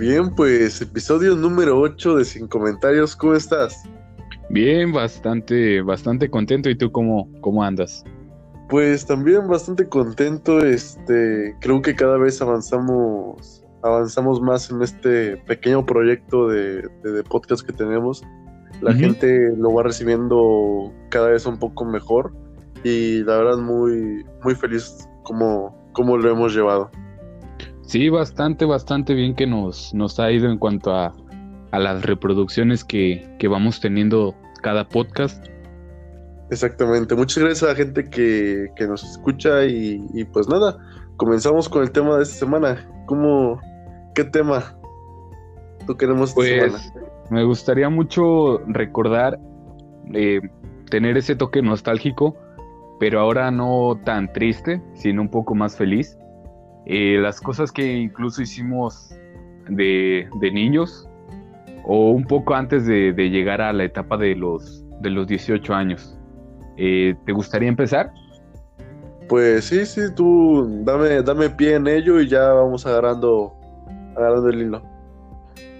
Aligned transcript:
Bien, 0.00 0.34
pues 0.34 0.80
episodio 0.80 1.36
número 1.36 1.78
8 1.78 2.16
de 2.16 2.24
Sin 2.24 2.48
Comentarios, 2.48 3.14
¿cómo 3.14 3.34
estás? 3.34 3.86
Bien, 4.48 4.94
bastante, 4.94 5.82
bastante 5.82 6.30
contento. 6.30 6.70
¿Y 6.70 6.74
tú 6.74 6.90
cómo, 6.90 7.28
cómo 7.42 7.62
andas? 7.62 8.02
Pues 8.70 9.04
también 9.04 9.46
bastante 9.46 9.86
contento, 9.86 10.64
este, 10.64 11.54
creo 11.60 11.82
que 11.82 11.94
cada 11.94 12.16
vez 12.16 12.40
avanzamos, 12.40 13.62
avanzamos 13.82 14.40
más 14.40 14.70
en 14.70 14.80
este 14.80 15.36
pequeño 15.36 15.84
proyecto 15.84 16.48
de, 16.48 16.88
de, 17.04 17.22
podcast 17.24 17.60
que 17.60 17.74
tenemos. 17.74 18.22
La 18.80 18.94
gente 18.94 19.54
lo 19.54 19.74
va 19.74 19.82
recibiendo 19.82 20.90
cada 21.10 21.28
vez 21.28 21.44
un 21.44 21.58
poco 21.58 21.84
mejor 21.84 22.32
y 22.84 23.22
la 23.24 23.36
verdad 23.36 23.58
muy, 23.58 24.24
muy 24.42 24.54
feliz 24.54 25.06
como, 25.24 25.76
como 25.92 26.16
lo 26.16 26.30
hemos 26.30 26.54
llevado. 26.54 26.90
Sí, 27.90 28.08
bastante, 28.08 28.66
bastante 28.66 29.14
bien 29.14 29.34
que 29.34 29.48
nos, 29.48 29.92
nos 29.94 30.20
ha 30.20 30.30
ido 30.30 30.48
en 30.48 30.58
cuanto 30.58 30.94
a, 30.94 31.12
las 31.72 32.04
reproducciones 32.04 32.84
que, 32.84 33.36
vamos 33.50 33.80
teniendo 33.80 34.32
cada 34.62 34.86
podcast. 34.86 35.44
Exactamente. 36.52 37.16
Muchas 37.16 37.42
gracias 37.42 37.64
a 37.64 37.72
la 37.72 37.74
gente 37.74 38.08
que, 38.08 38.68
nos 38.86 39.02
escucha 39.02 39.64
y, 39.64 40.24
pues 40.32 40.48
nada, 40.48 40.78
comenzamos 41.16 41.68
con 41.68 41.82
el 41.82 41.90
tema 41.90 42.16
de 42.16 42.22
esta 42.22 42.36
semana. 42.36 42.88
¿Cómo, 43.06 43.60
qué 44.14 44.22
tema 44.22 44.78
tú 45.84 45.96
queremos 45.96 46.30
esta 46.30 46.68
pues, 46.68 46.92
Me 47.28 47.42
gustaría 47.42 47.88
mucho 47.88 48.58
recordar, 48.68 49.36
eh, 50.14 50.40
tener 50.88 51.16
ese 51.16 51.34
toque 51.34 51.60
nostálgico, 51.60 52.36
pero 53.00 53.18
ahora 53.18 53.50
no 53.50 53.98
tan 54.04 54.32
triste, 54.32 54.80
sino 54.94 55.22
un 55.22 55.28
poco 55.28 55.56
más 55.56 55.76
feliz. 55.76 56.19
Eh, 56.92 57.18
las 57.20 57.40
cosas 57.40 57.70
que 57.70 57.86
incluso 57.98 58.42
hicimos 58.42 59.14
de, 59.68 60.28
niños 60.52 61.08
o 61.84 62.10
un 62.10 62.24
poco 62.24 62.56
antes 62.56 62.84
de, 62.84 63.12
llegar 63.30 63.60
a 63.60 63.72
la 63.72 63.84
etapa 63.84 64.16
de 64.16 64.34
los, 64.34 64.84
de 65.00 65.10
los 65.10 65.28
18 65.28 65.72
años. 65.72 66.18
Eh, 66.76 67.14
¿Te 67.26 67.30
gustaría 67.30 67.68
empezar? 67.68 68.12
Pues 69.28 69.66
sí, 69.66 69.86
sí, 69.86 70.00
tú 70.16 70.82
dame, 70.84 71.22
dame 71.22 71.50
pie 71.50 71.76
en 71.76 71.86
ello 71.86 72.20
y 72.20 72.26
ya 72.26 72.52
vamos 72.54 72.84
agarrando, 72.84 73.54
agarrando 74.16 74.48
el 74.48 74.62
hilo. 74.62 74.82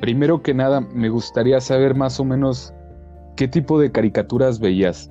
Primero 0.00 0.40
que 0.40 0.54
nada, 0.54 0.80
me 0.80 1.08
gustaría 1.08 1.60
saber 1.60 1.96
más 1.96 2.20
o 2.20 2.24
menos 2.24 2.72
qué 3.34 3.48
tipo 3.48 3.80
de 3.80 3.90
caricaturas 3.90 4.60
veías 4.60 5.10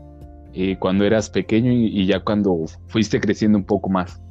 eh, 0.54 0.78
cuando 0.80 1.04
eras 1.04 1.30
pequeño 1.30 1.74
y, 1.74 2.06
ya 2.06 2.22
cuando 2.22 2.58
fuiste 2.88 3.20
creciendo 3.20 3.58
un 3.58 3.66
poco 3.66 3.90
más. 3.90 4.22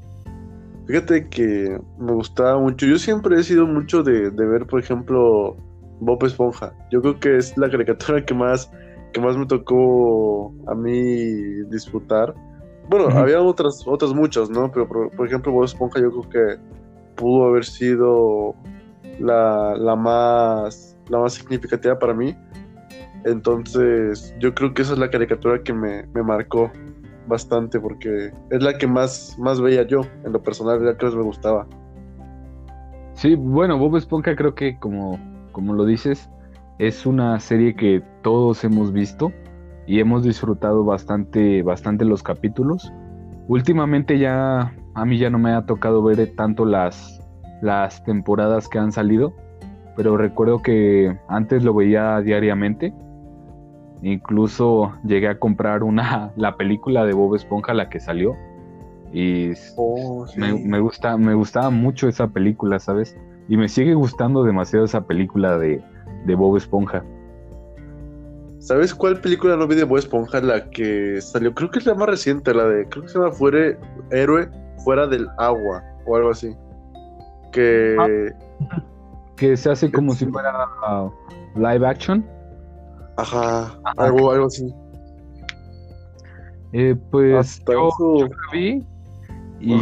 Fíjate 0.88 1.28
que 1.28 1.78
me 1.98 2.12
gustaba 2.12 2.58
mucho. 2.58 2.86
Yo 2.86 2.98
siempre 2.98 3.38
he 3.38 3.42
sido 3.42 3.66
mucho 3.66 4.02
de, 4.02 4.30
ver, 4.30 4.66
por 4.66 4.80
ejemplo, 4.80 5.54
Bob 6.00 6.24
Esponja. 6.24 6.72
Yo 6.90 7.02
creo 7.02 7.20
que 7.20 7.36
es 7.36 7.58
la 7.58 7.70
caricatura 7.70 8.24
que 8.24 8.32
más, 8.32 8.70
que 9.12 9.20
más 9.20 9.36
me 9.36 9.44
tocó 9.44 10.50
a 10.66 10.74
mí 10.74 11.62
disfrutar. 11.68 12.34
Bueno, 12.88 13.10
había 13.18 13.42
otras, 13.42 13.84
otras 13.86 14.14
muchas, 14.14 14.48
¿no? 14.48 14.72
Pero 14.72 14.88
por, 14.88 15.26
ejemplo, 15.26 15.52
Bob 15.52 15.64
Esponja 15.64 16.00
yo 16.00 16.10
creo 16.10 16.30
que 16.30 16.62
pudo 17.16 17.48
haber 17.48 17.66
sido 17.66 18.54
la, 19.20 19.74
la, 19.76 19.94
más, 19.94 20.96
la 21.10 21.18
más 21.18 21.34
significativa 21.34 21.98
para 21.98 22.14
mí. 22.14 22.34
Entonces, 23.26 24.34
yo 24.40 24.54
creo 24.54 24.72
que 24.72 24.80
esa 24.80 24.94
es 24.94 24.98
la 24.98 25.10
caricatura 25.10 25.62
que 25.62 25.74
me, 25.74 26.06
me 26.14 26.22
marcó 26.22 26.72
bastante 27.28 27.78
porque 27.78 28.32
es 28.50 28.62
la 28.62 28.78
que 28.78 28.86
más, 28.86 29.36
más 29.38 29.60
veía 29.60 29.86
yo, 29.86 30.00
en 30.24 30.32
lo 30.32 30.42
personal, 30.42 30.84
la 30.84 30.96
que 30.96 31.06
más 31.06 31.14
me 31.14 31.22
gustaba. 31.22 31.66
Sí, 33.12 33.34
bueno, 33.34 33.78
Bob 33.78 33.96
Esponja 33.96 34.34
creo 34.36 34.54
que 34.54 34.78
como, 34.78 35.18
como 35.52 35.74
lo 35.74 35.84
dices, 35.84 36.30
es 36.78 37.06
una 37.06 37.38
serie 37.40 37.74
que 37.74 38.02
todos 38.22 38.62
hemos 38.64 38.92
visto 38.92 39.32
y 39.86 40.00
hemos 40.00 40.22
disfrutado 40.22 40.84
bastante, 40.84 41.62
bastante 41.62 42.04
los 42.04 42.22
capítulos. 42.22 42.92
Últimamente 43.48 44.18
ya 44.18 44.72
a 44.94 45.04
mí 45.04 45.18
ya 45.18 45.30
no 45.30 45.38
me 45.38 45.52
ha 45.52 45.66
tocado 45.66 46.02
ver 46.02 46.34
tanto 46.36 46.64
las, 46.64 47.20
las 47.62 48.02
temporadas 48.04 48.68
que 48.68 48.78
han 48.78 48.92
salido, 48.92 49.34
pero 49.96 50.16
recuerdo 50.16 50.62
que 50.62 51.18
antes 51.28 51.64
lo 51.64 51.74
veía 51.74 52.20
diariamente 52.20 52.92
Incluso 54.02 54.92
llegué 55.04 55.28
a 55.28 55.38
comprar 55.38 55.82
una, 55.82 56.32
la 56.36 56.56
película 56.56 57.04
de 57.04 57.12
Bob 57.12 57.34
Esponja, 57.34 57.74
la 57.74 57.88
que 57.88 58.00
salió. 58.00 58.36
Y 59.12 59.52
oh, 59.76 60.26
me, 60.36 60.80
gusta, 60.80 61.16
me 61.16 61.32
gustaba 61.34 61.70
mucho 61.70 62.08
esa 62.08 62.28
película, 62.28 62.78
¿sabes? 62.78 63.16
Y 63.48 63.56
me 63.56 63.68
sigue 63.68 63.94
gustando 63.94 64.44
demasiado 64.44 64.84
esa 64.84 65.06
película 65.06 65.56
de, 65.58 65.82
Bob 66.36 66.56
Esponja. 66.58 67.02
¿Sabes 68.58 68.94
cuál 68.94 69.20
película 69.20 69.56
no 69.56 69.66
vi 69.66 69.76
de 69.76 69.84
Bob 69.84 69.98
Esponja? 69.98 70.40
La 70.42 70.68
que 70.68 71.20
salió, 71.22 71.54
creo 71.54 71.70
que 71.70 71.78
es 71.78 71.86
la 71.86 71.94
más 71.94 72.08
reciente, 72.08 72.52
la 72.52 72.64
de, 72.64 72.86
creo 72.88 73.04
que 73.04 73.08
se 73.08 73.18
llama 73.18 73.32
Fuere, 73.32 73.78
Héroe 74.10 74.50
Fuera 74.84 75.06
del 75.06 75.26
Agua, 75.38 75.82
o 76.06 76.16
algo 76.16 76.30
así. 76.30 76.54
Que... 77.52 77.96
Ah, 77.98 78.82
que 79.38 79.56
se 79.56 79.70
hace 79.70 79.90
como 79.90 80.14
si 80.14 80.26
fuera 80.26 80.52
live 81.54 81.86
action. 81.86 82.26
Ajá, 83.18 83.76
algo, 83.96 84.30
algo 84.30 84.46
así. 84.46 84.72
Eh, 86.72 86.94
pues 87.10 87.60
yo, 87.66 87.90
vi 88.52 88.84
y, 89.60 89.74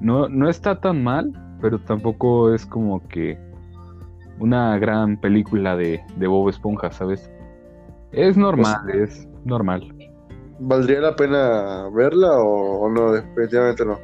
no, 0.00 0.28
no 0.28 0.48
está 0.48 0.80
tan 0.80 1.04
mal, 1.04 1.30
pero 1.60 1.78
tampoco 1.78 2.52
es 2.52 2.66
como 2.66 3.06
que 3.06 3.38
una 4.40 4.76
gran 4.78 5.20
película 5.20 5.76
de, 5.76 6.02
Bob 6.16 6.48
Esponja, 6.48 6.90
¿sabes? 6.90 7.30
Es 8.10 8.36
normal, 8.36 8.80
pues, 8.84 9.20
es 9.20 9.28
normal. 9.44 9.94
¿Valdría 10.58 11.00
la 11.00 11.14
pena 11.14 11.88
verla 11.92 12.38
o, 12.38 12.88
no? 12.90 13.12
Definitivamente 13.12 13.84
no. 13.84 13.98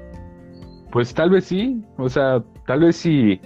Pues 0.93 1.13
tal 1.13 1.31
vez 1.31 1.47
sí, 1.47 1.85
o 1.97 2.09
sea, 2.09 2.41
tal 2.67 2.81
vez 2.81 2.95
si, 2.95 3.41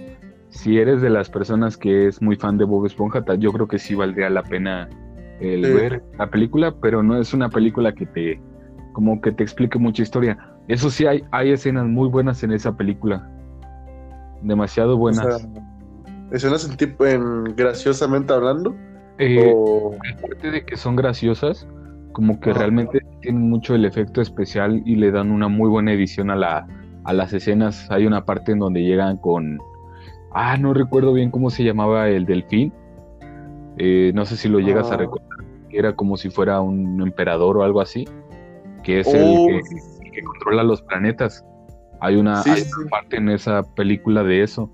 si 0.49 0.77
eres 0.77 1.01
de 1.01 1.09
las 1.09 1.31
personas 1.31 1.77
que 1.77 2.07
es 2.07 2.21
muy 2.21 2.35
fan 2.35 2.59
de 2.59 2.65
Bob 2.65 2.85
Esponja, 2.85 3.23
yo 3.37 3.51
creo 3.51 3.67
que 3.67 3.79
sí 3.79 3.95
valdría 3.95 4.29
la 4.29 4.43
pena 4.43 4.87
el 5.39 5.61
ver 5.61 6.03
la 6.17 6.29
película, 6.29 6.75
pero 6.81 7.03
no 7.03 7.19
es 7.19 7.33
una 7.33 7.49
película 7.49 7.93
que 7.93 8.05
te 8.05 8.41
como 8.93 9.21
que 9.21 9.31
te 9.31 9.43
explique 9.43 9.79
mucha 9.79 10.03
historia. 10.03 10.37
Eso 10.67 10.89
sí 10.89 11.05
hay 11.05 11.23
hay 11.31 11.51
escenas 11.51 11.85
muy 11.85 12.09
buenas 12.09 12.43
en 12.43 12.51
esa 12.51 12.75
película. 12.75 13.29
Demasiado 14.41 14.97
buenas. 14.97 15.47
escenas 16.31 16.69
en 16.69 16.77
tipo 16.77 17.05
en 17.05 17.55
graciosamente 17.55 18.33
hablando 18.33 18.75
eh, 19.19 19.53
aparte 20.15 20.49
de 20.49 20.63
que 20.63 20.77
son 20.77 20.95
graciosas, 20.95 21.67
como 22.13 22.39
que 22.39 22.53
realmente 22.53 23.01
tienen 23.21 23.49
mucho 23.49 23.75
el 23.75 23.83
efecto 23.83 24.21
especial 24.21 24.81
y 24.85 24.95
le 24.95 25.11
dan 25.11 25.31
una 25.31 25.49
muy 25.49 25.69
buena 25.69 25.91
edición 25.91 26.31
a 26.31 26.37
la 26.37 26.67
a 27.03 27.13
las 27.13 27.33
escenas. 27.33 27.91
Hay 27.91 28.05
una 28.05 28.23
parte 28.23 28.53
en 28.53 28.59
donde 28.59 28.81
llegan 28.81 29.17
con 29.17 29.59
ah, 30.31 30.55
no 30.57 30.73
recuerdo 30.73 31.11
bien 31.11 31.31
cómo 31.31 31.49
se 31.49 31.65
llamaba 31.65 32.07
el 32.07 32.25
delfín. 32.25 32.73
Eh, 33.79 34.11
no 34.13 34.25
sé 34.25 34.35
si 34.35 34.49
lo 34.49 34.59
llegas 34.59 34.91
a 34.91 34.95
ah. 34.95 34.97
recordar 34.97 35.39
que 35.69 35.77
era 35.77 35.95
como 35.95 36.17
si 36.17 36.29
fuera 36.29 36.59
un 36.61 37.01
emperador 37.01 37.57
o 37.57 37.63
algo 37.63 37.79
así, 37.79 38.05
que 38.83 38.99
es 38.99 39.07
el, 39.07 39.21
oh, 39.23 39.47
que, 40.11 40.21
controla 40.23 40.63
los 40.63 40.81
planetas. 40.81 41.45
Hay 42.01 42.15
una, 42.15 42.43
parte 42.89 43.17
en 43.17 43.29
esa 43.29 43.63
película 43.75 44.23
de 44.23 44.43
eso 44.43 44.69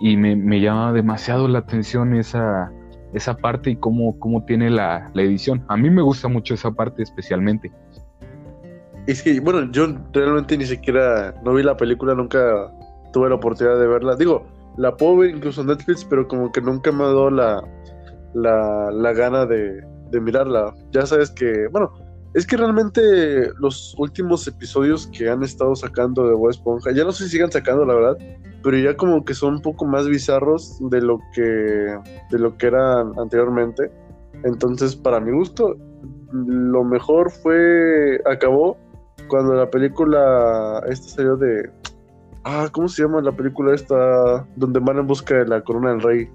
y 0.00 0.16
me, 0.16 0.60
llama 0.60 0.92
demasiado 0.92 1.48
la 1.48 1.60
atención 1.60 2.14
esa, 2.14 2.70
esa 3.14 3.36
parte 3.36 3.70
y 3.70 3.76
cómo, 3.76 4.18
cómo 4.18 4.44
tiene 4.44 4.70
la, 4.70 5.10
edición. 5.14 5.64
A 5.68 5.76
mí 5.76 5.90
me 5.90 6.02
gusta 6.02 6.28
mucho 6.28 6.54
esa 6.54 6.70
parte 6.70 7.02
especialmente. 7.02 7.72
Es 9.06 9.22
que, 9.22 9.38
bueno, 9.40 9.70
yo 9.70 9.86
realmente 10.12 10.58
ni 10.58 10.66
siquiera 10.66 11.34
no 11.44 11.54
vi 11.54 11.62
la 11.62 11.76
película, 11.76 12.14
nunca 12.14 12.72
tuve 13.12 13.28
la 13.28 13.36
oportunidad 13.36 13.78
de 13.78 13.86
verla. 13.86 14.16
Digo, 14.16 14.44
la 14.76 14.96
puedo 14.96 15.18
ver 15.18 15.30
incluso 15.30 15.60
en 15.60 15.68
Netflix, 15.68 16.04
pero 16.04 16.26
como 16.26 16.50
que 16.50 16.60
nunca 16.60 16.90
me 16.90 17.04
ha 17.04 17.06
dado 17.06 17.30
la, 17.30 17.62
la, 18.34 18.90
la 18.90 19.12
gana 19.12 19.46
de, 19.46 19.82
de 20.10 20.20
mirarla. 20.20 20.74
Ya 20.92 21.06
sabes 21.06 21.30
que, 21.30 21.68
bueno, 21.68 21.92
es 22.34 22.46
que 22.46 22.56
realmente 22.56 23.50
los 23.58 23.94
últimos 23.98 24.46
episodios 24.46 25.06
que 25.06 25.28
han 25.28 25.42
estado 25.42 25.74
sacando 25.74 26.28
de 26.28 26.34
Bob 26.34 26.50
Esponja, 26.50 26.92
ya 26.92 27.04
no 27.04 27.12
sé 27.12 27.24
si 27.24 27.30
sigan 27.30 27.50
sacando, 27.50 27.84
la 27.84 27.94
verdad, 27.94 28.18
pero 28.62 28.76
ya 28.76 28.96
como 28.96 29.24
que 29.24 29.32
son 29.32 29.54
un 29.54 29.62
poco 29.62 29.86
más 29.86 30.06
bizarros 30.08 30.78
de 30.90 31.00
lo 31.00 31.18
que, 31.32 31.42
de 31.42 32.38
lo 32.38 32.56
que 32.58 32.66
eran 32.66 33.12
anteriormente. 33.18 33.90
Entonces, 34.44 34.94
para 34.94 35.18
mi 35.18 35.32
gusto, 35.32 35.76
lo 36.32 36.84
mejor 36.84 37.30
fue, 37.30 38.20
acabó 38.26 38.76
cuando 39.28 39.54
la 39.54 39.70
película 39.70 40.82
esta 40.88 41.08
salió 41.08 41.36
de, 41.36 41.70
ah, 42.44 42.68
¿cómo 42.70 42.88
se 42.88 43.02
llama 43.02 43.22
la 43.22 43.32
película 43.32 43.74
esta? 43.74 44.46
Donde 44.56 44.80
van 44.80 44.98
en 44.98 45.06
busca 45.06 45.36
de 45.36 45.46
la 45.46 45.62
corona 45.62 45.90
del 45.92 46.02
rey. 46.02 46.28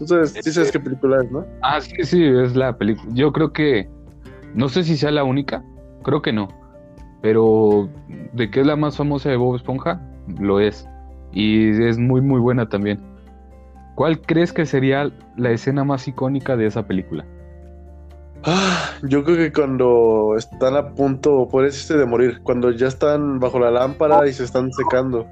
Entonces, 0.00 0.42
sí 0.42 0.52
sabes 0.52 0.72
qué 0.72 0.80
película 0.80 1.22
es, 1.22 1.30
¿no? 1.30 1.44
Ah, 1.62 1.80
sí, 1.80 1.94
sí, 2.02 2.24
es 2.24 2.56
la 2.56 2.76
película. 2.76 3.10
Yo 3.14 3.32
creo 3.32 3.52
que, 3.52 3.88
no 4.54 4.68
sé 4.68 4.82
si 4.84 4.96
sea 4.96 5.10
la 5.10 5.24
única, 5.24 5.62
creo 6.02 6.22
que 6.22 6.32
no. 6.32 6.48
Pero 7.22 7.88
de 8.32 8.50
que 8.50 8.60
es 8.60 8.66
la 8.66 8.76
más 8.76 8.96
famosa 8.96 9.28
de 9.28 9.36
Bob 9.36 9.56
Esponja, 9.56 10.00
lo 10.38 10.58
es. 10.58 10.88
Y 11.32 11.70
es 11.84 11.98
muy, 11.98 12.20
muy 12.20 12.40
buena 12.40 12.68
también. 12.68 13.10
¿cuál 14.00 14.18
crees 14.22 14.50
que 14.54 14.64
sería 14.64 15.10
la 15.36 15.50
escena 15.50 15.84
más 15.84 16.08
icónica 16.08 16.56
de 16.56 16.64
esa 16.64 16.86
película? 16.86 17.22
Ah, 18.44 18.92
yo 19.02 19.22
creo 19.22 19.36
que 19.36 19.52
cuando 19.52 20.36
están 20.38 20.74
a 20.74 20.94
punto, 20.94 21.46
por 21.50 21.66
eso 21.66 21.98
de 21.98 22.06
morir, 22.06 22.40
cuando 22.42 22.70
ya 22.70 22.86
están 22.86 23.38
bajo 23.38 23.58
la 23.58 23.70
lámpara 23.70 24.26
y 24.26 24.32
se 24.32 24.44
están 24.44 24.72
secando. 24.72 25.26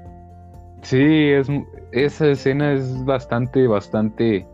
Sí, 0.83 1.01
es, 1.01 1.47
esa 1.93 2.27
escena 2.27 2.73
es 2.73 3.03
bastante, 3.05 3.65
bastante 3.65 4.45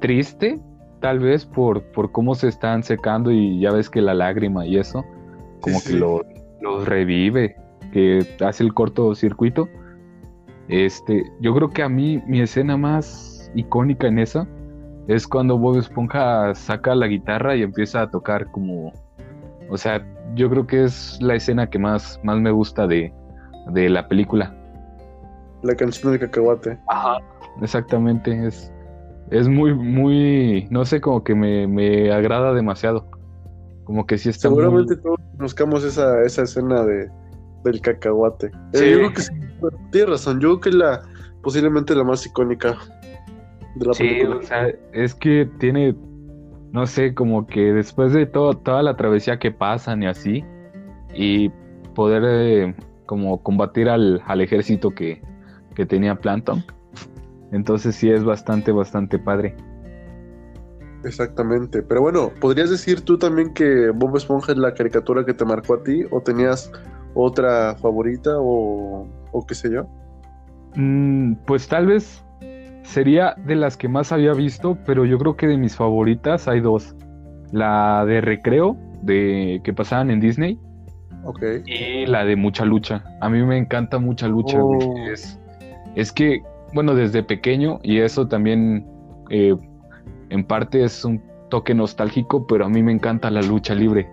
triste, 0.00 0.60
tal 1.00 1.18
vez 1.20 1.46
por, 1.46 1.82
por 1.92 2.12
cómo 2.12 2.34
se 2.34 2.48
están 2.48 2.82
secando 2.82 3.30
y 3.30 3.60
ya 3.60 3.72
ves 3.72 3.88
que 3.88 4.00
la 4.00 4.14
lágrima 4.14 4.66
y 4.66 4.76
eso, 4.76 5.04
como 5.60 5.82
que 5.82 5.94
los 5.94 6.22
lo 6.60 6.84
revive, 6.84 7.56
que 7.92 8.26
hace 8.44 8.64
el 8.64 8.74
cortocircuito. 8.74 9.68
Este, 10.68 11.24
yo 11.40 11.54
creo 11.54 11.70
que 11.70 11.82
a 11.82 11.88
mí 11.88 12.22
mi 12.26 12.40
escena 12.40 12.76
más 12.76 13.50
icónica 13.54 14.06
en 14.06 14.18
esa 14.18 14.46
es 15.08 15.26
cuando 15.26 15.58
Bob 15.58 15.78
Esponja 15.78 16.54
saca 16.54 16.94
la 16.94 17.08
guitarra 17.08 17.56
y 17.56 17.62
empieza 17.62 18.02
a 18.02 18.10
tocar 18.10 18.50
como, 18.52 18.92
o 19.68 19.76
sea, 19.76 20.06
yo 20.34 20.48
creo 20.48 20.66
que 20.66 20.84
es 20.84 21.18
la 21.20 21.34
escena 21.34 21.68
que 21.68 21.78
más, 21.78 22.20
más 22.22 22.38
me 22.38 22.52
gusta 22.52 22.86
de, 22.86 23.12
de 23.72 23.88
la 23.88 24.06
película. 24.06 24.54
La 25.62 25.74
canción 25.74 26.12
del 26.12 26.20
cacahuate. 26.20 26.78
Ajá, 26.88 27.18
exactamente, 27.60 28.46
es, 28.46 28.72
es 29.30 29.48
muy, 29.48 29.74
muy, 29.74 30.66
no 30.70 30.84
sé, 30.84 31.00
como 31.00 31.22
que 31.24 31.34
me, 31.34 31.66
me 31.66 32.12
agrada 32.12 32.52
demasiado. 32.52 33.06
Como 33.84 34.06
que 34.06 34.18
sí 34.18 34.28
está 34.28 34.48
Seguramente 34.48 34.96
todos 34.96 35.18
buscamos 35.38 35.84
esa, 35.84 36.22
esa 36.22 36.42
escena 36.42 36.84
de, 36.84 37.10
del 37.64 37.80
cacahuate. 37.80 38.46
Eh, 38.46 38.50
sí. 38.72 38.90
yo 38.90 38.96
creo 38.98 39.12
que 39.12 39.22
sí, 39.22 39.32
tienes 39.90 40.10
razón, 40.10 40.40
yo 40.40 40.48
creo 40.48 40.60
que 40.60 40.68
es 40.70 40.74
la, 40.74 41.02
posiblemente 41.42 41.94
la 41.94 42.04
más 42.04 42.24
icónica 42.26 42.76
sí, 43.92 44.22
o 44.22 44.42
sea, 44.42 44.68
es 44.92 45.14
que 45.14 45.48
tiene, 45.58 45.94
no 46.72 46.86
sé, 46.86 47.14
como 47.14 47.46
que 47.46 47.72
después 47.72 48.12
de 48.12 48.26
todo, 48.26 48.54
toda 48.54 48.82
la 48.82 48.96
travesía 48.96 49.38
que 49.38 49.50
pasan 49.50 50.02
y 50.02 50.06
así, 50.06 50.44
y 51.14 51.50
poder 51.94 52.22
eh, 52.26 52.74
como 53.06 53.42
combatir 53.42 53.88
al, 53.88 54.22
al 54.26 54.40
ejército 54.40 54.90
que, 54.90 55.22
que 55.74 55.86
tenía 55.86 56.16
Planton, 56.16 56.64
entonces 57.52 57.94
sí 57.94 58.10
es 58.10 58.24
bastante, 58.24 58.72
bastante 58.72 59.18
padre. 59.18 59.54
Exactamente, 61.04 61.82
pero 61.82 62.02
bueno, 62.02 62.30
¿podrías 62.40 62.70
decir 62.70 63.00
tú 63.00 63.18
también 63.18 63.54
que 63.54 63.90
Bob 63.90 64.16
Esponja 64.16 64.52
es 64.52 64.58
la 64.58 64.74
caricatura 64.74 65.24
que 65.24 65.32
te 65.32 65.44
marcó 65.44 65.74
a 65.74 65.82
ti 65.82 66.04
o 66.10 66.20
tenías 66.20 66.70
otra 67.14 67.74
favorita 67.76 68.32
o, 68.38 69.08
o 69.32 69.46
qué 69.46 69.54
sé 69.54 69.72
yo? 69.72 69.88
Mm, 70.76 71.34
pues 71.46 71.68
tal 71.68 71.86
vez 71.86 72.22
sería 72.82 73.34
de 73.46 73.56
las 73.56 73.76
que 73.76 73.88
más 73.88 74.12
había 74.12 74.32
visto, 74.32 74.76
pero 74.84 75.04
yo 75.04 75.18
creo 75.18 75.36
que 75.36 75.46
de 75.46 75.56
mis 75.56 75.76
favoritas 75.76 76.48
hay 76.48 76.60
dos. 76.60 76.94
La 77.52 78.04
de 78.04 78.20
Recreo, 78.20 78.76
de 79.02 79.60
que 79.64 79.72
pasaban 79.72 80.10
en 80.10 80.20
Disney. 80.20 80.58
Okay. 81.24 81.62
Y 81.66 82.06
la 82.06 82.24
de 82.24 82.36
Mucha 82.36 82.64
Lucha. 82.64 83.04
A 83.20 83.28
mí 83.28 83.42
me 83.42 83.58
encanta 83.58 83.98
Mucha 83.98 84.28
Lucha. 84.28 84.62
Oh. 84.62 84.96
Es, 85.12 85.38
es, 85.94 86.12
que, 86.12 86.40
bueno, 86.72 86.94
desde 86.94 87.22
pequeño, 87.22 87.80
y 87.82 87.98
eso 87.98 88.28
también 88.28 88.86
eh, 89.30 89.56
en 90.28 90.44
parte 90.44 90.84
es 90.84 91.04
un 91.04 91.22
toque 91.48 91.74
nostálgico, 91.74 92.46
pero 92.46 92.64
a 92.64 92.68
mí 92.68 92.82
me 92.82 92.92
encanta 92.92 93.30
la 93.30 93.42
lucha 93.42 93.74
libre. 93.74 94.08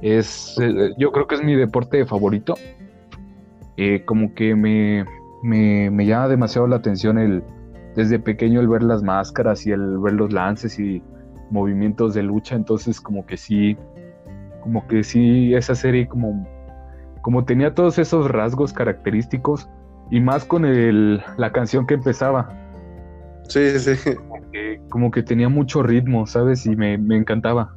Es, 0.00 0.56
eh, 0.60 0.92
yo 0.98 1.12
creo 1.12 1.26
que 1.26 1.36
es 1.36 1.42
mi 1.42 1.54
deporte 1.54 2.04
favorito. 2.04 2.54
Eh, 3.76 4.04
como 4.04 4.34
que 4.34 4.54
me, 4.54 5.04
me, 5.42 5.90
me 5.90 6.04
llama 6.06 6.28
demasiado 6.28 6.66
la 6.66 6.76
atención 6.76 7.18
el, 7.18 7.42
desde 7.96 8.18
pequeño 8.18 8.60
el 8.60 8.68
ver 8.68 8.82
las 8.82 9.02
máscaras 9.02 9.66
y 9.66 9.70
el 9.70 9.98
ver 9.98 10.12
los 10.14 10.32
lances 10.32 10.78
y 10.78 11.02
movimientos 11.50 12.14
de 12.14 12.22
lucha, 12.22 12.54
entonces 12.56 13.00
como 13.00 13.26
que 13.26 13.36
sí, 13.36 13.76
como 14.62 14.86
que 14.86 15.04
sí, 15.04 15.54
esa 15.54 15.74
serie 15.74 16.08
como, 16.08 16.46
como 17.20 17.44
tenía 17.44 17.74
todos 17.74 17.98
esos 17.98 18.30
rasgos 18.30 18.72
característicos 18.72 19.68
y 20.12 20.20
más 20.20 20.44
con 20.44 20.66
el, 20.66 21.22
la 21.38 21.50
canción 21.52 21.86
que 21.86 21.94
empezaba. 21.94 22.48
Sí, 23.48 23.78
sí. 23.78 23.94
Como 24.90 25.10
que, 25.10 25.22
tenía 25.22 25.48
mucho 25.48 25.82
ritmo, 25.82 26.26
¿sabes? 26.26 26.66
Y 26.66 26.76
me, 26.76 26.98
me 26.98 27.16
encantaba. 27.16 27.74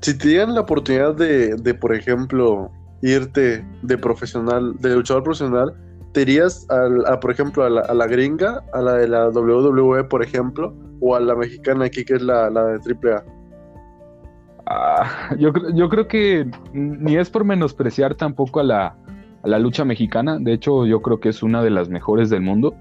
Si 0.00 0.18
te 0.18 0.28
dieran 0.28 0.54
la 0.54 0.62
oportunidad 0.62 1.14
de, 1.14 1.54
de, 1.54 1.74
por 1.74 1.94
ejemplo, 1.94 2.72
irte 3.02 3.64
de 3.82 3.98
profesional, 3.98 4.74
de 4.80 4.96
luchador 4.96 5.22
profesional, 5.22 5.74
¿Te 6.12 6.22
irías, 6.22 6.66
a, 6.70 7.20
por 7.20 7.30
ejemplo, 7.30 7.64
a 7.64 7.70
la, 7.70 8.06
gringa, 8.06 8.64
a 8.72 8.80
la 8.80 8.94
de 8.94 9.06
la 9.06 9.28
WWE, 9.28 10.04
por 10.04 10.24
ejemplo, 10.24 10.74
o 11.00 11.14
a 11.14 11.20
la 11.20 11.36
mexicana 11.36 11.84
aquí, 11.84 12.04
que 12.04 12.14
es 12.14 12.22
la, 12.22 12.48
la 12.48 12.64
de 12.64 12.78
AAA? 12.78 13.24
Ah, 14.66 15.34
yo, 15.38 15.52
yo 15.74 15.88
creo 15.88 16.08
que 16.08 16.50
ni 16.72 17.16
es 17.16 17.28
por 17.30 17.44
menospreciar 17.44 18.14
tampoco 18.14 18.60
a 18.60 18.64
la, 18.64 18.96
a 19.42 19.48
la 19.48 19.58
lucha 19.58 19.84
mexicana. 19.84 20.38
De 20.38 20.52
hecho, 20.52 20.86
yo 20.86 21.02
creo 21.02 21.20
que 21.20 21.28
es 21.28 21.42
una 21.42 21.62
de 21.62 21.70
las 21.70 21.88
mejores 21.88 22.30
del 22.30 22.42
mundo. 22.42 22.74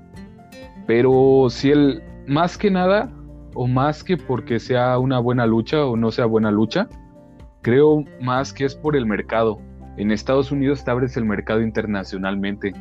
Pero 0.86 1.48
si 1.50 1.72
el, 1.72 2.02
más 2.28 2.58
que 2.58 2.72
nada, 2.72 3.12
o 3.54 3.68
más 3.68 4.04
que 4.04 4.18
porque 4.18 4.60
sea 4.60 4.98
una 5.00 5.20
buena 5.20 5.46
lucha 5.46 5.86
o 5.86 5.98
no 5.98 6.12
sea 6.12 6.26
buena 6.26 6.52
lucha, 6.52 6.88
creo 7.62 8.06
más 8.22 8.54
que 8.54 8.66
es 8.66 8.76
por 8.76 8.96
el 8.96 9.06
mercado. 9.06 9.60
En 9.98 10.12
Estados 10.12 10.52
Unidos 10.52 10.84
te 10.84 10.92
abres 10.92 11.18
el 11.18 11.26
mercado 11.26 11.62
internacionalmente. 11.62 12.74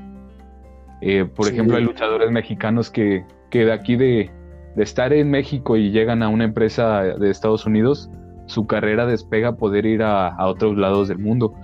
Eh, 1.01 1.25
por 1.25 1.49
ejemplo, 1.49 1.77
hay 1.77 1.85
luchadores 1.85 2.31
mexicanos 2.31 2.91
que, 2.91 3.25
que 3.51 3.65
de 3.65 3.73
aquí 3.73 3.97
de, 3.97 4.31
estar 4.77 5.13
en 5.13 5.31
México 5.31 5.77
y 5.77 5.91
llegan 5.91 6.23
a 6.23 6.29
una 6.29 6.45
empresa 6.45 7.03
de 7.03 7.31
Estados 7.31 7.65
Unidos, 7.65 8.11
su 8.45 8.67
carrera 8.67 9.07
despega 9.07 9.49
a 9.49 9.57
poder 9.57 9.87
ir 9.87 10.03
a, 10.03 10.37
otros 10.47 10.77
lados 10.77 11.09
del 11.09 11.19
mundo. 11.19 11.55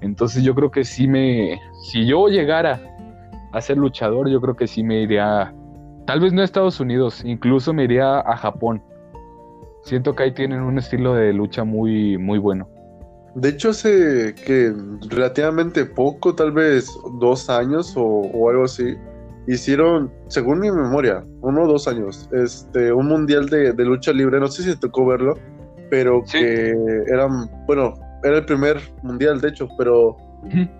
Entonces 0.00 0.42
yo 0.42 0.54
creo 0.54 0.70
que 0.70 0.84
sí 0.84 1.06
me, 1.06 1.60
si 1.82 2.06
yo 2.06 2.28
llegara 2.28 2.80
a 3.52 3.60
ser 3.60 3.76
luchador, 3.76 4.28
yo 4.28 4.40
creo 4.40 4.56
que 4.56 4.66
sí 4.66 4.82
me 4.82 5.02
iría, 5.02 5.54
tal 6.06 6.20
vez 6.20 6.32
no 6.32 6.40
a 6.40 6.44
Estados 6.44 6.80
Unidos, 6.80 7.22
incluso 7.24 7.72
me 7.72 7.84
iría 7.84 8.20
a 8.20 8.36
Japón. 8.36 8.82
Siento 9.82 10.14
que 10.14 10.24
ahí 10.24 10.32
tienen 10.32 10.60
un 10.60 10.78
estilo 10.78 11.14
de 11.14 11.32
lucha 11.32 11.64
muy, 11.64 12.18
muy 12.18 12.38
bueno. 12.38 12.68
De 13.34 13.50
hecho, 13.50 13.70
hace 13.70 14.34
que 14.34 14.74
relativamente 15.08 15.84
poco, 15.84 16.34
tal 16.34 16.52
vez 16.52 16.90
dos 17.20 17.48
años 17.48 17.94
o, 17.96 18.50
algo 18.50 18.64
así, 18.64 18.96
hicieron, 19.46 20.12
según 20.26 20.60
mi 20.60 20.70
memoria, 20.70 21.24
uno 21.40 21.62
o 21.62 21.66
dos 21.66 21.86
años, 21.86 22.28
este, 22.32 22.92
un 22.92 23.06
mundial 23.06 23.46
de, 23.46 23.72
lucha 23.84 24.12
libre. 24.12 24.40
No 24.40 24.48
sé 24.48 24.64
si 24.64 24.70
te 24.70 24.76
tocó 24.76 25.06
verlo, 25.06 25.34
pero 25.90 26.22
que 26.24 26.74
eran, 27.06 27.48
bueno, 27.66 27.94
era 28.22 28.38
el 28.38 28.44
primer 28.44 28.80
mundial, 29.02 29.40
de 29.40 29.48
hecho, 29.48 29.68
pero 29.78 30.16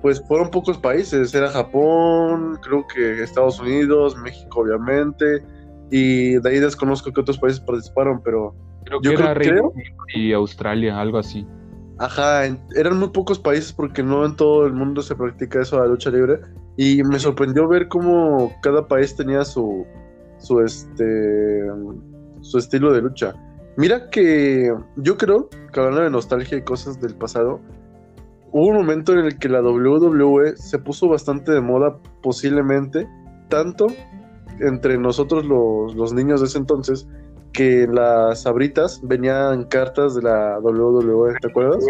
pues 0.03 0.23
fueron 0.27 0.51
pocos 0.51 0.79
países. 0.79 1.35
Era 1.35 1.49
Japón, 1.49 2.59
creo 2.63 2.87
que 2.93 3.23
Estados 3.23 3.61
Unidos, 3.61 4.17
México, 4.17 4.61
obviamente, 4.61 5.43
y 5.91 6.39
de 6.39 6.49
ahí 6.49 6.59
desconozco 6.59 7.13
que 7.13 7.21
otros 7.21 7.39
países 7.39 7.61
participaron, 7.61 8.23
pero 8.23 8.55
creo 8.85 9.01
que 9.01 9.13
era 9.13 9.35
creo, 9.35 9.73
y 10.15 10.33
Australia, 10.33 11.01
algo 11.01 11.19
así. 11.19 11.47
Ajá, 11.99 12.47
eran 12.77 12.99
muy 12.99 13.11
pocos 13.11 13.39
países 13.39 13.75
porque 13.75 14.03
no 14.03 14.25
en 14.25 14.35
todo 14.35 14.67
el 14.67 14.73
mundo 14.73 15.03
se 15.03 15.15
practica 15.15 15.61
eso 15.61 15.77
de 15.77 15.83
la 15.83 15.89
lucha 15.89 16.11
libre. 16.11 16.41
Y 16.79 17.03
me 17.03 17.19
sorprendió 17.19 17.69
ver 17.69 17.89
cómo 17.89 18.55
cada 18.63 18.89
país 18.89 19.15
tenía 19.15 19.45
su, 19.45 19.85
su, 20.39 20.61
este, 20.61 21.67
su 22.41 22.57
estilo 22.57 22.95
de 22.95 23.03
lucha. 23.03 23.35
Mira 23.81 24.11
que 24.11 24.71
yo 24.97 25.17
creo 25.17 25.49
que 25.73 25.81
hablando 25.81 26.03
de 26.03 26.11
nostalgia 26.11 26.59
y 26.59 26.63
cosas 26.63 27.01
del 27.01 27.15
pasado, 27.15 27.63
hubo 28.53 28.67
un 28.67 28.77
momento 28.77 29.15
en 29.15 29.21
el 29.21 29.39
que 29.39 29.49
la 29.49 29.63
WWE 29.63 30.55
se 30.59 30.79
puso 30.79 31.09
bastante 31.09 31.51
de 31.53 31.63
moda, 31.63 31.97
posiblemente, 32.23 33.09
tanto 33.49 33.87
entre 34.61 34.99
nosotros 34.99 35.47
los, 35.47 35.95
los 35.95 36.13
niños 36.13 36.43
de 36.43 36.49
ese 36.49 36.59
entonces, 36.59 37.09
que 37.55 37.87
las 37.91 38.47
abritas 38.47 39.01
venían 39.03 39.65
cartas 39.65 40.15
de 40.15 40.25
la 40.25 40.59
WWE, 40.59 41.37
¿te 41.41 41.49
acuerdas? 41.49 41.83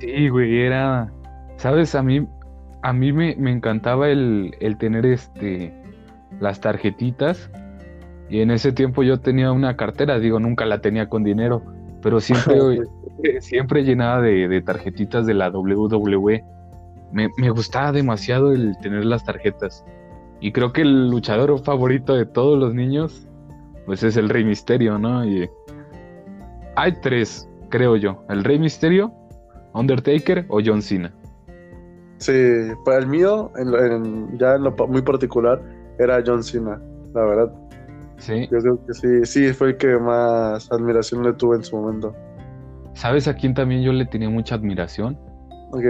Sí, 0.00 0.28
güey, 0.30 0.62
era, 0.62 1.08
sabes, 1.56 1.94
a 1.94 2.02
mí, 2.02 2.26
a 2.82 2.92
mí 2.92 3.12
me, 3.12 3.30
encantaba 3.48 4.08
el, 4.08 4.56
tener 4.80 5.06
este, 5.06 5.72
las 6.40 6.60
tarjetitas 6.60 7.48
y 8.28 8.40
en 8.40 8.50
ese 8.50 8.72
tiempo 8.72 9.02
yo 9.02 9.20
tenía 9.20 9.52
una 9.52 9.76
cartera, 9.76 10.18
digo, 10.18 10.38
nunca 10.40 10.66
la 10.66 10.80
tenía 10.80 11.08
con 11.08 11.24
dinero, 11.24 11.62
pero 12.02 12.20
siempre, 12.20 12.80
siempre 13.40 13.84
llenaba 13.84 14.20
de, 14.20 14.62
tarjetitas 14.62 15.26
de 15.26 15.34
la 15.34 15.50
WWE. 15.50 16.44
Me, 17.12 17.28
me 17.38 17.50
gustaba 17.50 17.92
demasiado 17.92 18.52
el 18.52 18.76
tener 18.78 19.04
las 19.04 19.24
tarjetas. 19.24 19.84
Y 20.40 20.52
creo 20.52 20.72
que 20.72 20.82
el 20.82 21.10
luchador 21.10 21.58
favorito 21.64 22.14
de 22.14 22.26
todos 22.26 22.58
los 22.58 22.74
niños 22.74 23.28
pues 23.88 24.02
es 24.02 24.18
el 24.18 24.28
Rey 24.28 24.44
Misterio, 24.44 24.98
¿no? 24.98 25.24
Y 25.24 25.48
hay 26.76 26.92
tres, 27.00 27.48
creo 27.70 27.96
yo, 27.96 28.22
el 28.28 28.44
Rey 28.44 28.58
Misterio, 28.58 29.10
Undertaker 29.72 30.44
o 30.48 30.60
John 30.62 30.82
Cena. 30.82 31.10
Sí, 32.18 32.34
para 32.84 32.98
el 32.98 33.06
mío, 33.06 33.50
ya 34.34 34.56
en 34.56 34.62
lo 34.62 34.72
muy 34.88 35.00
particular, 35.00 35.62
era 35.98 36.22
John 36.24 36.42
Cena. 36.44 36.78
la 37.14 37.24
verdad. 37.24 37.67
Sí. 38.18 38.48
Yo 38.50 38.58
creo 38.58 38.86
que 38.86 38.94
sí, 38.94 39.08
sí, 39.24 39.52
fue 39.52 39.68
el 39.68 39.76
que 39.76 39.96
más 39.98 40.70
admiración 40.72 41.22
le 41.22 41.32
tuve 41.32 41.56
en 41.56 41.64
su 41.64 41.76
momento. 41.76 42.14
¿Sabes 42.94 43.28
a 43.28 43.34
quién 43.34 43.54
también 43.54 43.82
yo 43.82 43.92
le 43.92 44.04
tenía 44.06 44.28
mucha 44.28 44.56
admiración? 44.56 45.16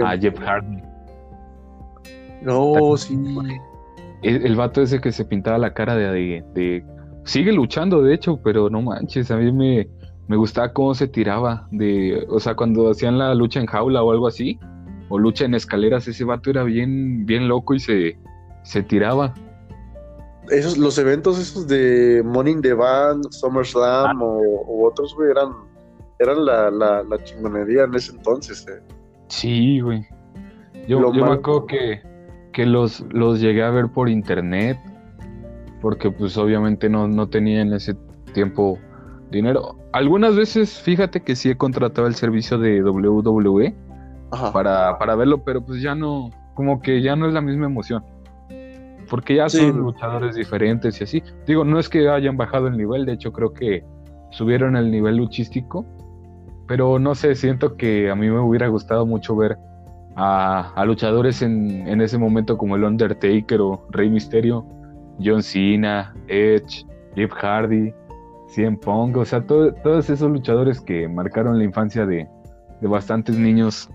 A 0.03 0.15
Jeff 0.17 0.39
Hardy. 0.39 0.81
No, 2.41 2.95
sí. 2.97 3.17
El, 4.21 4.45
el 4.45 4.55
vato 4.55 4.81
ese 4.81 4.99
que 5.01 5.11
se 5.11 5.25
pintaba 5.25 5.57
la 5.57 5.73
cara 5.73 5.95
de, 5.95 6.07
de, 6.11 6.43
de- 6.53 6.85
Sigue 7.23 7.51
luchando, 7.51 8.01
de 8.01 8.13
hecho, 8.13 8.39
pero 8.43 8.69
no 8.69 8.81
manches, 8.81 9.29
a 9.29 9.37
mí 9.37 9.51
me, 9.51 9.87
me 10.27 10.35
gustaba 10.37 10.73
cómo 10.73 10.93
se 10.95 11.07
tiraba. 11.07 11.67
De, 11.71 12.25
o 12.29 12.39
sea, 12.39 12.55
cuando 12.55 12.89
hacían 12.89 13.17
la 13.17 13.35
lucha 13.35 13.59
en 13.59 13.65
jaula 13.65 14.01
o 14.03 14.11
algo 14.11 14.27
así, 14.27 14.59
o 15.09 15.19
lucha 15.19 15.45
en 15.45 15.53
escaleras, 15.53 16.07
ese 16.07 16.23
vato 16.23 16.49
era 16.49 16.63
bien, 16.63 17.25
bien 17.25 17.47
loco 17.47 17.73
y 17.75 17.79
se, 17.79 18.17
se 18.63 18.83
tiraba. 18.83 19.33
Esos, 20.49 20.77
los 20.77 20.97
eventos 20.97 21.39
esos 21.39 21.67
de 21.67 22.23
in 22.45 22.61
the 22.61 22.73
Bank, 22.73 23.23
SummerSlam 23.31 24.21
o, 24.21 24.39
o 24.39 24.87
otros, 24.87 25.15
güey, 25.15 25.31
eran, 25.31 25.49
eran 26.19 26.45
la, 26.45 26.71
la, 26.71 27.03
la 27.03 27.23
chingonería 27.23 27.83
en 27.83 27.95
ese 27.95 28.11
entonces. 28.11 28.65
eh. 28.67 28.81
Sí, 29.27 29.79
güey. 29.79 30.05
Yo, 30.87 31.13
yo 31.13 31.25
me 31.25 31.33
acuerdo 31.33 31.65
que, 31.65 32.01
que 32.53 32.65
los, 32.65 33.01
los 33.11 33.39
llegué 33.39 33.63
a 33.63 33.69
ver 33.69 33.89
por 33.89 34.09
internet, 34.09 34.77
porque 35.81 36.09
pues 36.11 36.37
obviamente 36.37 36.89
no, 36.89 37.07
no 37.07 37.29
tenía 37.29 37.61
en 37.61 37.73
ese 37.73 37.95
tiempo 38.33 38.77
dinero. 39.31 39.75
Algunas 39.93 40.35
veces, 40.35 40.79
fíjate 40.81 41.21
que 41.21 41.35
sí 41.35 41.49
he 41.49 41.57
contratado 41.57 42.07
el 42.07 42.15
servicio 42.15 42.57
de 42.57 42.83
WWE 42.83 43.75
Ajá. 44.31 44.51
para, 44.51 44.97
para 44.97 45.15
verlo, 45.15 45.43
pero 45.43 45.63
pues 45.63 45.81
ya 45.81 45.95
no, 45.95 46.31
como 46.55 46.81
que 46.81 47.01
ya 47.01 47.15
no 47.15 47.27
es 47.27 47.33
la 47.33 47.41
misma 47.41 47.67
emoción. 47.67 48.03
Porque 49.09 49.35
ya 49.35 49.49
Sí. 49.49 49.57
son 49.57 49.77
luchadores 49.79 50.35
diferentes 50.35 50.99
y 51.01 51.03
así. 51.03 51.23
Digo, 51.47 51.63
no 51.65 51.79
es 51.79 51.89
que 51.89 52.07
hayan 52.09 52.37
bajado 52.37 52.67
el 52.67 52.77
nivel, 52.77 53.05
de 53.05 53.13
hecho 53.13 53.31
creo 53.31 53.53
que 53.53 53.83
subieron 54.31 54.75
el 54.75 54.91
nivel 54.91 55.17
luchístico, 55.17 55.85
pero 56.67 56.99
no 56.99 57.15
sé, 57.15 57.33
siento 57.35 57.75
que 57.75 58.11
a 58.11 58.15
mí 58.15 58.29
me 58.29 58.39
hubiera 58.39 58.67
gustado 58.67 59.05
mucho 59.05 59.35
ver 59.35 59.57
a, 60.15 60.71
a 60.75 60.85
luchadores 60.85 61.41
en, 61.41 61.87
en 61.87 62.01
ese 62.01 62.17
momento 62.17 62.57
como 62.57 62.75
el 62.75 62.83
Undertaker 62.83 63.61
o 63.61 63.87
Rey 63.89 64.09
Misterio, 64.09 64.65
John 65.23 65.41
Cena, 65.41 66.13
Edge, 66.27 66.85
Jeff 67.15 67.31
Hardy, 67.33 67.91
CM 68.49 68.77
Punk, 68.77 69.17
o 69.17 69.25
sea, 69.25 69.41
todo- 69.45 69.73
todos 69.83 70.09
esos 70.09 70.29
luchadores 70.31 70.79
que 70.81 71.07
marcaron 71.07 71.57
la 71.57 71.63
infancia 71.63 72.05
de, 72.05 72.27
de 72.81 72.87
bastantes 72.87 73.37
niños. 73.37 73.89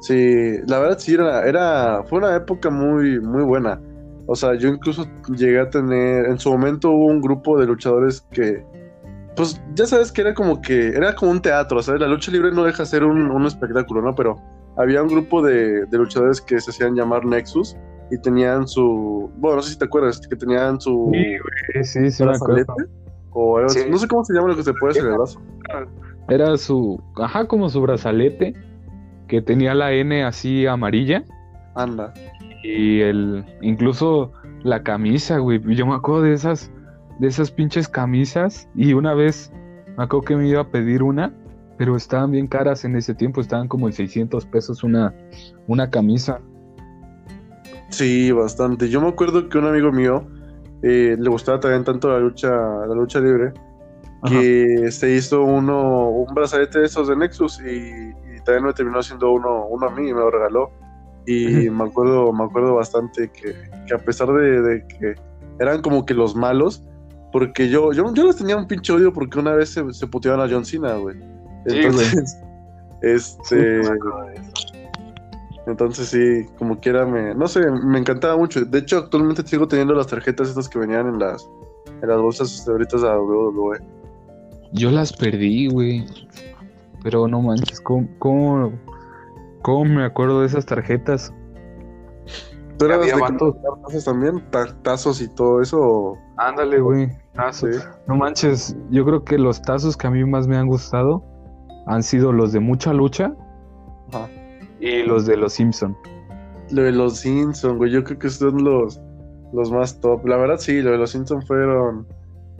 Sí, 0.00 0.58
la 0.66 0.78
verdad 0.78 0.98
sí 0.98 1.14
era, 1.14 1.46
era, 1.46 2.02
fue 2.04 2.18
una 2.18 2.34
época 2.36 2.70
muy, 2.70 3.20
muy 3.20 3.42
buena. 3.44 3.80
O 4.26 4.34
sea, 4.34 4.54
yo 4.54 4.68
incluso 4.68 5.06
llegué 5.36 5.60
a 5.60 5.68
tener, 5.68 6.26
en 6.26 6.38
su 6.38 6.50
momento 6.50 6.90
hubo 6.90 7.06
un 7.06 7.20
grupo 7.20 7.58
de 7.58 7.66
luchadores 7.66 8.20
que, 8.30 8.64
pues 9.36 9.60
ya 9.74 9.86
sabes 9.86 10.12
que 10.12 10.20
era 10.22 10.34
como 10.34 10.60
que, 10.62 10.88
era 10.88 11.14
como 11.14 11.32
un 11.32 11.42
teatro, 11.42 11.82
¿sabes? 11.82 12.00
La 12.00 12.08
lucha 12.08 12.30
libre 12.30 12.50
no 12.52 12.64
deja 12.64 12.84
de 12.84 12.88
ser 12.88 13.04
un, 13.04 13.30
un 13.30 13.46
espectáculo, 13.46 14.02
¿no? 14.02 14.14
Pero 14.14 14.36
había 14.76 15.02
un 15.02 15.08
grupo 15.08 15.42
de, 15.42 15.84
de 15.86 15.98
luchadores 15.98 16.40
que 16.40 16.60
se 16.60 16.70
hacían 16.70 16.94
llamar 16.94 17.24
Nexus 17.24 17.76
y 18.10 18.18
tenían 18.18 18.66
su, 18.66 19.30
bueno, 19.36 19.56
no 19.56 19.62
sé 19.62 19.72
si 19.72 19.78
te 19.78 19.84
acuerdas, 19.84 20.20
que 20.26 20.36
tenían 20.36 20.80
su 20.80 21.10
Sí, 21.12 21.84
sí, 21.84 22.10
sí, 22.10 22.24
me 22.24 22.30
acuerdo. 22.32 22.54
brazalete, 22.66 22.92
o 23.32 23.58
así. 23.58 23.80
Sí. 23.80 23.90
no 23.90 23.98
sé 23.98 24.08
cómo 24.08 24.24
se 24.24 24.34
llama 24.34 24.48
lo 24.48 24.56
que 24.56 24.62
se 24.62 24.72
puede 24.74 24.92
hacer 24.92 25.04
en 25.04 25.10
el 25.10 25.16
brazo. 25.18 25.40
Era 26.28 26.56
su, 26.56 27.02
ajá, 27.16 27.46
como 27.46 27.68
su 27.68 27.80
brazalete, 27.80 28.54
que 29.30 29.40
tenía 29.40 29.74
la 29.74 29.92
N 29.92 30.24
así 30.24 30.66
amarilla. 30.66 31.22
Anda. 31.76 32.12
Y 32.64 33.00
el, 33.00 33.44
incluso 33.62 34.32
la 34.64 34.82
camisa, 34.82 35.38
güey. 35.38 35.60
Yo 35.76 35.86
me 35.86 35.94
acuerdo 35.94 36.22
de 36.22 36.34
esas, 36.34 36.72
de 37.20 37.28
esas 37.28 37.52
pinches 37.52 37.88
camisas. 37.88 38.68
Y 38.74 38.92
una 38.92 39.14
vez 39.14 39.52
me 39.96 40.02
acuerdo 40.02 40.24
que 40.24 40.36
me 40.36 40.48
iba 40.48 40.62
a 40.62 40.68
pedir 40.68 41.04
una, 41.04 41.32
pero 41.78 41.94
estaban 41.94 42.32
bien 42.32 42.48
caras 42.48 42.84
en 42.84 42.96
ese 42.96 43.14
tiempo. 43.14 43.40
Estaban 43.40 43.68
como 43.68 43.86
en 43.86 43.92
600 43.92 44.44
pesos 44.46 44.82
una, 44.82 45.14
una 45.68 45.88
camisa. 45.88 46.40
Sí, 47.90 48.32
bastante. 48.32 48.88
Yo 48.88 49.00
me 49.00 49.08
acuerdo 49.08 49.48
que 49.48 49.58
un 49.58 49.66
amigo 49.66 49.92
mío 49.92 50.26
eh, 50.82 51.16
le 51.16 51.30
gustaba 51.30 51.60
también 51.60 51.84
tanto 51.84 52.08
la 52.08 52.18
lucha, 52.18 52.50
la 52.50 52.94
lucha 52.96 53.20
libre, 53.20 53.52
que 54.26 54.90
se 54.90 55.14
hizo 55.14 55.44
uno, 55.44 56.08
un 56.10 56.34
brazalete 56.34 56.80
de 56.80 56.86
esos 56.86 57.06
de 57.08 57.16
Nexus 57.16 57.60
y, 57.60 58.12
y 58.28 58.29
también 58.50 58.66
me 58.66 58.72
terminó 58.72 58.98
haciendo 58.98 59.32
uno, 59.32 59.66
uno 59.66 59.86
a 59.86 59.90
mí 59.90 60.08
y 60.08 60.12
me 60.12 60.20
lo 60.20 60.30
regaló. 60.30 60.70
Y 61.26 61.70
me 61.70 61.84
acuerdo, 61.84 62.32
me 62.32 62.44
acuerdo 62.44 62.74
bastante 62.74 63.30
que, 63.30 63.54
que 63.86 63.94
a 63.94 63.98
pesar 63.98 64.28
de, 64.32 64.62
de 64.62 64.86
que 64.86 65.14
eran 65.60 65.82
como 65.82 66.04
que 66.04 66.14
los 66.14 66.34
malos, 66.34 66.82
porque 67.32 67.68
yo, 67.68 67.92
yo, 67.92 68.12
yo 68.14 68.26
les 68.26 68.36
tenía 68.36 68.56
un 68.56 68.66
pinche 68.66 68.92
odio 68.92 69.12
porque 69.12 69.38
una 69.38 69.52
vez 69.52 69.68
se, 69.68 69.92
se 69.92 70.06
puteaban 70.06 70.40
a 70.40 70.52
John 70.52 70.64
Cena, 70.64 70.94
güey. 70.94 71.16
Sí, 71.16 71.22
güey. 71.66 71.84
Entonces, 71.84 72.40
este, 73.02 73.84
Sí, 73.84 73.90
eso. 73.94 74.54
entonces 75.66 76.08
sí, 76.08 76.46
como 76.58 76.80
quiera 76.80 77.06
me, 77.06 77.34
no 77.34 77.46
sé, 77.46 77.70
me 77.70 77.98
encantaba 77.98 78.36
mucho. 78.36 78.64
De 78.64 78.78
hecho, 78.78 78.98
actualmente 78.98 79.46
sigo 79.46 79.68
teniendo 79.68 79.94
las 79.94 80.08
tarjetas 80.08 80.48
estas 80.48 80.68
que 80.68 80.78
venían 80.78 81.06
en 81.06 81.18
las, 81.18 81.48
en 82.02 82.08
las 82.08 82.18
bolsas 82.18 82.64
de 82.64 82.72
ahorita 82.72 82.96
de 82.96 83.02
la 83.04 83.20
WWE. 83.20 83.78
Yo 84.72 84.90
las 84.90 85.12
perdí, 85.12 85.68
güey. 85.68 86.06
Pero 87.02 87.26
no 87.28 87.40
manches, 87.40 87.80
¿cómo, 87.80 88.08
cómo, 88.18 88.72
cómo 89.62 89.84
me 89.84 90.04
acuerdo 90.04 90.40
de 90.40 90.46
esas 90.46 90.66
tarjetas? 90.66 91.32
¿Tú 92.78 92.86
eras 92.86 93.00
de 93.04 93.12
tazos 93.12 94.04
también? 94.04 94.42
Ta- 94.50 94.74
¿Tazos 94.82 95.20
y 95.20 95.28
todo 95.28 95.60
eso? 95.60 96.16
Ándale, 96.38 96.80
güey. 96.80 97.10
Tazos. 97.34 97.76
Sí. 97.76 97.82
No 98.06 98.16
manches, 98.16 98.76
yo 98.90 99.04
creo 99.04 99.24
que 99.24 99.38
los 99.38 99.60
tazos 99.62 99.96
que 99.96 100.06
a 100.06 100.10
mí 100.10 100.24
más 100.24 100.46
me 100.48 100.56
han 100.56 100.66
gustado 100.66 101.22
han 101.86 102.02
sido 102.02 102.32
los 102.32 102.52
de 102.52 102.60
mucha 102.60 102.92
lucha 102.92 103.34
Ajá. 104.12 104.28
y 104.80 105.02
los 105.02 105.26
de 105.26 105.36
los 105.36 105.52
Simpson. 105.54 105.96
Lo 106.70 106.82
de 106.82 106.92
los 106.92 107.18
Simpsons, 107.18 107.76
güey, 107.78 107.90
yo 107.90 108.04
creo 108.04 108.18
que 108.18 108.30
son 108.30 108.62
los, 108.64 109.00
los 109.52 109.70
más 109.72 110.00
top. 110.00 110.24
La 110.26 110.36
verdad, 110.36 110.56
sí, 110.58 110.80
lo 110.80 110.92
de 110.92 110.98
los 110.98 111.10
Simpsons 111.10 111.46
fueron 111.46 112.06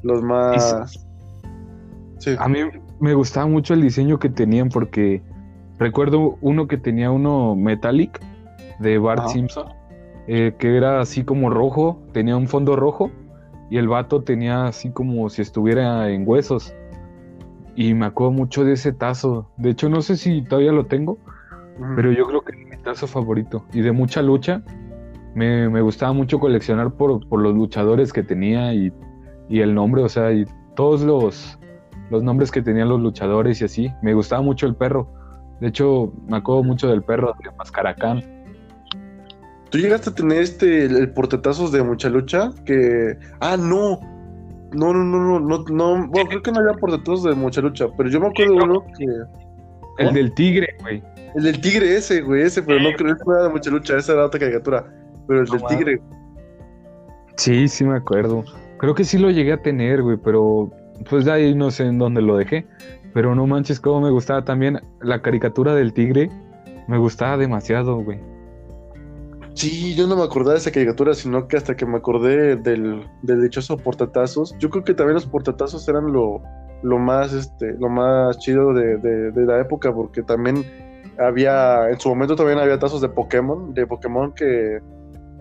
los 0.03 0.23
más. 0.23 1.07
Sí. 2.19 2.35
A 2.39 2.49
mí 2.49 2.59
me 3.01 3.15
gustaba 3.15 3.47
mucho 3.47 3.75
el 3.75 3.83
diseño 3.83 4.19
que 4.19 4.29
tenían 4.29 4.69
porque 4.69 5.23
recuerdo 5.79 6.39
uno 6.41 6.69
que 6.69 6.77
tenía 6.77 7.11
uno 7.11 7.57
metallic 7.57 8.21
de 8.79 8.99
Bart 8.99 9.21
Ajá. 9.21 9.29
Simpson, 9.29 9.69
eh, 10.27 10.55
que 10.59 10.77
era 10.77 11.01
así 11.01 11.25
como 11.25 11.51
rojo, 11.51 12.03
tenía 12.13 12.37
un 12.37 12.47
fondo 12.47 12.77
rojo 12.77 13.11
y 13.71 13.79
el 13.79 13.89
vato 13.89 14.23
tenía 14.23 14.67
así 14.67 14.91
como 14.91 15.29
si 15.31 15.43
estuviera 15.43 16.11
en 16.11 16.25
huesos. 16.27 16.75
Y 17.77 17.95
me 17.95 18.07
acuerdo 18.07 18.33
mucho 18.33 18.65
de 18.65 18.73
ese 18.73 18.93
tazo. 18.93 19.49
De 19.57 19.71
hecho, 19.71 19.89
no 19.89 20.03
sé 20.03 20.17
si 20.17 20.43
todavía 20.43 20.73
lo 20.73 20.87
tengo, 20.87 21.19
pero 21.97 22.13
yo 22.13 22.27
creo 22.27 22.43
que 22.43 22.53
es 22.53 22.67
mi 22.67 22.77
tazo 22.83 23.07
favorito. 23.07 23.65
Y 23.73 23.81
de 23.81 23.93
mucha 23.93 24.23
lucha, 24.23 24.63
me, 25.35 25.69
me 25.69 25.81
gustaba 25.81 26.13
mucho 26.13 26.41
coleccionar 26.41 26.93
por, 26.93 27.27
por 27.29 27.41
los 27.41 27.55
luchadores 27.55 28.13
que 28.13 28.23
tenía 28.23 28.75
y, 28.75 28.93
y 29.49 29.61
el 29.61 29.75
nombre, 29.75 30.03
o 30.03 30.09
sea, 30.09 30.33
y 30.33 30.45
todos 30.75 31.03
los, 31.03 31.60
los 32.11 32.23
nombres 32.23 32.51
que 32.51 32.63
tenían 32.63 32.89
los 32.89 33.01
luchadores 33.01 33.61
y 33.61 33.65
así. 33.65 33.93
Me 34.03 34.15
gustaba 34.15 34.43
mucho 34.43 34.67
el 34.67 34.75
perro. 34.75 35.09
De 35.61 35.69
hecho, 35.69 36.13
me 36.27 36.39
acuerdo 36.39 36.63
mucho 36.63 36.89
del 36.89 37.03
perro 37.03 37.35
de 37.43 37.51
Mascaracán. 37.57 38.23
¿Tú 39.71 39.79
llegaste 39.79 40.11
a 40.11 40.15
tener 40.15 40.43
este, 40.43 40.85
el, 40.85 40.97
el 40.97 41.13
portetazos 41.13 41.71
de 41.71 41.83
mucha 41.83 42.09
lucha? 42.09 42.51
Que. 42.65 43.17
Ah, 43.41 43.57
no. 43.57 44.01
No, 44.73 44.93
no, 44.93 45.05
no, 45.05 45.19
no, 45.19 45.41
no, 45.41 45.65
no. 45.69 46.09
Bueno, 46.09 46.29
creo 46.29 46.43
que 46.43 46.53
no 46.53 46.61
había 46.61 46.75
portetazos 46.75 47.25
de 47.25 47.35
mucha 47.35 47.61
lucha, 47.61 47.87
pero 47.97 48.09
yo 48.09 48.21
me 48.21 48.29
acuerdo 48.29 48.55
de 48.55 48.63
uno 48.63 48.85
que. 48.97 49.07
El 49.99 50.15
del 50.15 50.35
tigre, 50.35 50.69
güey. 50.81 51.03
El 51.37 51.45
del 51.45 51.61
tigre 51.61 51.97
ese, 51.97 52.23
güey, 52.23 52.43
ese, 52.43 52.63
pero 52.63 52.81
no 52.81 52.91
creo 52.97 53.17
que 53.17 53.25
fuera 53.25 53.45
de 53.45 53.51
mucha 53.51 53.71
lucha, 53.71 53.97
esa 53.97 54.15
era 54.15 54.27
otra 54.27 54.41
caricatura. 54.41 54.85
Pero 55.29 55.41
el 55.43 55.47
No 55.47 55.53
del 55.55 55.67
tigre, 55.67 56.01
Sí, 57.37 57.69
sí 57.69 57.85
me 57.85 57.97
acuerdo. 57.97 58.45
Creo 58.79 58.95
que 58.95 59.05
sí 59.05 59.19
lo 59.19 59.31
llegué 59.31 59.53
a 59.53 59.63
tener, 59.63 60.03
güey, 60.03 60.17
pero 60.17 60.71
pues 61.09 61.27
ahí 61.29 61.55
no 61.55 61.71
sé 61.71 61.87
en 61.87 61.99
dónde 61.99 62.23
lo 62.23 62.37
dejé. 62.37 62.67
Pero 63.13 63.35
no 63.35 63.47
manches, 63.47 63.81
cómo 63.81 64.01
me 64.01 64.11
gustaba 64.11 64.45
también 64.45 64.81
la 65.01 65.21
caricatura 65.21 65.75
del 65.75 65.93
tigre. 65.93 66.31
Me 66.87 66.99
gustaba 66.99 67.37
demasiado, 67.37 67.97
güey. 68.03 68.19
Sí, 69.55 69.95
yo 69.97 70.07
no 70.07 70.17
me 70.17 70.23
acordaba 70.23 70.53
de 70.55 70.61
esa 70.61 70.71
caricatura, 70.71 71.13
sino 71.13 71.49
que 71.49 71.57
hasta 71.57 71.77
que 71.77 71.85
me 71.85 71.97
acordé 71.99 72.57
del, 72.57 73.05
del 73.23 73.43
dichoso 73.43 73.77
portatazos. 73.77 74.55
Yo 74.59 74.71
creo 74.71 74.85
que 74.85 74.95
también 74.95 75.15
los 75.15 75.27
portatazos 75.27 75.89
eran 75.89 76.13
lo, 76.13 76.41
lo 76.83 76.99
más, 76.99 77.33
este, 77.33 77.73
lo 77.79 77.89
más 77.89 78.39
chido 78.39 78.73
de, 78.73 78.97
de- 78.99 79.45
la 79.45 79.61
época, 79.61 79.93
porque 79.93 80.23
también 80.23 80.65
había, 81.19 81.91
en 81.91 81.99
su 81.99 82.09
momento 82.09 82.37
también 82.37 82.59
había 82.59 82.79
tazos 82.79 83.01
de 83.01 83.09
Pokémon, 83.09 83.75
de 83.75 83.87
Pokémon 83.87 84.33
que, 84.33 84.79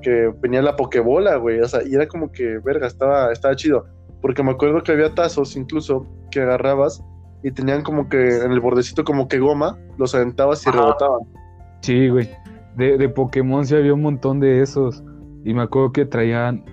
que 0.01 0.33
venía 0.41 0.61
la 0.63 0.75
Pokébola, 0.75 1.35
güey. 1.37 1.59
O 1.61 1.67
sea, 1.67 1.81
y 1.87 1.93
era 1.93 2.07
como 2.07 2.31
que, 2.31 2.57
verga, 2.59 2.87
estaba, 2.87 3.31
estaba 3.31 3.55
chido. 3.55 3.85
Porque 4.21 4.43
me 4.43 4.51
acuerdo 4.51 4.83
que 4.83 4.91
había 4.91 5.13
tazos 5.13 5.55
incluso 5.55 6.05
que 6.31 6.41
agarrabas 6.41 7.03
y 7.43 7.51
tenían 7.51 7.83
como 7.83 8.09
que 8.09 8.37
en 8.37 8.51
el 8.51 8.59
bordecito 8.59 9.03
como 9.03 9.27
que 9.27 9.39
goma, 9.39 9.77
los 9.97 10.13
aventabas 10.13 10.65
y 10.65 10.69
Ajá. 10.69 10.79
rebotaban. 10.79 11.21
Sí, 11.81 12.09
güey. 12.09 12.29
De, 12.75 12.97
de 12.97 13.09
Pokémon 13.09 13.65
sí 13.65 13.75
había 13.75 13.93
un 13.93 14.01
montón 14.01 14.39
de 14.39 14.61
esos. 14.61 15.03
Y 15.45 15.53
me 15.53 15.63
acuerdo 15.63 15.91
que 15.91 16.05
traían. 16.05 16.63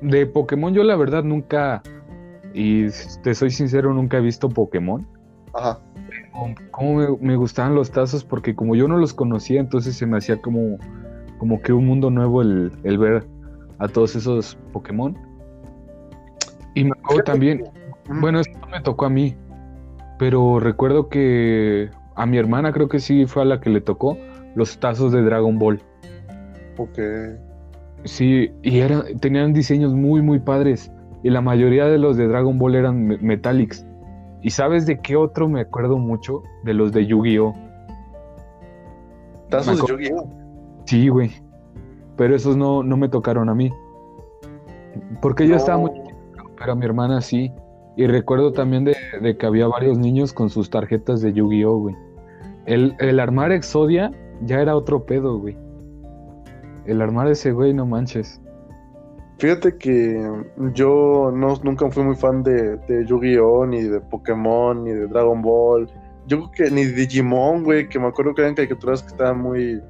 de 0.00 0.26
Pokémon 0.26 0.72
yo 0.72 0.84
la 0.84 0.96
verdad 0.96 1.24
nunca, 1.24 1.82
y 2.54 2.86
te 3.22 3.34
soy 3.34 3.50
sincero, 3.50 3.92
nunca 3.92 4.18
he 4.18 4.20
visto 4.20 4.48
Pokémon. 4.48 5.06
Ajá. 5.54 5.80
Como 6.70 6.94
me, 6.94 7.08
me, 7.20 7.36
gustaban 7.36 7.74
los 7.74 7.90
tazos 7.90 8.24
porque 8.24 8.54
como 8.54 8.76
yo 8.76 8.86
no 8.86 8.96
los 8.96 9.12
conocía, 9.12 9.60
entonces 9.60 9.96
se 9.96 10.06
me 10.06 10.16
hacía 10.16 10.40
como, 10.40 10.78
como 11.38 11.60
que 11.60 11.72
un 11.72 11.86
mundo 11.86 12.10
nuevo 12.10 12.40
el, 12.42 12.72
el 12.84 12.98
ver 12.98 13.26
a 13.78 13.88
todos 13.88 14.14
esos 14.14 14.56
Pokémon. 14.72 15.18
Me 17.16 17.22
también, 17.22 17.64
bueno, 18.20 18.40
esto 18.40 18.58
me 18.70 18.80
tocó 18.80 19.06
a 19.06 19.10
mí, 19.10 19.36
pero 20.18 20.60
recuerdo 20.60 21.08
que 21.08 21.90
a 22.14 22.26
mi 22.26 22.38
hermana 22.38 22.72
creo 22.72 22.88
que 22.88 23.00
sí 23.00 23.26
fue 23.26 23.42
a 23.42 23.44
la 23.46 23.60
que 23.60 23.70
le 23.70 23.80
tocó 23.80 24.16
los 24.54 24.78
tazos 24.78 25.12
de 25.12 25.22
Dragon 25.22 25.58
Ball. 25.58 25.82
Ok. 26.76 26.98
Sí, 28.04 28.50
y 28.62 28.80
eran, 28.80 29.18
tenían 29.20 29.52
diseños 29.52 29.94
muy, 29.94 30.22
muy 30.22 30.38
padres. 30.38 30.90
Y 31.22 31.30
la 31.30 31.42
mayoría 31.42 31.86
de 31.86 31.98
los 31.98 32.16
de 32.16 32.28
Dragon 32.28 32.58
Ball 32.58 32.74
eran 32.74 33.06
Metallics. 33.06 33.86
¿Y 34.42 34.50
sabes 34.50 34.86
de 34.86 35.00
qué 35.00 35.16
otro 35.16 35.48
me 35.48 35.60
acuerdo 35.60 35.98
mucho? 35.98 36.42
De 36.64 36.72
los 36.72 36.92
de 36.92 37.06
Yu-Gi-Oh! 37.06 37.54
¿Tazos 39.50 39.82
de 39.82 39.86
Yu-Gi-Oh? 39.86 40.26
Sí, 40.86 41.08
güey. 41.08 41.30
Pero 42.16 42.34
esos 42.34 42.56
no, 42.56 42.82
no 42.82 42.96
me 42.96 43.08
tocaron 43.08 43.50
a 43.50 43.54
mí. 43.54 43.70
Porque 45.20 45.46
yo 45.46 45.56
estaba 45.56 45.78
muy 45.78 45.90
pero 46.60 46.76
mi 46.76 46.84
hermana 46.84 47.20
sí. 47.22 47.52
Y 47.96 48.06
recuerdo 48.06 48.52
también 48.52 48.84
de, 48.84 49.36
que 49.36 49.46
había 49.46 49.66
varios 49.66 49.98
niños 49.98 50.32
con 50.32 50.50
sus 50.50 50.70
tarjetas 50.70 51.22
de 51.22 51.32
Yu-Gi-Oh, 51.32 51.78
güey. 51.78 51.96
El, 52.66 52.94
el 53.00 53.18
armar 53.18 53.50
Exodia 53.50 54.12
ya 54.42 54.60
era 54.60 54.76
otro 54.76 55.04
pedo, 55.04 55.38
güey. 55.38 55.56
El 56.84 57.02
armar 57.02 57.28
ese 57.28 57.52
güey, 57.52 57.74
no 57.74 57.86
manches. 57.86 58.40
Fíjate 59.38 59.76
que 59.78 60.22
yo 60.74 61.32
no, 61.34 61.58
nunca 61.62 61.90
fui 61.90 62.04
muy 62.04 62.14
fan 62.14 62.42
de, 62.42 62.76
de 62.76 63.06
Yu-Gi-Oh! 63.06 63.66
ni 63.66 63.82
de 63.82 64.00
Pokémon, 64.00 64.84
ni 64.84 64.92
de 64.92 65.06
Dragon 65.06 65.40
Ball. 65.40 65.90
Yo 66.26 66.38
creo 66.38 66.50
que 66.68 66.74
ni 66.74 66.84
de 66.84 66.92
Digimon, 66.92 67.64
güey, 67.64 67.88
que 67.88 67.98
me 67.98 68.06
acuerdo 68.06 68.34
que 68.34 68.42
eran 68.42 68.54
caricaturas 68.54 69.02
que 69.02 69.08
estaban 69.08 69.40
muy, 69.40 69.80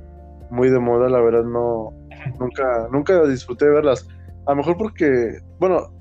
muy 0.50 0.70
de 0.70 0.78
moda, 0.78 1.08
la 1.08 1.20
verdad 1.20 1.44
no, 1.44 1.92
nunca, 2.38 2.88
nunca 2.92 3.26
disfruté 3.26 3.66
de 3.66 3.72
verlas. 3.72 4.08
A 4.50 4.52
lo 4.52 4.56
mejor 4.56 4.76
porque, 4.78 5.38
bueno, 5.60 5.92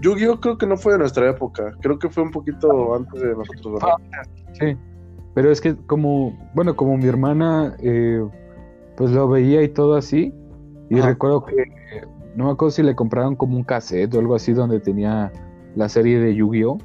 Yu-Gi-Oh 0.00 0.40
creo 0.40 0.56
que 0.56 0.68
no 0.68 0.76
fue 0.76 0.92
de 0.92 1.00
nuestra 1.00 1.28
época, 1.28 1.74
creo 1.80 1.98
que 1.98 2.08
fue 2.08 2.22
un 2.22 2.30
poquito 2.30 2.94
antes 2.94 3.20
de 3.20 3.34
nosotros, 3.34 3.74
¿verdad? 3.74 3.96
Sí, 4.52 4.76
pero 5.34 5.50
es 5.50 5.60
que 5.60 5.74
como, 5.74 6.38
bueno, 6.54 6.76
como 6.76 6.96
mi 6.96 7.06
hermana, 7.06 7.74
eh, 7.80 8.24
pues 8.96 9.10
lo 9.10 9.28
veía 9.28 9.64
y 9.64 9.68
todo 9.68 9.96
así, 9.96 10.32
y 10.90 11.00
recuerdo 11.00 11.44
que, 11.44 11.56
no 12.36 12.44
me 12.44 12.50
acuerdo 12.52 12.70
si 12.70 12.84
le 12.84 12.94
compraron 12.94 13.34
como 13.34 13.56
un 13.56 13.64
cassette 13.64 14.14
o 14.14 14.20
algo 14.20 14.36
así 14.36 14.52
donde 14.52 14.78
tenía 14.78 15.32
la 15.74 15.88
serie 15.88 16.20
de 16.20 16.36
Yu-Gi-Oh, 16.36 16.78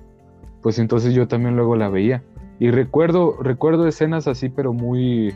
pues 0.64 0.80
entonces 0.80 1.14
yo 1.14 1.28
también 1.28 1.56
luego 1.56 1.76
la 1.76 1.90
veía. 1.90 2.24
Y 2.58 2.72
recuerdo, 2.72 3.38
recuerdo 3.40 3.88
escenas 3.88 4.28
así, 4.28 4.50
pero 4.50 4.74
muy, 4.74 5.32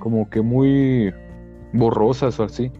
como 0.00 0.28
que 0.28 0.40
muy 0.40 1.14
borrosas 1.72 2.40
o 2.40 2.42
así. 2.42 2.72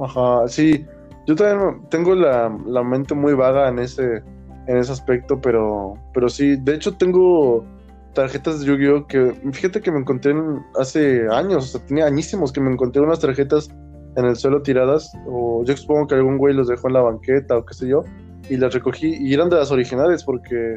Ajá, 0.00 0.48
sí. 0.48 0.86
Yo 1.26 1.34
también 1.34 1.82
tengo 1.90 2.14
la, 2.14 2.48
mente 2.84 3.14
muy 3.14 3.34
vaga 3.34 3.68
en 3.68 3.80
ese, 3.80 4.22
en 4.66 4.76
ese 4.76 4.92
aspecto, 4.92 5.40
pero, 5.40 5.94
pero 6.14 6.28
sí, 6.28 6.56
de 6.56 6.74
hecho 6.74 6.96
tengo 6.96 7.64
tarjetas 8.14 8.60
de 8.60 8.66
Yu-Gi-Oh! 8.66 9.06
que 9.06 9.32
fíjate 9.52 9.80
que 9.80 9.90
me 9.90 9.98
encontré 9.98 10.34
hace 10.78 11.26
años, 11.30 11.64
o 11.64 11.78
sea, 11.78 11.86
tenía 11.86 12.06
añísimos 12.06 12.52
que 12.52 12.60
me 12.60 12.70
encontré 12.70 13.02
unas 13.02 13.20
tarjetas 13.20 13.68
en 14.16 14.24
el 14.24 14.36
suelo 14.36 14.62
tiradas, 14.62 15.12
o 15.26 15.64
yo 15.64 15.76
supongo 15.76 16.06
que 16.06 16.14
algún 16.14 16.38
güey 16.38 16.54
los 16.54 16.68
dejó 16.68 16.86
en 16.88 16.94
la 16.94 17.02
banqueta 17.02 17.58
o 17.58 17.66
qué 17.66 17.74
sé 17.74 17.88
yo, 17.88 18.04
y 18.48 18.56
las 18.56 18.72
recogí 18.72 19.16
y 19.20 19.34
eran 19.34 19.50
de 19.50 19.56
las 19.56 19.70
originales 19.70 20.22
porque 20.22 20.76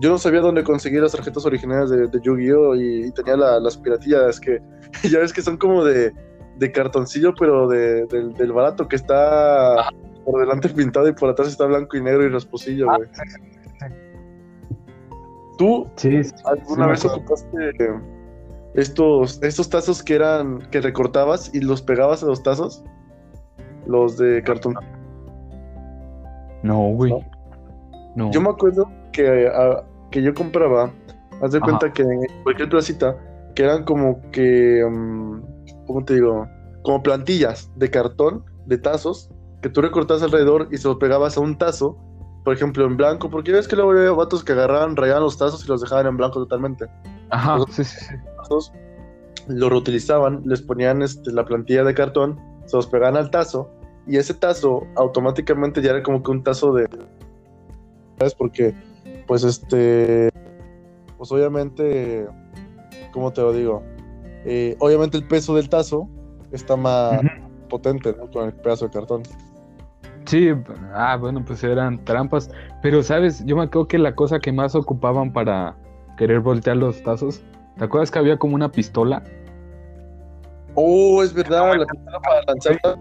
yo 0.00 0.10
no 0.10 0.18
sabía 0.18 0.40
dónde 0.40 0.64
conseguir 0.64 1.02
las 1.02 1.12
tarjetas 1.12 1.46
originales 1.46 1.90
de, 1.90 2.20
Yu-Gi-Oh! 2.20 2.74
Y, 2.74 3.12
tenía 3.12 3.36
las 3.36 3.76
piratillas 3.78 4.40
que 4.40 4.60
ya 5.10 5.20
ves 5.20 5.32
que 5.32 5.42
son 5.42 5.56
como 5.56 5.84
de 5.84 6.12
de 6.56 6.72
cartoncillo, 6.72 7.34
pero 7.38 7.68
de, 7.68 8.06
del 8.06 8.52
barato 8.52 8.88
que 8.88 8.96
está 8.96 9.88
por 10.24 10.40
delante 10.40 10.68
pintado 10.68 11.08
y 11.08 11.12
por 11.12 11.30
atrás 11.30 11.48
está 11.48 11.66
blanco 11.66 11.96
y 11.96 12.02
negro 12.02 12.24
y 12.24 12.28
rasposillo, 12.28 12.86
güey. 12.86 13.08
¿Tú 15.58 15.86
alguna 16.44 16.88
vez 16.88 17.04
ocupaste 17.04 17.74
estos, 18.74 19.40
estos 19.42 19.68
tazos 19.68 20.02
que 20.02 20.16
eran, 20.16 20.60
que 20.70 20.80
recortabas 20.80 21.54
y 21.54 21.60
los 21.60 21.82
pegabas 21.82 22.22
a 22.22 22.26
los 22.26 22.42
tazos? 22.42 22.82
Los 23.86 24.16
de 24.16 24.42
cartón. 24.42 24.74
No, 26.62 26.88
güey. 26.88 27.12
¿No? 28.16 28.30
Yo 28.32 28.40
me 28.40 28.50
acuerdo 28.50 28.90
que, 29.12 29.50
que 30.10 30.22
yo 30.22 30.34
compraba, 30.34 30.90
haz 31.42 31.52
de 31.52 31.60
cuenta 31.60 31.92
que 31.92 32.02
en 32.02 32.20
cualquier 32.42 32.68
placita, 32.68 33.16
que 33.54 33.64
eran 33.64 33.84
como 33.84 34.20
que, 34.30 34.82
um, 34.84 35.42
¿cómo 35.86 36.04
te 36.04 36.14
digo? 36.14 36.46
Como 36.82 37.02
plantillas 37.02 37.70
de 37.76 37.90
cartón, 37.90 38.44
de 38.66 38.78
tazos, 38.78 39.30
que 39.62 39.68
tú 39.68 39.80
recortabas 39.80 40.22
alrededor 40.22 40.68
y 40.70 40.76
se 40.76 40.88
los 40.88 40.98
pegabas 40.98 41.36
a 41.36 41.40
un 41.40 41.56
tazo, 41.56 41.96
por 42.44 42.54
ejemplo, 42.54 42.84
en 42.84 42.96
blanco, 42.96 43.30
porque 43.30 43.52
ves 43.52 43.66
que 43.66 43.76
luego 43.76 43.92
había 43.92 44.10
vatos 44.12 44.44
que 44.44 44.52
agarraban, 44.52 44.96
rayaban 44.96 45.22
los 45.22 45.38
tazos 45.38 45.64
y 45.64 45.68
los 45.68 45.80
dejaban 45.80 46.06
en 46.06 46.16
blanco 46.16 46.40
totalmente. 46.40 46.86
Ajá, 47.30 47.58
sí, 47.70 47.84
sí, 47.84 48.04
sí. 48.04 48.14
Tazos, 48.36 48.72
los 49.48 49.70
reutilizaban, 49.70 50.42
les 50.44 50.60
ponían 50.60 51.00
este, 51.00 51.32
la 51.32 51.44
plantilla 51.44 51.84
de 51.84 51.94
cartón, 51.94 52.38
se 52.66 52.76
los 52.76 52.86
pegaban 52.86 53.16
al 53.16 53.30
tazo, 53.30 53.70
y 54.06 54.18
ese 54.18 54.34
tazo 54.34 54.86
automáticamente 54.96 55.80
ya 55.80 55.92
era 55.92 56.02
como 56.02 56.22
que 56.22 56.30
un 56.30 56.42
tazo 56.42 56.74
de... 56.74 56.86
¿Sabes? 58.18 58.34
Porque, 58.34 58.74
pues 59.26 59.44
este... 59.44 60.30
Pues 61.16 61.32
obviamente, 61.32 62.28
¿cómo 63.12 63.32
te 63.32 63.40
lo 63.40 63.52
digo? 63.54 63.82
Eh, 64.44 64.76
obviamente 64.78 65.16
el 65.16 65.26
peso 65.26 65.54
del 65.54 65.68
tazo 65.68 66.08
está 66.52 66.76
más 66.76 67.20
potente, 67.68 68.14
¿no? 68.16 68.30
Con 68.30 68.46
el 68.46 68.52
pedazo 68.52 68.86
de 68.86 68.90
cartón. 68.92 69.22
Sí, 70.26 70.50
ah, 70.94 71.16
bueno, 71.16 71.44
pues 71.44 71.62
eran 71.64 72.02
trampas. 72.04 72.50
Pero, 72.82 73.02
¿sabes? 73.02 73.44
Yo 73.44 73.56
me 73.56 73.64
acuerdo 73.64 73.88
que 73.88 73.98
la 73.98 74.14
cosa 74.14 74.38
que 74.38 74.52
más 74.52 74.74
ocupaban 74.74 75.32
para 75.32 75.76
querer 76.16 76.40
voltear 76.40 76.76
los 76.76 77.02
tazos, 77.02 77.42
¿te 77.76 77.84
acuerdas 77.84 78.10
que 78.10 78.18
había 78.18 78.38
como 78.38 78.54
una 78.54 78.70
pistola? 78.70 79.22
Oh, 80.74 81.22
es 81.22 81.32
verdad, 81.32 81.74
la 81.76 81.86
pistola 81.86 82.20
para 82.20 82.42
lanzar. 82.46 82.98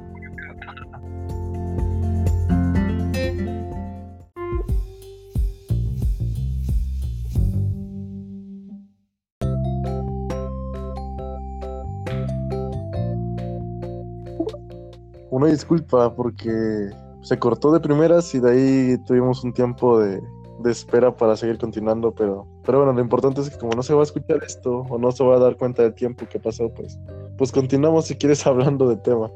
Una 15.43 15.51
disculpa 15.51 16.15
porque 16.15 16.89
se 17.21 17.37
cortó 17.37 17.71
de 17.71 17.79
primeras 17.79 18.33
y 18.33 18.39
de 18.39 18.51
ahí 18.51 18.97
tuvimos 19.05 19.43
un 19.43 19.53
tiempo 19.53 19.99
de, 19.99 20.21
espera 20.65 21.13
para 21.13 21.35
seguir 21.35 21.57
continuando, 21.57 22.13
pero, 22.13 22.47
pero 22.65 22.77
bueno, 22.79 22.93
lo 22.93 23.01
importante 23.01 23.41
es 23.41 23.49
que 23.49 23.57
como 23.57 23.73
no 23.73 23.83
se 23.83 23.93
va 23.93 23.99
a 23.99 24.03
escuchar 24.03 24.41
esto 24.45 24.85
o 24.89 24.97
no 24.97 25.11
se 25.11 25.23
va 25.23 25.35
a 25.35 25.39
dar 25.39 25.57
cuenta 25.57 25.83
del 25.83 25.93
tiempo 25.93 26.25
que 26.29 26.39
pasó, 26.39 26.69
pues, 26.73 26.97
pues 27.37 27.51
continuamos 27.51 28.05
si 28.05 28.15
quieres 28.15 28.45
hablando 28.47 28.87
del 28.87 29.01
tema. 29.01 29.29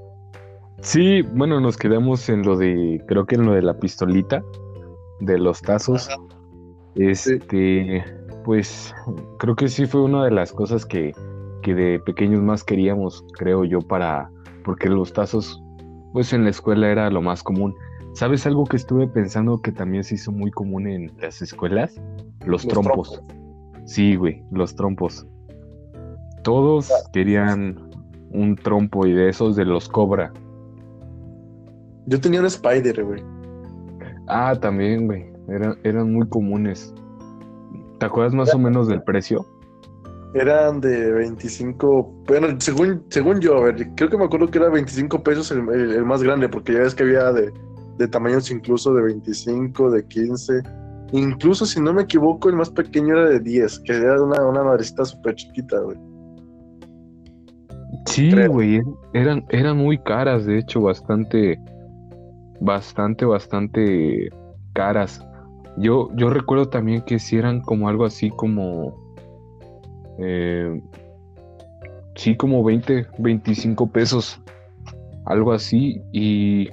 Sí, 0.82 1.24
bueno, 1.24 1.60
nos 1.60 1.76
quedamos 1.76 2.30
en 2.30 2.44
lo 2.44 2.56
de, 2.56 3.04
creo 3.08 3.26
que 3.26 3.36
en 3.36 3.46
lo 3.46 3.54
de 3.54 3.64
la 3.64 3.74
pistolita, 3.78 4.42
de 5.20 5.38
los 5.40 5.62
tazos. 5.62 6.08
Este, 6.96 8.06
pues, 8.46 8.94
creo 9.40 9.56
que 9.56 9.68
sí 9.68 9.86
fue 9.86 10.02
una 10.02 10.24
de 10.24 10.32
las 10.32 10.54
cosas 10.54 10.86
que, 10.86 11.14
que 11.64 11.74
de 11.74 12.00
pequeños 12.00 12.42
más 12.42 12.64
queríamos, 12.64 13.26
creo 13.38 13.66
yo, 13.66 13.82
para, 13.82 14.32
porque 14.64 14.88
los 14.88 15.12
tazos 15.12 15.62
pues 16.14 16.34
en 16.34 16.44
la 16.44 16.50
escuela 16.50 16.90
era 16.90 17.10
lo 17.10 17.22
más 17.22 17.44
común. 17.44 17.76
¿Sabes 18.14 18.46
algo 18.48 18.66
que 18.66 18.78
estuve 18.78 19.08
pensando 19.08 19.62
que 19.62 19.72
también 19.72 20.04
se 20.04 20.16
hizo 20.16 20.32
muy 20.32 20.52
común 20.52 20.88
en 20.88 21.12
las 21.22 21.42
escuelas? 21.42 22.02
Los, 22.46 22.68
trompos. 22.68 23.22
Sí, 23.86 24.16
güey, 24.16 24.44
los 24.52 24.76
trompos. 24.76 25.28
Todos 26.44 26.92
querían 27.14 27.78
un 28.32 28.56
trompo 28.56 29.06
y 29.06 29.14
de 29.14 29.30
esos 29.30 29.56
de 29.56 29.66
los 29.66 29.88
cobra. 29.88 30.34
Yo 32.08 32.20
tenía 32.20 32.40
un 32.40 32.46
Spider, 32.48 33.04
güey. 33.04 33.22
Ah, 34.28 34.56
también, 34.60 35.08
güey. 35.08 35.26
Eran, 35.50 35.78
eran 35.84 36.12
muy 36.12 36.28
comunes. 36.28 36.94
¿Te 38.00 38.06
acuerdas 38.06 38.34
más 38.34 38.54
o 38.54 38.60
menos 38.60 38.88
del 38.88 39.04
precio? 39.04 39.46
Eran 40.34 40.82
de 40.82 41.12
25, 41.12 42.24
bueno, 42.28 42.48
según, 42.60 43.04
según 43.10 43.40
yo, 43.40 43.58
a 43.58 43.66
ver, 43.66 43.90
creo 43.96 44.10
que 44.10 44.18
me 44.18 44.26
acuerdo 44.26 44.50
que 44.50 44.58
era 44.58 44.70
25 44.70 45.24
pesos 45.24 45.52
el, 45.52 45.64
más 46.06 46.22
grande, 46.22 46.50
porque 46.50 46.74
ya 46.74 46.80
ves 46.80 46.96
que 46.96 47.04
había 47.04 47.32
de, 47.32 47.52
de, 47.98 48.08
tamaños 48.08 48.52
incluso 48.52 48.94
de 48.94 49.04
25, 49.04 49.92
de 49.92 50.06
15, 50.06 50.62
incluso 51.14 51.66
si 51.66 51.80
no 51.80 51.94
me 51.94 52.04
equivoco, 52.04 52.50
el 52.50 52.56
más 52.56 52.70
pequeño 52.70 53.14
era 53.18 53.30
de 53.30 53.40
10, 53.40 53.80
que 53.80 53.94
era 53.94 54.22
una, 54.22 54.46
una 54.46 54.64
madrecita 54.64 55.06
súper 55.06 55.36
chiquita, 55.36 55.80
güey. 55.80 55.98
Sí, 58.06 58.32
güey, 58.48 58.82
eran, 59.14 59.46
eran 59.50 59.78
muy 59.78 59.98
caras, 59.98 60.46
de 60.46 60.60
hecho, 60.60 60.82
bastante, 60.82 61.60
bastante, 62.60 63.26
bastante 63.26 64.30
caras. 64.74 65.26
Yo, 65.78 66.10
yo 66.16 66.30
recuerdo 66.30 66.70
también 66.70 67.02
que 67.02 67.20
si 67.20 67.38
eran 67.38 67.62
como 67.62 67.88
algo 67.90 68.06
así 68.06 68.30
como... 68.30 69.07
Eh, 70.20 70.82
sí, 72.16 72.36
como 72.36 72.64
20, 72.64 73.08
25 73.18 73.92
pesos. 73.92 74.40
Algo 75.26 75.52
así. 75.52 76.02
Y 76.12 76.70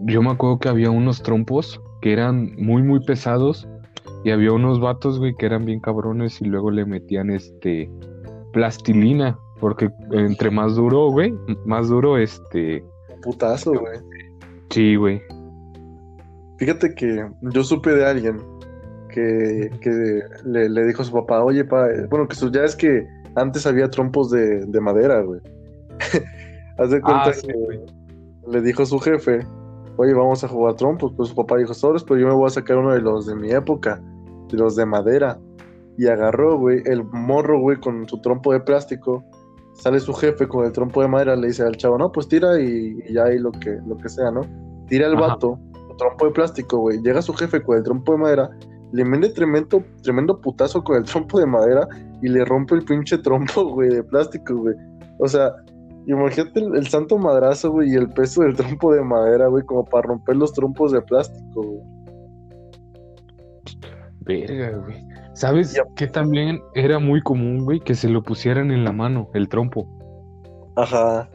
yo 0.00 0.22
me 0.22 0.30
acuerdo 0.30 0.58
que 0.58 0.68
había 0.68 0.90
unos 0.90 1.22
trompos 1.22 1.80
que 2.00 2.12
eran 2.12 2.54
muy, 2.56 2.82
muy 2.82 3.00
pesados. 3.00 3.68
Y 4.24 4.30
había 4.30 4.52
unos 4.52 4.80
vatos, 4.80 5.18
güey, 5.18 5.34
que 5.34 5.46
eran 5.46 5.64
bien 5.64 5.80
cabrones 5.80 6.40
y 6.40 6.46
luego 6.46 6.70
le 6.70 6.84
metían 6.84 7.30
este 7.30 7.90
plastilina. 8.52 9.38
Porque 9.60 9.90
entre 10.12 10.50
más 10.50 10.76
duro, 10.76 11.10
güey, 11.10 11.34
más 11.64 11.88
duro 11.88 12.18
este. 12.18 12.84
Putazo, 13.22 13.72
güey. 13.72 13.98
Sí, 14.70 14.96
güey. 14.96 15.20
Fíjate 16.58 16.94
que 16.94 17.28
yo 17.42 17.64
supe 17.64 17.90
de 17.90 18.04
alguien 18.04 18.40
que, 19.08 19.70
que 19.80 20.22
le, 20.44 20.68
le, 20.68 20.86
dijo 20.86 21.02
a 21.02 21.04
su 21.04 21.12
papá, 21.12 21.42
oye, 21.42 21.64
pa, 21.64 21.88
bueno, 22.08 22.28
que 22.28 22.36
ya 22.50 22.64
es 22.64 22.76
que 22.76 23.06
antes 23.34 23.66
había 23.66 23.90
trompos 23.90 24.30
de, 24.30 24.64
de 24.66 24.80
madera, 24.80 25.20
güey. 25.22 25.40
Haz 26.78 26.90
de 26.90 27.00
cuenta 27.00 27.30
ah, 27.30 27.32
que 27.32 27.86
le 28.50 28.62
dijo 28.62 28.82
a 28.82 28.86
su 28.86 28.98
jefe, 28.98 29.46
oye, 29.96 30.14
vamos 30.14 30.44
a 30.44 30.48
jugar 30.48 30.74
trompos. 30.74 31.12
Pues 31.16 31.30
su 31.30 31.34
papá 31.34 31.56
dijo, 31.56 31.74
sobres, 31.74 32.04
pero 32.04 32.20
yo 32.20 32.28
me 32.28 32.34
voy 32.34 32.46
a 32.46 32.50
sacar 32.50 32.78
uno 32.78 32.92
de 32.92 33.00
los 33.00 33.26
de 33.26 33.34
mi 33.34 33.50
época, 33.50 34.00
de 34.50 34.58
los 34.58 34.76
de 34.76 34.86
madera. 34.86 35.38
Y 35.96 36.06
agarró, 36.06 36.56
güey, 36.58 36.82
el 36.86 37.02
morro, 37.04 37.60
güey, 37.60 37.78
con 37.80 38.08
su 38.08 38.20
trompo 38.20 38.52
de 38.52 38.60
plástico. 38.60 39.24
Sale 39.74 39.98
su 39.98 40.12
jefe 40.14 40.46
con 40.46 40.64
el 40.64 40.72
trompo 40.72 41.02
de 41.02 41.08
madera, 41.08 41.36
le 41.36 41.48
dice 41.48 41.62
al 41.62 41.76
chavo, 41.76 41.98
no, 41.98 42.12
pues 42.12 42.28
tira 42.28 42.60
y, 42.60 42.96
ya 43.12 43.24
hay 43.24 43.38
lo 43.38 43.50
que, 43.52 43.78
lo 43.86 43.96
que 43.96 44.08
sea, 44.08 44.30
¿no? 44.30 44.42
Tira 44.88 45.06
el 45.06 45.16
vato 45.16 45.58
trompo 45.98 46.24
de 46.24 46.30
plástico, 46.30 46.78
güey. 46.78 47.02
Llega 47.02 47.20
su 47.20 47.34
jefe 47.34 47.62
con 47.62 47.76
el 47.76 47.82
trompo 47.82 48.12
de 48.12 48.18
madera, 48.18 48.50
le 48.92 49.04
mete 49.04 49.30
tremendo, 49.30 49.82
tremendo 50.02 50.40
putazo 50.40 50.82
con 50.82 50.96
el 50.96 51.04
trompo 51.04 51.38
de 51.38 51.46
madera 51.46 51.86
y 52.22 52.28
le 52.28 52.44
rompe 52.44 52.74
el 52.74 52.84
pinche 52.84 53.18
trompo, 53.18 53.64
güey, 53.74 53.90
de 53.90 54.02
plástico, 54.02 54.56
güey. 54.56 54.74
O 55.18 55.28
sea, 55.28 55.52
imagínate 56.06 56.60
el, 56.60 56.86
santo 56.86 57.18
madrazo, 57.18 57.70
güey, 57.70 57.92
y 57.92 57.96
el 57.96 58.08
peso 58.08 58.42
del 58.42 58.56
trompo 58.56 58.92
de 58.94 59.02
madera, 59.02 59.48
güey, 59.48 59.64
como 59.64 59.84
para 59.84 60.08
romper 60.08 60.36
los 60.36 60.52
trompos 60.52 60.92
de 60.92 61.02
plástico, 61.02 61.62
güey. 61.62 61.98
Verga, 64.20 64.76
güey. 64.78 65.08
¿Sabes 65.34 65.80
que 65.94 66.06
también 66.06 66.60
era 66.74 66.98
muy 66.98 67.22
común, 67.22 67.64
güey, 67.64 67.80
que 67.80 67.94
se 67.94 68.08
lo 68.08 68.22
pusieran 68.22 68.70
en 68.70 68.84
la 68.84 68.92
mano, 68.92 69.30
el 69.34 69.48
trompo? 69.48 69.86
Ajá. 70.76 71.30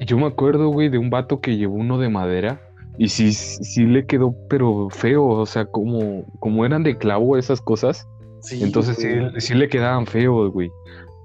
Yo 0.00 0.16
me 0.16 0.26
acuerdo, 0.26 0.68
güey, 0.70 0.88
de 0.88 0.98
un 0.98 1.10
vato 1.10 1.40
que 1.40 1.56
llevó 1.56 1.74
uno 1.74 1.98
de 1.98 2.08
madera 2.08 2.60
y 2.96 3.08
sí, 3.08 3.32
sí 3.32 3.84
le 3.84 4.06
quedó, 4.06 4.34
pero 4.48 4.88
feo, 4.90 5.26
o 5.26 5.46
sea, 5.46 5.66
como, 5.66 6.24
como 6.38 6.64
eran 6.64 6.84
de 6.84 6.96
clavo 6.96 7.36
esas 7.36 7.60
cosas, 7.60 8.08
entonces 8.52 8.96
sí, 8.96 9.40
sí, 9.40 9.54
le 9.54 9.68
quedaban 9.68 10.06
feos, 10.06 10.52
güey, 10.52 10.70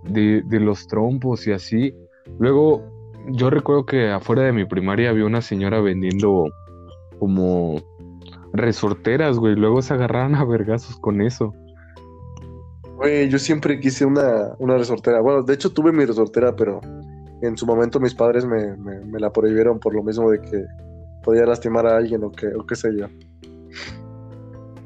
de, 0.04 0.42
de 0.46 0.60
los 0.60 0.88
trompos 0.88 1.46
y 1.48 1.52
así. 1.52 1.94
Luego, 2.40 2.84
yo 3.28 3.50
recuerdo 3.50 3.86
que 3.86 4.10
afuera 4.10 4.44
de 4.44 4.54
mi 4.54 4.66
primaria 4.66 5.10
había 5.10 5.26
una 5.26 5.42
señora 5.42 5.80
vendiendo 5.82 6.46
como 7.20 7.82
resorteras, 8.54 9.38
güey, 9.38 9.56
luego 9.56 9.82
se 9.82 9.94
agarraron 9.94 10.36
a 10.36 10.46
vergazos 10.46 10.98
con 10.98 11.22
eso. 11.22 11.54
Güey, 12.96 13.30
yo 13.30 13.38
siempre 13.38 13.80
quise 13.80 14.06
una, 14.06 14.56
una 14.58 14.78
resortera. 14.78 15.22
Bueno, 15.22 15.44
de 15.44 15.54
hecho 15.54 15.70
tuve 15.70 15.92
mi 15.92 16.04
resortera, 16.06 16.56
pero 16.56 16.82
en 17.42 17.58
su 17.58 17.66
momento 17.66 18.00
mis 18.00 18.16
padres 18.16 18.46
me, 18.46 18.76
me 18.76 19.20
la 19.20 19.32
prohibieron 19.32 19.80
por 19.80 19.94
lo 19.94 20.04
mismo 20.04 20.32
de 20.32 20.42
que 20.42 20.66
podía 21.30 21.46
lastimar 21.46 21.86
a 21.86 21.98
alguien 21.98 22.24
o 22.24 22.32
qué, 22.32 22.48
o 22.48 22.66
qué 22.66 22.76
sé 22.76 22.90
yo. 22.98 23.06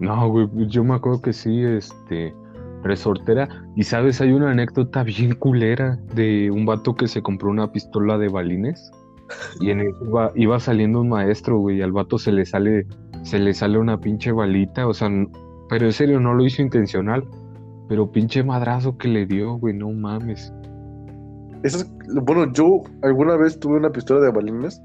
No, 0.02 0.30
güey, 0.30 0.50
yo 0.68 0.84
me 0.84 0.96
acuerdo 0.96 1.22
que 1.22 1.32
sí, 1.32 1.64
este, 1.64 2.36
resortera. 2.84 3.48
Y 3.78 3.84
sabes, 3.84 4.20
hay 4.20 4.34
una 4.34 4.52
anécdota 4.52 5.04
bien 5.04 5.36
culera 5.36 5.98
de 6.14 6.52
un 6.52 6.66
vato 6.66 6.96
que 6.96 7.08
se 7.08 7.22
compró 7.22 7.50
una 7.50 7.72
pistola 7.72 8.18
de 8.18 8.28
balines. 8.28 8.92
Y 9.62 9.70
en 9.70 9.80
eso 9.80 10.32
iba, 10.36 10.60
saliendo 10.60 11.00
un 11.00 11.10
maestro, 11.10 11.60
güey, 11.60 11.78
y 11.78 11.82
al 11.82 11.94
vato 11.94 12.18
se 12.18 12.34
le 12.34 12.46
sale, 12.46 12.88
se 13.22 13.40
le 13.40 13.54
sale 13.54 13.78
una 13.78 13.98
pinche 13.98 14.34
balita, 14.34 14.86
o 14.86 14.94
sea, 14.94 15.10
pero 15.70 15.86
en 15.86 15.94
serio 15.94 16.20
no 16.20 16.34
lo 16.34 16.44
hizo 16.44 16.62
intencional. 16.62 17.24
Pero 17.88 18.12
pinche 18.12 18.44
madrazo 18.44 18.98
que 18.98 19.08
le 19.08 19.26
dio, 19.26 19.54
güey, 19.54 19.74
no 19.74 19.90
mames. 19.92 20.54
Eso 21.64 21.86
bueno, 22.22 22.52
yo 22.52 22.84
alguna 23.02 23.38
vez 23.38 23.58
tuve 23.58 23.78
una 23.78 23.94
pistola 23.94 24.20
de 24.20 24.32
balines 24.32 24.82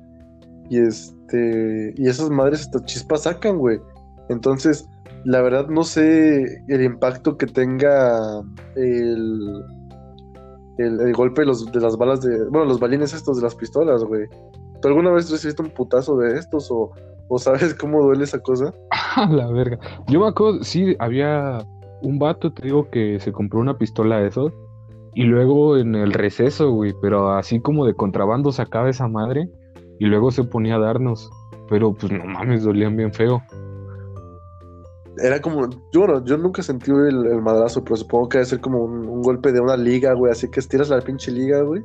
y 0.70 0.78
este. 0.80 1.94
Y 1.96 2.08
esas 2.08 2.30
madres 2.30 2.62
hasta 2.62 2.84
chispas 2.84 3.22
sacan, 3.22 3.58
güey. 3.58 3.80
Entonces, 4.28 4.88
la 5.24 5.42
verdad 5.42 5.68
no 5.68 5.84
sé 5.84 6.62
el 6.68 6.82
impacto 6.82 7.36
que 7.36 7.46
tenga 7.46 8.42
el. 8.76 9.64
El, 10.78 11.12
golpe 11.12 11.40
de, 11.42 11.46
los, 11.48 11.70
de 11.72 11.80
las 11.80 11.96
balas 11.96 12.20
de. 12.20 12.44
Bueno, 12.50 12.66
los 12.66 12.78
balines 12.78 13.12
estos 13.12 13.38
de 13.38 13.42
las 13.42 13.54
pistolas, 13.54 14.04
güey. 14.04 14.26
¿Tú 14.80 14.88
alguna 14.88 15.10
vez 15.10 15.28
recibiste 15.28 15.60
un 15.60 15.70
putazo 15.70 16.16
de 16.18 16.38
estos 16.38 16.70
o, 16.70 16.92
o 17.26 17.38
sabes 17.38 17.74
cómo 17.74 18.00
duele 18.00 18.22
esa 18.22 18.38
cosa? 18.38 18.72
la 19.30 19.48
verga. 19.48 19.78
Yo 20.06 20.20
me 20.20 20.28
acuerdo, 20.28 20.62
sí, 20.62 20.94
había 21.00 21.66
un 22.02 22.20
vato, 22.20 22.52
te 22.52 22.62
digo, 22.62 22.88
que 22.90 23.18
se 23.18 23.32
compró 23.32 23.58
una 23.58 23.76
pistola 23.76 24.20
de 24.20 24.28
esos. 24.28 24.52
Y 25.14 25.24
luego 25.24 25.76
en 25.76 25.96
el 25.96 26.12
receso, 26.12 26.70
güey, 26.70 26.94
pero 27.02 27.32
así 27.32 27.58
como 27.60 27.84
de 27.84 27.94
contrabando 27.94 28.52
sacaba 28.52 28.88
esa 28.88 29.08
madre 29.08 29.50
y 29.98 30.06
luego 30.06 30.30
se 30.30 30.44
ponía 30.44 30.76
a 30.76 30.78
darnos, 30.78 31.30
pero 31.68 31.92
pues 31.92 32.12
no 32.12 32.24
mames, 32.24 32.64
dolían 32.64 32.96
bien 32.96 33.12
feo. 33.12 33.42
Era 35.22 35.40
como, 35.40 35.68
yo, 35.92 36.00
bueno, 36.00 36.24
yo 36.24 36.36
nunca 36.36 36.62
sentí 36.62 36.92
el, 36.92 37.42
madrazo, 37.42 37.82
pero 37.82 37.96
supongo 37.96 38.28
que 38.28 38.38
debe 38.38 38.46
ser 38.46 38.60
como 38.60 38.84
un, 38.84 39.22
golpe 39.22 39.50
de 39.50 39.60
una 39.60 39.76
liga, 39.76 40.12
güey, 40.14 40.30
así 40.30 40.48
que 40.48 40.60
estiras 40.60 40.90
la 40.90 41.00
pinche 41.00 41.32
liga, 41.32 41.62
güey. 41.62 41.82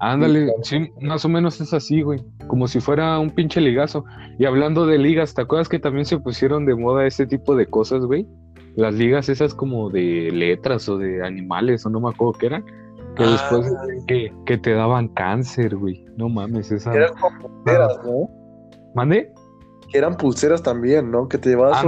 Ándale, 0.00 0.52
sí, 0.62 0.90
más 1.00 1.24
o 1.24 1.28
menos 1.28 1.60
es 1.60 1.72
así, 1.72 2.02
güey, 2.02 2.20
como 2.48 2.66
si 2.66 2.80
fuera 2.80 3.20
un 3.20 3.30
pinche 3.30 3.60
ligazo. 3.60 4.04
Y 4.36 4.46
hablando 4.46 4.84
de 4.84 4.98
ligas, 4.98 5.32
¿te 5.32 5.42
acuerdas 5.42 5.68
que 5.68 5.78
también 5.78 6.06
se 6.06 6.18
pusieron 6.18 6.66
de 6.66 6.74
moda 6.74 7.06
ese 7.06 7.24
tipo 7.24 7.54
de 7.54 7.66
cosas, 7.66 8.04
güey? 8.04 8.26
Las 8.74 8.94
ligas 8.94 9.28
esas 9.28 9.54
como 9.54 9.90
de 9.90 10.30
letras 10.32 10.88
o 10.88 10.98
de 10.98 11.24
animales, 11.24 11.86
o 11.86 11.90
no 11.90 12.00
me 12.00 12.10
acuerdo 12.10 12.32
qué 12.32 12.46
eran 12.46 12.64
que 13.16 13.24
después 13.24 13.72
ah. 13.76 13.86
que, 14.06 14.32
que, 14.46 14.58
te 14.58 14.72
daban 14.72 15.08
cáncer, 15.08 15.76
güey. 15.76 16.04
No 16.16 16.28
mames, 16.28 16.70
esa. 16.72 16.92
Eran 16.94 17.14
como 17.14 17.48
pulseras, 17.48 18.00
¿no? 18.04 18.30
¿Mande? 18.94 19.32
Que 19.90 19.98
eran 19.98 20.16
pulseras 20.16 20.62
también, 20.62 21.10
¿no? 21.10 21.28
Que 21.28 21.38
te 21.38 21.50
llevabas. 21.50 21.84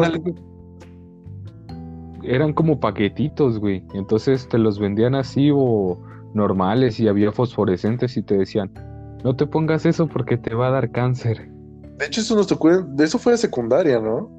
Eran 2.22 2.52
como 2.52 2.80
paquetitos, 2.80 3.58
güey. 3.58 3.84
Entonces 3.94 4.48
te 4.48 4.58
los 4.58 4.78
vendían 4.78 5.14
así 5.14 5.50
o 5.52 5.98
normales 6.34 6.98
y 6.98 7.08
había 7.08 7.32
fosforescentes 7.32 8.16
y 8.16 8.22
te 8.22 8.36
decían, 8.36 8.70
no 9.22 9.36
te 9.36 9.46
pongas 9.46 9.86
eso 9.86 10.06
porque 10.06 10.36
te 10.36 10.54
va 10.54 10.68
a 10.68 10.70
dar 10.70 10.90
cáncer. 10.90 11.50
De 11.98 12.06
hecho, 12.06 12.22
eso 12.22 12.34
nos 12.34 12.46
tocó, 12.46 12.70
de 12.70 13.04
eso 13.04 13.18
fue 13.18 13.32
de 13.32 13.38
secundaria, 13.38 14.00
¿no? 14.00 14.30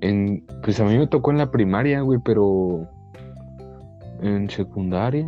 En, 0.00 0.44
pues 0.62 0.78
a 0.80 0.84
mí 0.84 0.96
me 0.96 1.06
tocó 1.06 1.30
en 1.30 1.38
la 1.38 1.50
primaria, 1.50 2.00
güey, 2.02 2.20
pero 2.24 2.86
en 4.20 4.48
secundaria 4.48 5.26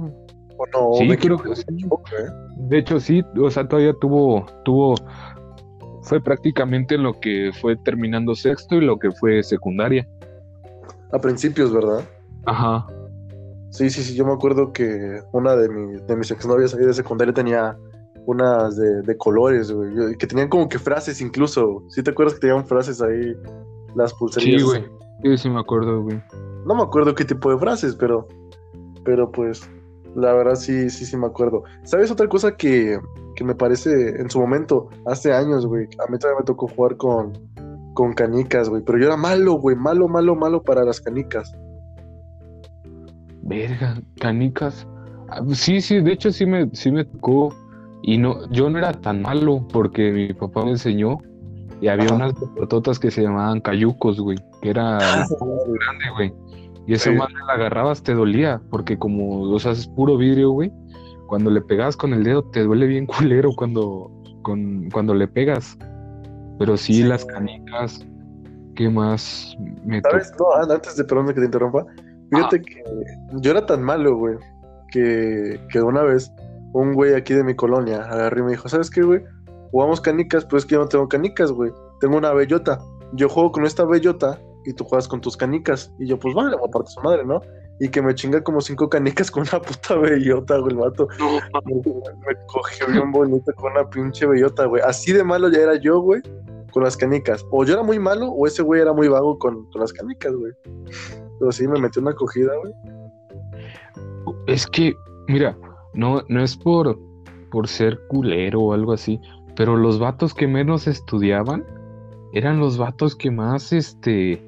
sí, 0.98 1.16
creo 1.16 1.38
que 1.38 1.56
sí. 1.56 1.64
De 2.56 2.78
hecho, 2.78 3.00
sí, 3.00 3.22
o 3.40 3.50
sea, 3.50 3.66
todavía 3.66 3.94
tuvo, 4.00 4.46
tuvo, 4.64 4.94
fue 6.02 6.20
prácticamente 6.20 6.96
lo 6.98 7.18
que 7.20 7.50
fue 7.60 7.76
terminando 7.76 8.34
sexto 8.34 8.76
y 8.76 8.84
lo 8.84 8.98
que 8.98 9.10
fue 9.12 9.42
secundaria. 9.42 10.08
A 11.12 11.18
principios, 11.18 11.72
¿verdad? 11.72 12.04
Ajá. 12.46 12.86
Sí, 13.70 13.90
sí, 13.90 14.02
sí, 14.02 14.14
yo 14.14 14.24
me 14.24 14.32
acuerdo 14.32 14.72
que 14.72 15.20
una 15.32 15.56
de, 15.56 15.68
de 16.06 16.16
mis 16.16 16.30
exnovias 16.30 16.74
ahí 16.74 16.84
de 16.84 16.94
secundaria 16.94 17.34
tenía 17.34 17.76
unas 18.26 18.76
de, 18.76 19.16
colores, 19.16 19.70
güey, 19.70 20.16
que 20.16 20.26
tenían 20.26 20.48
como 20.48 20.68
que 20.68 20.78
frases 20.78 21.20
incluso. 21.20 21.82
¿Sí 21.88 22.02
te 22.02 22.10
acuerdas 22.10 22.34
que 22.34 22.40
tenían 22.40 22.64
frases 22.64 23.02
ahí 23.02 23.34
las 23.94 24.14
pulseras? 24.14 24.44
Sí, 24.44 24.62
güey. 24.62 24.84
Sí, 25.22 25.38
sí 25.38 25.50
me 25.50 25.60
acuerdo, 25.60 26.02
güey. 26.02 26.22
No 26.66 26.74
me 26.74 26.82
acuerdo 26.82 27.14
qué 27.14 27.24
tipo 27.24 27.50
de 27.50 27.58
frases, 27.58 27.94
pero, 27.94 28.26
pero 29.04 29.30
pues 29.30 29.68
la 30.14 30.32
verdad 30.32 30.54
sí, 30.54 30.90
sí, 30.90 31.04
sí 31.04 31.16
me 31.16 31.26
acuerdo. 31.26 31.64
¿Sabes 31.82 32.10
otra 32.10 32.28
cosa 32.28 32.56
que, 32.56 32.98
me 33.42 33.54
parece 33.54 34.20
en 34.20 34.30
su 34.30 34.40
momento, 34.40 34.88
hace 35.06 35.32
años, 35.32 35.66
güey? 35.66 35.84
A 35.84 36.10
mí 36.10 36.18
también 36.18 36.38
me 36.38 36.44
tocó 36.44 36.68
jugar 36.68 36.96
con, 36.96 37.32
con 37.94 38.12
canicas, 38.14 38.68
güey. 38.68 38.82
Pero 38.84 38.98
yo 38.98 39.06
era 39.06 39.16
malo, 39.16 39.54
güey. 39.54 39.76
Malo, 39.76 40.08
malo, 40.08 40.34
malo 40.34 40.62
para 40.62 40.84
las 40.84 41.00
canicas. 41.00 41.54
Verga, 43.42 44.00
canicas. 44.20 44.86
Ah, 45.28 45.42
sí, 45.52 45.80
sí, 45.80 46.00
de 46.00 46.12
hecho 46.12 46.32
sí 46.32 46.46
me, 46.46 46.70
sí 46.72 46.90
me 46.90 47.04
tocó. 47.04 47.54
Y 48.02 48.18
no, 48.18 48.48
yo 48.50 48.68
no 48.68 48.78
era 48.78 48.92
tan 48.92 49.22
malo 49.22 49.66
porque 49.72 50.12
mi 50.12 50.32
papá 50.34 50.64
me 50.64 50.72
enseñó 50.72 51.18
y 51.80 51.88
había 51.88 52.14
unas 52.14 52.34
bototas 52.56 52.98
que 52.98 53.10
se 53.10 53.22
llamaban 53.22 53.60
cayucos, 53.60 54.20
güey, 54.20 54.38
que 54.62 54.70
era 54.70 54.98
grande, 55.38 56.10
güey. 56.14 56.34
Y 56.86 56.94
esa 56.94 57.10
madre 57.12 57.34
la 57.46 57.54
agarrabas, 57.54 58.02
te 58.02 58.14
dolía, 58.14 58.60
porque 58.70 58.98
como, 58.98 59.42
o 59.42 59.58
sea, 59.58 59.72
es 59.72 59.86
puro 59.86 60.16
vidrio, 60.16 60.50
güey. 60.50 60.72
Cuando 61.26 61.50
le 61.50 61.62
pegabas 61.62 61.96
con 61.96 62.12
el 62.12 62.24
dedo, 62.24 62.44
te 62.44 62.62
duele 62.62 62.86
bien 62.86 63.06
culero 63.18 63.50
cuando, 63.56 64.10
con, 64.42 64.90
cuando 64.90 65.14
le 65.14 65.26
pegas. 65.26 65.78
Pero 66.58 66.76
sí, 66.76 67.02
las 67.02 67.24
canicas, 67.24 68.06
¿qué 68.76 68.88
más 68.88 69.56
me 69.84 70.00
¿Sabes? 70.02 70.32
No, 70.38 70.72
antes 70.72 70.96
de 70.96 71.04
perdón 71.04 71.28
que 71.28 71.34
te 71.34 71.46
interrumpa, 71.46 71.84
fíjate 72.30 72.60
que 72.60 72.82
yo 73.40 73.50
era 73.50 73.66
tan 73.66 73.82
malo, 73.82 74.16
güey, 74.16 74.36
que, 74.90 75.60
que 75.70 75.80
una 75.80 76.02
vez 76.02 76.30
un 76.74 76.92
güey 76.92 77.14
aquí 77.14 77.34
de 77.34 77.44
mi 77.44 77.54
colonia 77.54 78.02
agarré 78.02 78.40
y 78.40 78.44
me 78.44 78.50
dijo, 78.52 78.68
¿sabes 78.68 78.90
qué, 78.90 79.02
güey? 79.02 79.22
Jugamos 79.70 80.00
canicas, 80.00 80.44
pues 80.44 80.62
es 80.62 80.66
que 80.68 80.74
yo 80.74 80.80
no 80.80 80.88
tengo 80.88 81.08
canicas, 81.08 81.50
güey. 81.50 81.72
Tengo 82.00 82.16
una 82.16 82.32
bellota. 82.32 82.78
Yo 83.12 83.28
juego 83.28 83.50
con 83.50 83.64
esta 83.64 83.84
bellota 83.84 84.40
y 84.64 84.72
tú 84.72 84.84
juegas 84.84 85.08
con 85.08 85.20
tus 85.20 85.36
canicas. 85.36 85.92
Y 85.98 86.06
yo, 86.06 86.18
pues 86.18 86.34
vale, 86.34 86.56
aparte 86.56 86.90
su 86.90 87.00
madre, 87.00 87.24
¿no? 87.24 87.40
Y 87.80 87.88
que 87.88 88.00
me 88.02 88.14
chinga 88.14 88.42
como 88.42 88.60
cinco 88.60 88.88
canicas 88.88 89.30
con 89.30 89.42
una 89.42 89.60
puta 89.62 89.96
bellota, 89.96 90.58
güey, 90.58 90.72
el 90.72 90.78
vato. 90.78 91.08
me, 91.64 92.34
cogió 92.46 92.86
bien 92.88 93.10
bonito 93.10 93.52
con 93.56 93.72
una 93.72 93.88
pinche 93.88 94.26
bellota, 94.26 94.66
güey. 94.66 94.82
Así 94.82 95.12
de 95.12 95.24
malo 95.24 95.50
ya 95.50 95.60
era 95.60 95.76
yo, 95.76 96.00
güey, 96.00 96.22
con 96.72 96.84
las 96.84 96.96
canicas. 96.96 97.44
O 97.50 97.64
yo 97.64 97.74
era 97.74 97.82
muy 97.82 97.98
malo, 97.98 98.28
o 98.28 98.46
ese 98.46 98.62
güey 98.62 98.80
era 98.80 98.92
muy 98.92 99.08
vago 99.08 99.38
con, 99.38 99.68
con 99.70 99.80
las 99.80 99.92
canicas, 99.92 100.32
güey. 100.34 100.52
Pero 101.38 101.52
sí, 101.52 101.66
me 101.66 101.80
metió 101.80 102.00
una 102.00 102.14
cogida, 102.14 102.52
güey. 102.56 102.72
Es 104.46 104.66
que, 104.66 104.94
mira, 105.28 105.56
no, 105.94 106.22
no 106.28 106.42
es 106.42 106.56
por, 106.56 106.98
por 107.50 107.68
ser 107.68 107.98
culero 108.08 108.60
o 108.60 108.72
algo 108.72 108.92
así, 108.92 109.20
pero 109.56 109.76
los 109.76 109.98
vatos 109.98 110.34
que 110.34 110.46
menos 110.46 110.86
estudiaban 110.86 111.64
eran 112.32 112.58
los 112.58 112.78
vatos 112.78 113.14
que 113.14 113.30
más, 113.30 113.72
este, 113.72 114.42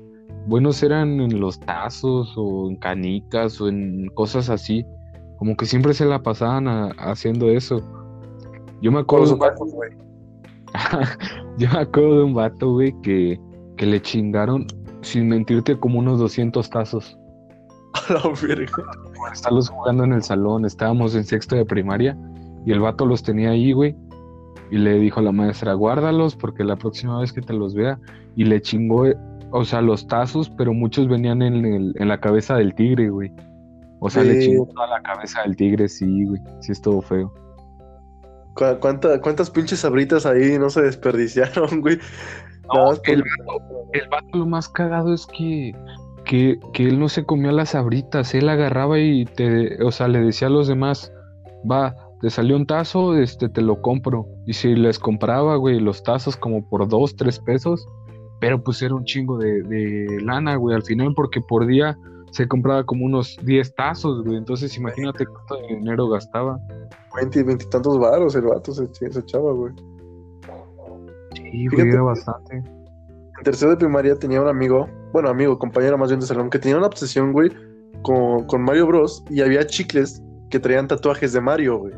buenos 0.47 0.83
eran 0.83 1.21
en 1.21 1.41
los 1.41 1.61
tazos 1.61 2.33
o 2.37 2.69
en 2.71 2.77
canicas 2.77 3.61
o 3.61 3.69
en 3.69 4.09
cosas 4.15 4.49
así. 4.49 4.85
Como 5.39 5.57
que 5.57 5.67
siempre 5.67 5.93
se 5.93 6.07
la 6.07 6.23
pasaban 6.23 6.67
haciendo 6.99 7.49
eso. 7.51 7.83
Yo 8.81 8.91
me 8.91 9.01
acuerdo. 9.01 9.27
De 9.27 9.33
un 9.35 9.39
vato, 9.39 9.65
güey. 9.67 9.91
Yo 11.59 11.69
me 11.71 11.79
acuerdo 11.79 12.19
de 12.19 12.25
un 12.25 12.35
vato, 12.35 12.73
güey, 12.73 12.95
que, 13.03 13.41
que 13.77 13.87
le 13.87 14.01
chingaron, 14.01 14.67
sin 15.03 15.29
mentirte, 15.29 15.79
como 15.79 15.99
unos 15.99 16.19
200 16.19 16.69
tazos. 16.71 17.19
A 18.09 18.13
la 18.13 18.23
verga. 18.41 18.73
Estábamos 19.33 19.69
jugando 19.71 20.05
en 20.05 20.13
el 20.13 20.23
salón, 20.23 20.65
estábamos 20.65 21.15
en 21.15 21.25
sexto 21.25 21.57
de 21.57 21.65
primaria 21.65 22.17
y 22.65 22.73
el 22.73 22.81
vato 22.81 23.07
los 23.07 23.23
tenía 23.23 23.51
ahí, 23.51 23.73
güey. 23.73 23.97
Y 24.71 24.79
le 24.79 24.99
dijo 24.99 25.21
a 25.21 25.23
la 25.23 25.33
maestra, 25.33 25.75
guárdalos 25.75 26.35
porque 26.35 26.65
la 26.65 26.77
próxima 26.77 27.21
vez 27.21 27.33
que 27.33 27.41
te 27.41 27.53
los 27.53 27.75
vea. 27.75 27.99
Y 28.35 28.45
le 28.45 28.61
chingó 28.61 29.07
o 29.51 29.65
sea, 29.65 29.81
los 29.81 30.07
tazos, 30.07 30.51
pero 30.51 30.73
muchos 30.73 31.09
venían 31.09 31.43
en, 31.43 31.65
el, 31.65 31.95
en 31.97 32.09
la 32.09 32.21
cabeza 32.21 32.57
del 32.57 32.75
tigre, 32.75 33.11
güey. 33.11 33.33
O 34.01 34.11
sea, 34.11 34.23
le 34.23 34.41
chingó 34.41 34.67
toda 34.67 34.87
la 34.89 35.03
cabeza 35.03 35.43
del 35.43 35.57
tigre, 35.57 35.89
sí, 35.89 36.25
güey. 36.25 36.41
Sí, 36.61 36.73
estuvo 36.73 37.01
feo. 37.01 37.33
¿Cuántas 38.55 39.51
pinches 39.51 39.81
sabritas 39.81 40.25
ahí 40.27 40.59
no 40.59 40.71
se 40.71 40.83
desperdiciaron, 40.83 41.81
güey? 41.83 41.99
No, 42.73 42.93
el, 43.05 43.23
vato, 44.11 44.39
lo 44.39 44.47
más 44.47 44.69
cagado 44.69 45.15
es 45.15 45.27
que, 45.27 45.73
que, 46.25 46.59
que, 46.73 46.89
él 46.89 46.99
no 46.99 47.09
se 47.09 47.25
comía 47.25 47.53
las 47.53 47.71
sabritas. 47.71 48.35
Él 48.35 48.49
agarraba 48.49 48.99
y 48.99 49.25
te, 49.25 49.83
o 49.85 49.93
sea, 49.93 50.09
le 50.09 50.21
decía 50.21 50.49
a 50.49 50.51
los 50.51 50.67
demás, 50.67 51.13
va, 51.71 51.95
te 52.21 52.31
salió 52.31 52.57
un 52.57 52.67
tazo, 52.67 53.17
este, 53.17 53.49
te 53.49 53.63
lo 53.63 53.81
compro. 53.83 54.27
Y 54.47 54.55
si 54.55 54.75
les 54.75 54.99
compraba, 54.99 55.57
güey, 55.57 55.79
los 55.79 56.03
tazos 56.03 56.37
como 56.37 56.69
por 56.69 56.89
dos, 56.89 57.15
tres 57.15 57.39
pesos, 57.39 57.87
pero 58.41 58.63
pues 58.63 58.83
era 58.83 58.95
un 58.95 59.05
chingo 59.05 59.39
de, 59.39 60.19
lana, 60.23 60.57
güey, 60.57 60.75
al 60.77 60.83
final, 60.83 61.15
porque 61.15 61.41
por 61.41 61.67
día 61.67 61.97
se 62.31 62.47
compraba 62.47 62.85
como 62.85 63.07
unos 63.07 63.39
10 63.43 63.75
tazos, 63.75 64.23
güey. 64.25 64.37
Entonces, 64.37 64.77
imagínate 64.77 65.25
cuánto 65.27 65.57
dinero 65.69 66.09
gastaba. 66.09 66.59
20, 67.15 67.43
20 67.43 67.65
y 67.65 67.69
tantos 67.69 67.99
varos 67.99 68.35
el 68.35 68.43
vato 68.43 68.73
se, 68.73 68.85
echaba, 68.85 69.53
güey. 69.53 69.73
Sí, 71.35 71.67
güey, 71.69 71.89
era 71.89 72.03
bastante. 72.03 72.57
En 72.57 73.45
tercero 73.45 73.71
de 73.71 73.77
primaria 73.79 74.19
tenía 74.19 74.41
un 74.41 74.49
amigo, 74.49 74.89
bueno, 75.13 75.29
amigo, 75.29 75.59
compañero 75.59 75.97
más 75.97 76.11
bien 76.11 76.21
de 76.21 76.27
salón, 76.27 76.51
que 76.51 76.59
tenía 76.59 76.77
una 76.77 76.87
obsesión, 76.87 77.33
güey, 77.33 77.51
con, 78.03 78.45
con 78.47 78.63
Mario 78.63 78.87
Bros. 78.87 79.25
Y 79.31 79.41
había 79.41 79.67
chicles 79.67 80.23
que 80.51 80.61
traían 80.61 80.89
tatuajes 80.89 81.33
de 81.33 81.41
Mario, 81.41 81.79
güey. 81.79 81.95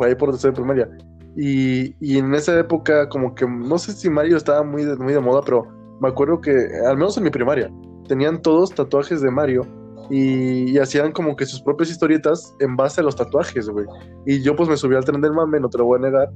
ahí 0.00 0.14
por 0.14 0.30
tercero 0.30 0.52
de 0.52 0.56
primaria. 0.56 0.88
Y, 1.36 2.16
en 2.16 2.34
esa 2.34 2.58
época, 2.58 3.08
como 3.08 3.34
que 3.34 3.46
no 3.46 3.76
sé 3.78 3.92
si 3.92 4.08
Mario 4.08 4.38
estaba 4.38 4.62
muy 4.62 4.84
de, 4.84 4.96
muy 4.96 5.12
de 5.12 5.20
moda, 5.20 5.42
pero 5.44 5.66
me 6.00 6.08
acuerdo 6.08 6.40
que, 6.40 6.52
al 6.86 6.96
menos 6.96 7.16
en 7.18 7.24
mi 7.24 7.30
primaria, 7.30 7.70
tenían 8.08 8.40
todos 8.40 8.74
tatuajes 8.74 9.20
de 9.20 9.30
Mario 9.30 9.66
y, 10.10 10.78
hacían 10.78 11.12
como 11.12 11.36
que 11.36 11.44
sus 11.44 11.60
propias 11.60 11.90
historietas 11.90 12.54
en 12.60 12.76
base 12.76 13.00
a 13.00 13.04
los 13.04 13.16
tatuajes, 13.16 13.68
güey. 13.68 13.86
Y 14.24 14.42
yo 14.42 14.56
pues 14.56 14.68
me 14.68 14.76
subí 14.76 14.96
al 14.96 15.04
tren 15.04 15.20
del 15.20 15.32
mame, 15.32 15.60
no 15.60 15.68
te 15.68 15.78
lo 15.78 15.84
voy 15.84 15.98
a 15.98 16.02
negar. 16.02 16.30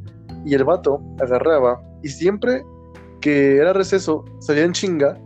Y 0.45 0.55
el 0.55 0.65
vato 0.65 1.01
agarraba 1.21 1.81
y 2.03 2.09
siempre 2.09 2.63
que 3.21 3.57
era 3.57 3.73
receso, 3.73 4.25
salía 4.41 4.65
en 4.65 4.73
chinga 4.73 5.19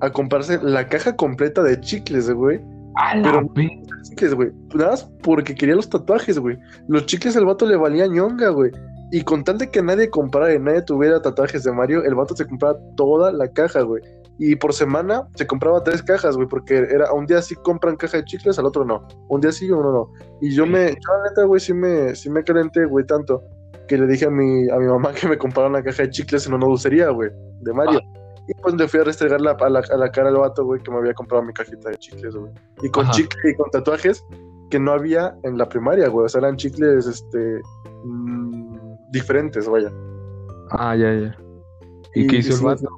a 0.00 0.10
comprarse 0.10 0.58
la 0.62 0.88
caja 0.88 1.14
completa 1.14 1.62
de 1.62 1.78
chicles, 1.80 2.30
güey. 2.30 2.60
La 2.96 4.02
chicles, 4.02 4.34
güey. 4.34 4.50
Nada 4.74 4.90
más 4.90 5.10
porque 5.22 5.54
quería 5.54 5.74
los 5.74 5.88
tatuajes, 5.88 6.38
güey. 6.38 6.58
Los 6.88 7.06
chicles 7.06 7.36
el 7.36 7.44
vato 7.44 7.66
le 7.66 7.76
valía 7.76 8.06
ñonga, 8.06 8.48
güey. 8.48 8.72
Y 9.12 9.22
con 9.24 9.44
tal 9.44 9.58
de 9.58 9.70
que 9.70 9.82
nadie 9.82 10.08
comprara 10.08 10.54
y 10.54 10.58
nadie 10.58 10.80
tuviera 10.80 11.20
tatuajes 11.20 11.62
de 11.64 11.70
Mario, 11.70 12.02
el 12.02 12.14
vato 12.14 12.34
se 12.34 12.46
compraba 12.46 12.78
toda 12.96 13.30
la 13.30 13.46
caja, 13.46 13.82
güey. 13.82 14.02
Y 14.38 14.56
por 14.56 14.72
semana 14.72 15.28
se 15.34 15.46
compraba 15.46 15.84
tres 15.84 16.02
cajas, 16.02 16.34
güey, 16.34 16.48
porque 16.48 16.78
era 16.78 17.12
un 17.12 17.26
día 17.26 17.42
sí 17.42 17.54
compran 17.56 17.96
caja 17.96 18.16
de 18.16 18.24
chicles, 18.24 18.58
al 18.58 18.64
otro 18.64 18.86
no. 18.86 19.06
Un 19.28 19.42
día 19.42 19.52
sí, 19.52 19.70
uno 19.70 19.92
no. 19.92 20.12
Y 20.40 20.54
yo 20.54 20.64
me, 20.64 20.92
yo 20.92 21.14
la 21.18 21.28
neta, 21.28 21.44
güey, 21.44 21.60
sí 21.60 21.74
me, 21.74 22.14
sí 22.14 22.30
me 22.30 22.42
calenté, 22.42 22.86
güey, 22.86 23.04
tanto 23.04 23.42
que 23.86 23.98
le 23.98 24.06
dije 24.06 24.24
a 24.24 24.30
mi, 24.30 24.70
a 24.70 24.78
mi 24.78 24.86
mamá 24.86 25.12
que 25.20 25.28
me 25.28 25.36
comprara 25.36 25.68
una 25.68 25.82
caja 25.82 26.04
de 26.04 26.10
chicles 26.10 26.46
en 26.46 26.54
una 26.54 26.64
dulcería, 26.64 27.10
güey, 27.10 27.28
de 27.60 27.72
Mario. 27.74 28.00
Y 28.48 28.54
pues 28.62 28.74
le 28.76 28.88
fui 28.88 29.00
a 29.00 29.04
restregar 29.04 29.40
a, 29.40 29.42
la, 29.42 29.80
a 29.80 29.96
la 29.98 30.10
cara 30.10 30.30
al 30.30 30.38
vato, 30.38 30.64
güey, 30.64 30.82
que 30.82 30.90
me 30.90 30.96
había 30.96 31.12
comprado 31.12 31.44
mi 31.44 31.52
cajita 31.52 31.90
de 31.90 31.96
chicles, 31.98 32.34
güey. 32.34 32.50
Y 32.82 32.88
con 32.88 33.10
chicles 33.10 33.44
y 33.44 33.56
con 33.56 33.70
tatuajes 33.70 34.24
que 34.70 34.80
no 34.80 34.92
había 34.92 35.36
en 35.42 35.58
la 35.58 35.68
primaria, 35.68 36.08
güey. 36.08 36.24
O 36.24 36.28
sea, 36.30 36.38
eran 36.38 36.56
chicles, 36.56 37.06
este. 37.06 37.60
Mmm, 38.04 38.61
diferentes, 39.12 39.68
vaya. 39.68 39.92
Ah, 40.70 40.96
ya, 40.96 41.14
ya. 41.14 41.36
¿Y, 42.14 42.26
qué 42.26 42.38
hizo 42.38 42.56
el 42.56 42.62
vato? 42.62 42.88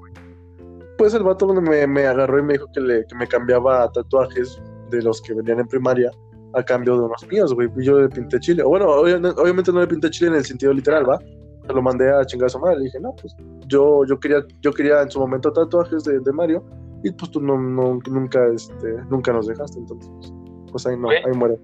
Pues 0.96 1.12
el 1.14 1.22
vato 1.22 1.52
me, 1.54 1.86
me 1.86 2.06
agarró 2.06 2.38
y 2.38 2.42
me 2.42 2.54
dijo 2.54 2.66
que, 2.72 2.80
le, 2.80 3.04
que 3.06 3.14
me 3.16 3.26
cambiaba 3.26 3.90
tatuajes 3.92 4.60
de 4.90 5.02
los 5.02 5.20
que 5.20 5.34
venían 5.34 5.60
en 5.60 5.66
primaria 5.66 6.10
a 6.54 6.62
cambio 6.62 6.96
de 6.96 7.04
unos 7.04 7.26
míos, 7.28 7.52
güey. 7.52 7.68
Y 7.76 7.84
yo 7.84 8.00
le 8.00 8.08
pinté 8.08 8.38
chile. 8.40 8.62
Bueno, 8.62 8.88
obviamente 8.88 9.72
no 9.72 9.80
le 9.80 9.86
pinté 9.86 10.08
chile 10.10 10.30
en 10.30 10.36
el 10.36 10.44
sentido 10.44 10.72
literal, 10.72 11.08
¿va? 11.08 11.18
Se 11.18 11.72
lo 11.72 11.82
mandé 11.82 12.10
a 12.10 12.24
chingar 12.24 12.46
a 12.46 12.50
su 12.50 12.60
madre. 12.60 12.78
Le 12.78 12.84
dije, 12.84 13.00
no, 13.00 13.14
pues 13.20 13.34
yo, 13.66 14.04
yo, 14.06 14.18
quería, 14.20 14.44
yo 14.60 14.72
quería 14.72 15.02
en 15.02 15.10
su 15.10 15.18
momento 15.18 15.52
tatuajes 15.52 16.04
de, 16.04 16.20
de 16.20 16.32
Mario 16.32 16.64
y 17.04 17.10
pues 17.10 17.30
tú 17.30 17.40
no, 17.40 17.60
no, 17.60 17.98
nunca, 18.08 18.46
este, 18.48 18.94
nunca 19.10 19.32
nos 19.32 19.46
dejaste, 19.46 19.78
entonces, 19.78 20.10
pues, 20.16 20.32
pues 20.72 20.86
ahí 20.86 20.96
no, 20.96 21.10
ahí 21.10 21.32
muere. 21.34 21.58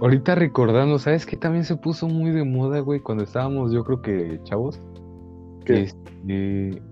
Ahorita 0.00 0.34
recordando, 0.34 0.98
¿sabes 0.98 1.26
qué 1.26 1.36
también 1.36 1.64
se 1.64 1.76
puso 1.76 2.08
muy 2.08 2.30
de 2.30 2.44
moda, 2.44 2.80
güey? 2.80 3.00
Cuando 3.00 3.24
estábamos, 3.24 3.72
yo 3.72 3.84
creo 3.84 4.00
que 4.00 4.40
chavos. 4.44 4.80
¿Qué? 5.64 5.82
Este, 5.82 6.82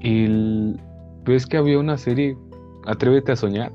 el, 0.00 0.80
pues 1.24 1.46
que 1.46 1.56
había 1.56 1.78
una 1.78 1.96
serie, 1.96 2.36
Atrévete 2.86 3.32
a 3.32 3.36
soñar. 3.36 3.72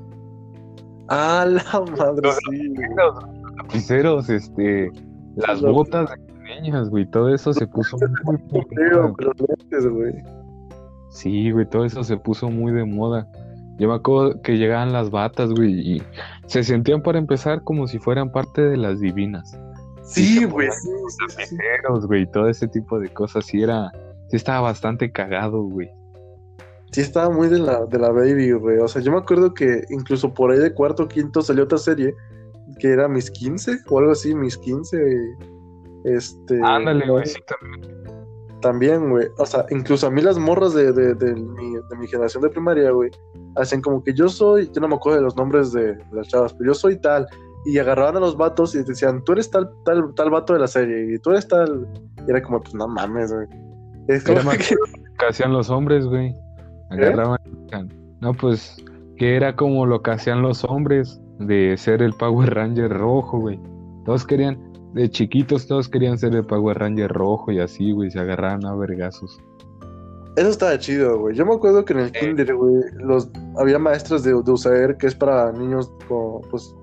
Ah, 1.08 1.46
la 1.48 1.80
madre, 1.96 2.30
sí. 2.50 2.74
Los 2.96 3.56
lapiceros, 3.56 4.28
este, 4.28 4.90
las 5.36 5.62
botas 5.62 6.10
de 6.10 6.60
niñas, 6.60 6.88
güey, 6.90 7.06
todo 7.06 7.32
eso 7.32 7.52
se 7.52 7.66
puso 7.66 7.96
muy, 8.24 8.38
güey. 9.88 10.14
Sí, 11.10 11.50
güey, 11.50 11.68
todo 11.68 11.84
eso 11.84 12.02
se 12.02 12.16
puso 12.16 12.50
muy 12.50 12.72
de 12.72 12.84
moda. 12.84 13.28
Yo 13.78 13.88
me 13.88 13.94
acuerdo 13.94 14.40
que 14.42 14.56
llegaban 14.56 14.92
las 14.92 15.10
batas, 15.10 15.50
güey, 15.50 15.96
y 15.96 16.02
se 16.46 16.64
sentían 16.64 17.02
para 17.02 17.18
empezar 17.18 17.62
como 17.62 17.86
si 17.86 17.98
fueran 17.98 18.32
parte 18.32 18.62
de 18.62 18.76
las 18.76 19.00
divinas. 19.00 19.58
Sí, 20.02 20.44
güey. 20.44 20.68
Sí, 20.70 21.56
güey, 22.06 22.30
todo 22.30 22.48
ese 22.48 22.68
tipo 22.68 22.98
de 22.98 23.08
cosas. 23.08 23.44
Sí, 23.46 23.62
era. 23.62 23.90
Sí, 24.28 24.36
estaba 24.36 24.60
bastante 24.60 25.10
cagado, 25.10 25.62
güey. 25.62 25.90
Sí, 26.92 27.00
estaba 27.00 27.28
muy 27.28 27.48
de 27.48 27.58
la, 27.58 27.84
de 27.84 27.98
la 27.98 28.10
baby, 28.10 28.52
güey. 28.52 28.78
O 28.78 28.88
sea, 28.88 29.02
yo 29.02 29.12
me 29.12 29.18
acuerdo 29.18 29.52
que 29.52 29.84
incluso 29.90 30.32
por 30.32 30.52
ahí 30.52 30.58
de 30.58 30.72
cuarto 30.72 31.02
o 31.02 31.08
quinto 31.08 31.42
salió 31.42 31.64
otra 31.64 31.78
serie 31.78 32.14
que 32.78 32.88
era 32.88 33.08
Mis 33.08 33.30
15 33.30 33.80
o 33.88 33.98
algo 33.98 34.12
así, 34.12 34.34
Mis 34.34 34.56
15. 34.56 34.96
Este. 36.04 36.60
Ándale, 36.62 37.08
güey, 37.08 37.26
sí, 37.26 37.40
también. 37.46 38.05
También, 38.66 39.10
güey. 39.10 39.28
O 39.38 39.46
sea, 39.46 39.64
incluso 39.70 40.08
a 40.08 40.10
mí 40.10 40.20
las 40.20 40.38
morras 40.40 40.74
de, 40.74 40.92
de, 40.92 41.14
de, 41.14 41.36
mi, 41.36 41.74
de 41.74 41.96
mi 41.96 42.08
generación 42.08 42.42
de 42.42 42.48
primaria, 42.48 42.90
güey, 42.90 43.12
hacen 43.54 43.80
como 43.80 44.02
que 44.02 44.12
yo 44.12 44.28
soy, 44.28 44.68
yo 44.74 44.80
no 44.80 44.88
me 44.88 44.96
acuerdo 44.96 45.18
de 45.18 45.24
los 45.24 45.36
nombres 45.36 45.70
de, 45.70 45.96
las 46.10 46.26
chavas, 46.26 46.52
pero 46.52 46.72
yo 46.72 46.74
soy 46.74 46.96
tal. 46.96 47.28
Y 47.64 47.78
agarraban 47.78 48.16
a 48.16 48.20
los 48.20 48.36
vatos 48.36 48.74
y 48.74 48.82
decían, 48.82 49.22
tú 49.22 49.34
eres 49.34 49.52
tal, 49.52 49.70
tal, 49.84 50.12
tal 50.14 50.30
vato 50.30 50.52
de 50.52 50.58
la 50.58 50.66
serie, 50.66 51.14
y 51.14 51.18
tú 51.20 51.30
eres 51.30 51.46
tal. 51.46 51.86
Y 52.26 52.28
era 52.28 52.42
como, 52.42 52.60
pues 52.60 52.74
no 52.74 52.88
mames, 52.88 53.32
güey. 53.32 53.46
Es 54.08 54.24
como 54.24 54.50
que... 54.50 54.74
hacían 55.28 55.52
los 55.52 55.70
hombres, 55.70 56.04
güey. 56.04 56.30
¿Eh? 56.30 56.34
Agarraban. 56.90 57.38
No, 58.20 58.34
pues, 58.34 58.84
que 59.16 59.36
era 59.36 59.54
como 59.54 59.86
lo 59.86 60.02
que 60.02 60.10
hacían 60.10 60.42
los 60.42 60.64
hombres 60.64 61.20
de 61.38 61.76
ser 61.76 62.02
el 62.02 62.14
Power 62.14 62.52
Ranger 62.52 62.90
rojo, 62.90 63.38
güey. 63.38 63.60
Todos 64.06 64.26
querían, 64.26 64.58
de 64.96 65.10
chiquitos, 65.10 65.66
todos 65.66 65.88
querían 65.88 66.16
ser 66.16 66.34
el 66.34 66.44
Power 66.44 66.78
Ranger 66.78 67.12
rojo 67.12 67.52
y 67.52 67.60
así, 67.60 67.92
güey, 67.92 68.10
se 68.10 68.18
agarraban 68.18 68.64
a 68.64 68.74
vergazos. 68.74 69.38
Eso 70.36 70.48
estaba 70.48 70.78
chido, 70.78 71.18
güey. 71.18 71.36
Yo 71.36 71.44
me 71.44 71.54
acuerdo 71.54 71.84
que 71.84 71.92
en 71.92 72.00
el 72.00 72.12
kinder, 72.12 72.54
güey, 72.54 72.82
los, 72.98 73.28
había 73.58 73.78
maestros 73.78 74.22
de, 74.22 74.30
de 74.30 74.50
USAER 74.50 74.96
que 74.96 75.06
es 75.06 75.14
para 75.14 75.52
niños 75.52 75.92
con, 76.08 76.40
pues, 76.50 76.74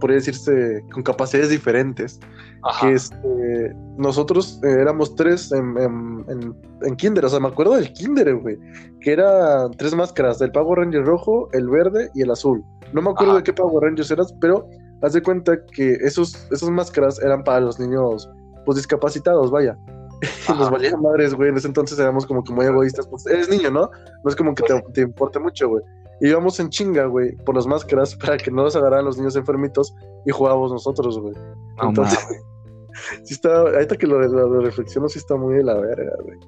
podría 0.00 0.16
decirse, 0.16 0.84
con 0.92 1.02
capacidades 1.02 1.50
diferentes. 1.50 2.20
Ajá. 2.62 2.86
Que 2.86 2.94
este, 2.94 3.74
nosotros 3.96 4.60
eh, 4.62 4.70
éramos 4.80 5.14
tres 5.16 5.50
en, 5.52 5.76
en, 5.76 6.24
en, 6.28 6.56
en 6.82 6.96
kinder, 6.96 7.24
o 7.24 7.28
sea, 7.28 7.40
me 7.40 7.48
acuerdo 7.48 7.74
del 7.74 7.92
kinder, 7.92 8.36
güey, 8.36 8.56
que 9.00 9.12
eran 9.12 9.72
tres 9.72 9.94
máscaras, 9.94 10.38
del 10.38 10.52
Power 10.52 10.78
Ranger 10.78 11.04
rojo, 11.04 11.48
el 11.52 11.68
verde 11.68 12.10
y 12.14 12.22
el 12.22 12.30
azul. 12.30 12.62
No 12.92 13.02
me 13.02 13.10
acuerdo 13.10 13.32
Ajá. 13.32 13.38
de 13.38 13.44
qué 13.44 13.52
Power 13.52 13.82
Rangers 13.82 14.10
eras, 14.12 14.32
pero 14.40 14.68
haz 15.02 15.12
de 15.12 15.22
cuenta 15.22 15.64
que 15.72 15.94
esos, 15.94 16.46
esas 16.50 16.70
máscaras 16.70 17.20
eran 17.22 17.42
para 17.44 17.60
los 17.60 17.78
niños, 17.78 18.28
pues, 18.64 18.76
discapacitados, 18.76 19.50
vaya. 19.50 19.76
Y 20.22 20.26
nos 20.52 20.60
Ajá. 20.62 20.70
valía 20.70 20.96
madres, 20.96 21.34
güey. 21.34 21.50
En 21.50 21.56
ese 21.56 21.68
entonces 21.68 21.98
éramos 21.98 22.26
como 22.26 22.42
que 22.42 22.52
muy 22.52 22.66
egoístas. 22.66 23.06
Pues 23.06 23.26
eres 23.26 23.48
niño, 23.48 23.70
¿no? 23.70 23.90
No 24.24 24.30
es 24.30 24.34
como 24.36 24.54
que 24.54 24.62
te, 24.62 24.80
te 24.92 25.00
importe 25.02 25.38
mucho, 25.38 25.68
güey. 25.68 25.82
Y 26.20 26.28
íbamos 26.28 26.58
en 26.60 26.70
chinga, 26.70 27.04
güey, 27.06 27.36
por 27.44 27.54
las 27.54 27.66
máscaras 27.66 28.16
para 28.24 28.36
que 28.38 28.50
no 28.50 28.62
nos 28.62 28.74
agarraran 28.76 29.04
los 29.04 29.18
niños 29.18 29.36
enfermitos 29.36 29.94
y 30.24 30.30
jugábamos 30.32 30.72
nosotros, 30.72 31.18
güey. 31.20 31.34
No 31.82 31.88
Entonces, 31.90 32.18
sí 33.24 33.34
está, 33.34 33.58
ahorita 33.60 33.96
que 33.96 34.06
lo, 34.06 34.18
lo, 34.20 34.48
lo 34.48 34.60
reflexiono, 34.60 35.08
sí 35.08 35.18
está 35.18 35.36
muy 35.36 35.56
de 35.56 35.64
la 35.64 35.74
verga, 35.74 36.12
güey. 36.24 36.38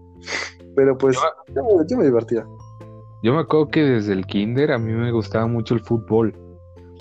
Pero 0.75 0.97
pues, 0.97 1.19
yo, 1.55 1.63
me- 1.63 1.87
yo 1.87 1.97
me 1.99 2.05
divertía. 2.05 2.47
Yo 3.23 3.35
me 3.35 3.41
acuerdo 3.41 3.69
que 3.69 3.83
desde 3.83 4.13
el 4.13 4.25
kinder 4.27 4.71
a 4.73 4.79
mí 4.79 4.93
me 4.93 5.11
gustaba 5.13 5.47
mucho 5.47 5.75
el 5.75 5.81
fútbol. 5.81 6.35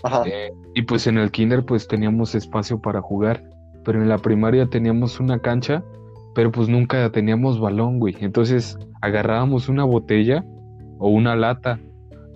Ajá. 0.04 0.24
Eh, 0.26 0.52
y 0.78 0.84
pues 0.84 1.08
en 1.08 1.18
el 1.18 1.32
kinder 1.32 1.66
pues 1.66 1.88
teníamos 1.88 2.36
espacio 2.36 2.80
para 2.80 3.02
jugar, 3.02 3.44
pero 3.84 4.00
en 4.00 4.10
la 4.10 4.20
primaria 4.20 4.68
teníamos 4.68 5.20
una 5.20 5.40
cancha, 5.40 5.84
pero 6.36 6.52
pues 6.52 6.70
nunca 6.70 7.12
teníamos 7.12 7.60
balón, 7.60 7.98
güey. 7.98 8.16
Entonces 8.20 8.78
agarrábamos 9.02 9.70
una 9.70 9.86
botella 9.86 10.46
o 11.00 11.10
una 11.10 11.36
lata. 11.36 11.80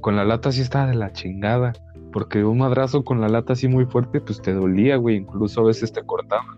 Con 0.01 0.15
la 0.15 0.25
lata 0.25 0.51
sí 0.51 0.62
estaba 0.62 0.88
de 0.88 0.95
la 0.95 1.13
chingada, 1.13 1.73
porque 2.12 2.43
un 2.43 2.58
madrazo 2.58 3.04
con 3.04 3.21
la 3.21 3.30
lata 3.30 3.54
así 3.54 3.67
muy 3.67 3.86
fuerte 3.86 4.19
pues 4.19 4.41
te 4.41 4.54
dolía, 4.54 4.95
güey, 4.95 5.17
incluso 5.17 5.62
a 5.62 5.65
veces 5.65 5.93
te 5.93 6.01
cortaba. 6.01 6.58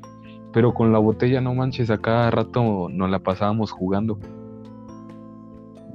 Pero 0.53 0.73
con 0.73 0.93
la 0.93 0.99
botella 0.99 1.41
no 1.41 1.53
manches, 1.53 1.89
a 1.89 1.97
cada 1.97 2.31
rato 2.31 2.87
nos 2.87 3.09
la 3.09 3.19
pasábamos 3.19 3.71
jugando. 3.73 4.17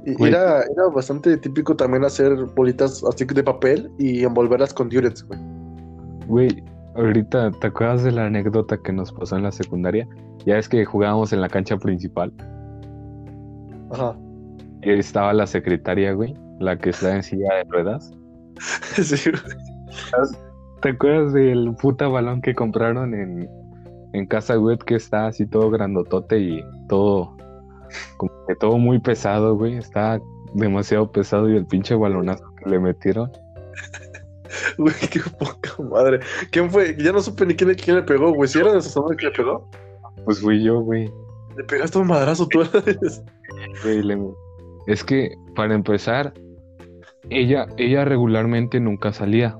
Güey. 0.05 0.31
era, 0.31 0.61
era 0.61 0.87
bastante 0.93 1.35
típico 1.37 1.75
también 1.75 2.03
hacer 2.03 2.35
bolitas 2.55 3.03
así 3.03 3.25
de 3.25 3.43
papel 3.43 3.91
y 3.97 4.23
envolverlas 4.23 4.71
con 4.71 4.87
diurex, 4.87 5.27
güey. 5.27 5.58
Güey, 6.29 6.63
ahorita, 6.95 7.49
¿te 7.51 7.67
acuerdas 7.67 8.03
de 8.03 8.11
la 8.11 8.27
anécdota 8.27 8.77
que 8.77 8.93
nos 8.93 9.11
pasó 9.11 9.35
en 9.35 9.41
la 9.41 9.51
secundaria? 9.51 10.07
Ya 10.45 10.59
es 10.59 10.69
que 10.69 10.85
jugábamos 10.85 11.33
en 11.33 11.41
la 11.41 11.49
cancha 11.49 11.75
principal. 11.77 12.31
Ajá. 13.91 14.15
Y 14.83 14.91
ahí 14.91 14.99
estaba 14.99 15.33
la 15.33 15.47
secretaria, 15.47 16.13
güey, 16.13 16.35
la 16.59 16.77
que 16.77 16.91
está 16.91 17.15
en 17.15 17.23
silla 17.23 17.55
de 17.55 17.63
ruedas. 17.65 18.13
Sí, 18.93 19.31
güey. 19.31 19.43
¿Te 20.81 20.89
acuerdas 20.89 21.33
del 21.33 21.75
puta 21.81 22.07
balón 22.07 22.41
que 22.41 22.53
compraron 22.53 23.13
en, 23.15 23.49
en 24.13 24.25
Casa 24.27 24.59
Web 24.59 24.83
que 24.85 24.95
está 24.95 25.27
así 25.27 25.47
todo 25.47 25.71
grandotote 25.71 26.39
y 26.39 26.63
todo, 26.87 27.35
como 28.17 28.31
que 28.47 28.55
todo 28.55 28.77
muy 28.77 28.99
pesado, 28.99 29.55
güey? 29.55 29.77
Está 29.77 30.21
demasiado 30.53 31.11
pesado 31.11 31.49
y 31.49 31.57
el 31.57 31.65
pinche 31.65 31.95
balonazo 31.95 32.43
que 32.55 32.69
le 32.69 32.79
metieron. 32.79 33.31
Güey, 34.77 34.93
qué 35.11 35.19
poca 35.37 35.71
madre. 35.91 36.19
¿Quién 36.51 36.69
fue? 36.71 36.95
Ya 36.97 37.11
no 37.11 37.21
supe 37.21 37.45
ni 37.45 37.55
quién, 37.55 37.73
quién 37.75 37.97
le 37.97 38.03
pegó, 38.03 38.31
güey. 38.33 38.47
Si 38.49 38.59
era 38.59 38.73
de 38.73 38.81
Sasama 38.81 39.15
que 39.15 39.25
le 39.27 39.31
pegó, 39.31 39.69
Pues 40.25 40.39
fui 40.41 40.63
yo, 40.63 40.79
güey. 40.81 41.11
le 41.57 41.63
pegaste 41.63 41.97
un 41.99 42.07
madrazo 42.07 42.47
tú. 42.47 42.61
Güey, 43.83 44.03
le- 44.03 44.17
Es 44.87 45.03
que, 45.03 45.31
para 45.55 45.75
empezar, 45.75 46.33
ella, 47.29 47.67
ella 47.77 48.05
regularmente 48.05 48.79
nunca 48.79 49.11
salía. 49.13 49.57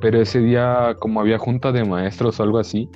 Pero 0.00 0.20
ese 0.20 0.38
día, 0.40 0.94
como 1.00 1.20
había 1.20 1.38
junta 1.38 1.72
de 1.72 1.84
maestros 1.84 2.38
o 2.38 2.42
algo 2.44 2.58
así, 2.58 2.88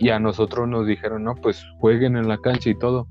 y 0.00 0.10
a 0.10 0.18
nosotros 0.18 0.68
nos 0.68 0.86
dijeron, 0.86 1.24
no, 1.24 1.34
pues 1.36 1.64
jueguen 1.80 2.16
en 2.16 2.28
la 2.28 2.38
cancha 2.38 2.70
y 2.70 2.74
todo. 2.78 3.06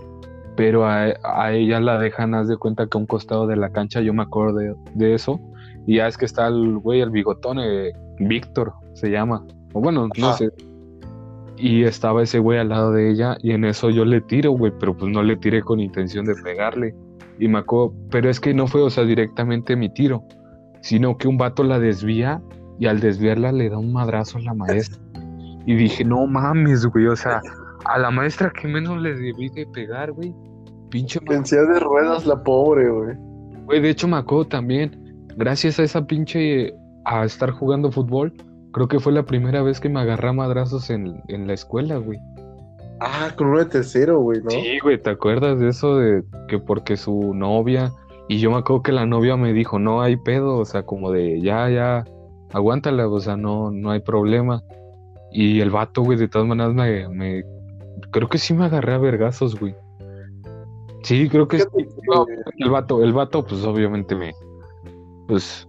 Pero 0.57 0.85
a, 0.85 1.13
a 1.23 1.53
ella 1.53 1.79
la 1.79 1.99
dejan, 1.99 2.33
haz 2.33 2.47
de 2.47 2.57
cuenta 2.57 2.87
que 2.87 2.97
a 2.97 2.99
un 2.99 3.05
costado 3.05 3.45
de 3.47 3.55
la 3.55 3.69
cancha, 3.71 4.01
yo 4.01 4.13
me 4.13 4.23
acuerdo 4.23 4.57
de, 4.57 4.73
de 4.95 5.13
eso. 5.13 5.39
Y 5.87 5.95
ya 5.95 6.07
es 6.07 6.17
que 6.17 6.25
está 6.25 6.47
el 6.47 6.77
güey, 6.77 6.99
el 6.99 7.09
bigotón, 7.09 7.57
eh, 7.59 7.93
Víctor 8.19 8.73
se 8.93 9.09
llama. 9.09 9.43
O 9.73 9.81
bueno, 9.81 10.09
no 10.15 10.27
Ajá. 10.27 10.37
sé. 10.37 10.49
Y 11.55 11.85
estaba 11.85 12.21
ese 12.21 12.39
güey 12.39 12.59
al 12.59 12.69
lado 12.69 12.91
de 12.91 13.09
ella 13.09 13.37
y 13.41 13.51
en 13.51 13.65
eso 13.65 13.89
yo 13.89 14.05
le 14.05 14.21
tiro, 14.21 14.51
güey, 14.51 14.71
pero 14.79 14.95
pues 14.95 15.11
no 15.11 15.23
le 15.23 15.37
tiré 15.37 15.61
con 15.61 15.79
intención 15.79 16.25
de 16.25 16.35
pegarle. 16.43 16.93
Y 17.39 17.47
me 17.47 17.59
acuerdo, 17.59 17.93
pero 18.11 18.29
es 18.29 18.39
que 18.39 18.53
no 18.53 18.67
fue, 18.67 18.81
o 18.81 18.89
sea, 18.89 19.05
directamente 19.05 19.75
mi 19.75 19.89
tiro, 19.89 20.23
sino 20.81 21.17
que 21.17 21.27
un 21.27 21.37
vato 21.37 21.63
la 21.63 21.79
desvía 21.79 22.41
y 22.79 22.87
al 22.87 22.99
desviarla 22.99 23.51
le 23.51 23.69
da 23.69 23.77
un 23.77 23.93
madrazo 23.93 24.37
a 24.37 24.41
la 24.41 24.53
maestra. 24.53 25.01
Y 25.65 25.75
dije, 25.75 26.03
no 26.03 26.27
mames, 26.27 26.85
güey, 26.85 27.07
o 27.07 27.15
sea, 27.15 27.41
a 27.85 27.97
la 27.97 28.11
maestra 28.11 28.51
que 28.51 28.67
menos 28.67 29.01
le 29.01 29.13
debí 29.15 29.49
de 29.49 29.65
pegar, 29.67 30.11
güey. 30.11 30.33
Pinche 30.89 31.19
En 31.27 31.45
silla 31.45 31.63
de 31.63 31.79
ruedas, 31.79 32.25
la 32.25 32.41
pobre, 32.43 32.89
güey. 32.89 33.15
Güey, 33.65 33.81
de 33.81 33.89
hecho 33.89 34.07
me 34.07 34.17
acuerdo 34.17 34.45
también, 34.45 35.06
gracias 35.37 35.79
a 35.79 35.83
esa 35.83 36.05
pinche, 36.05 36.73
a 37.05 37.23
estar 37.23 37.51
jugando 37.51 37.91
fútbol, 37.91 38.33
creo 38.73 38.87
que 38.87 38.99
fue 38.99 39.13
la 39.13 39.23
primera 39.23 39.61
vez 39.61 39.79
que 39.79 39.87
me 39.87 40.01
agarré 40.01 40.29
a 40.29 40.33
madrazos 40.33 40.89
en, 40.89 41.21
en 41.29 41.47
la 41.47 41.53
escuela, 41.53 41.97
güey. 41.97 42.19
Ah, 42.99 43.31
con 43.37 43.47
uno 43.47 43.59
de 43.59 43.65
tercero, 43.65 44.19
güey, 44.19 44.41
¿no? 44.41 44.49
Sí, 44.49 44.79
güey, 44.79 45.01
¿te 45.01 45.11
acuerdas 45.11 45.59
de 45.59 45.69
eso 45.69 45.97
de 45.97 46.23
que 46.47 46.57
porque 46.57 46.97
su 46.97 47.33
novia, 47.33 47.91
y 48.27 48.39
yo 48.39 48.49
me 48.49 48.57
acuerdo 48.57 48.81
que 48.81 48.91
la 48.91 49.05
novia 49.05 49.37
me 49.37 49.53
dijo, 49.53 49.77
no 49.77 50.01
hay 50.01 50.17
pedo, 50.17 50.57
o 50.57 50.65
sea, 50.65 50.83
como 50.83 51.11
de, 51.11 51.39
ya, 51.39 51.69
ya, 51.69 52.03
aguántala, 52.51 53.07
o 53.07 53.19
sea, 53.19 53.37
no, 53.37 53.69
no 53.71 53.91
hay 53.91 53.99
problema. 53.99 54.63
Y 55.31 55.59
el 55.61 55.69
vato, 55.69 56.01
güey, 56.01 56.17
de 56.17 56.27
todas 56.27 56.47
maneras 56.47 56.73
me, 56.73 57.07
me, 57.09 57.43
creo 58.11 58.27
que 58.27 58.39
sí 58.39 58.55
me 58.55 58.65
agarré 58.65 58.93
a 58.93 58.97
vergazos, 58.97 59.59
güey. 59.59 59.75
Sí, 61.03 61.29
creo 61.29 61.47
que 61.47 61.59
sí. 61.59 61.67
No, 62.11 62.25
el 62.57 62.69
vato, 62.71 63.03
el 63.03 63.13
vato, 63.13 63.45
pues 63.45 63.63
obviamente 63.63 64.15
me, 64.15 64.33
pues, 65.27 65.67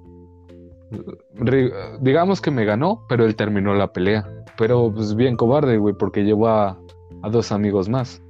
digamos 2.01 2.41
que 2.41 2.51
me 2.51 2.65
ganó, 2.65 3.05
pero 3.09 3.25
él 3.25 3.37
terminó 3.37 3.75
la 3.75 3.93
pelea. 3.93 4.27
Pero 4.57 4.93
pues 4.93 5.15
bien 5.15 5.37
cobarde, 5.37 5.79
güey, 5.79 5.95
porque 5.95 6.25
llevó 6.25 6.49
a, 6.49 6.79
a 7.23 7.31
dos 7.31 7.53
amigos 7.53 7.89
más. 7.89 8.23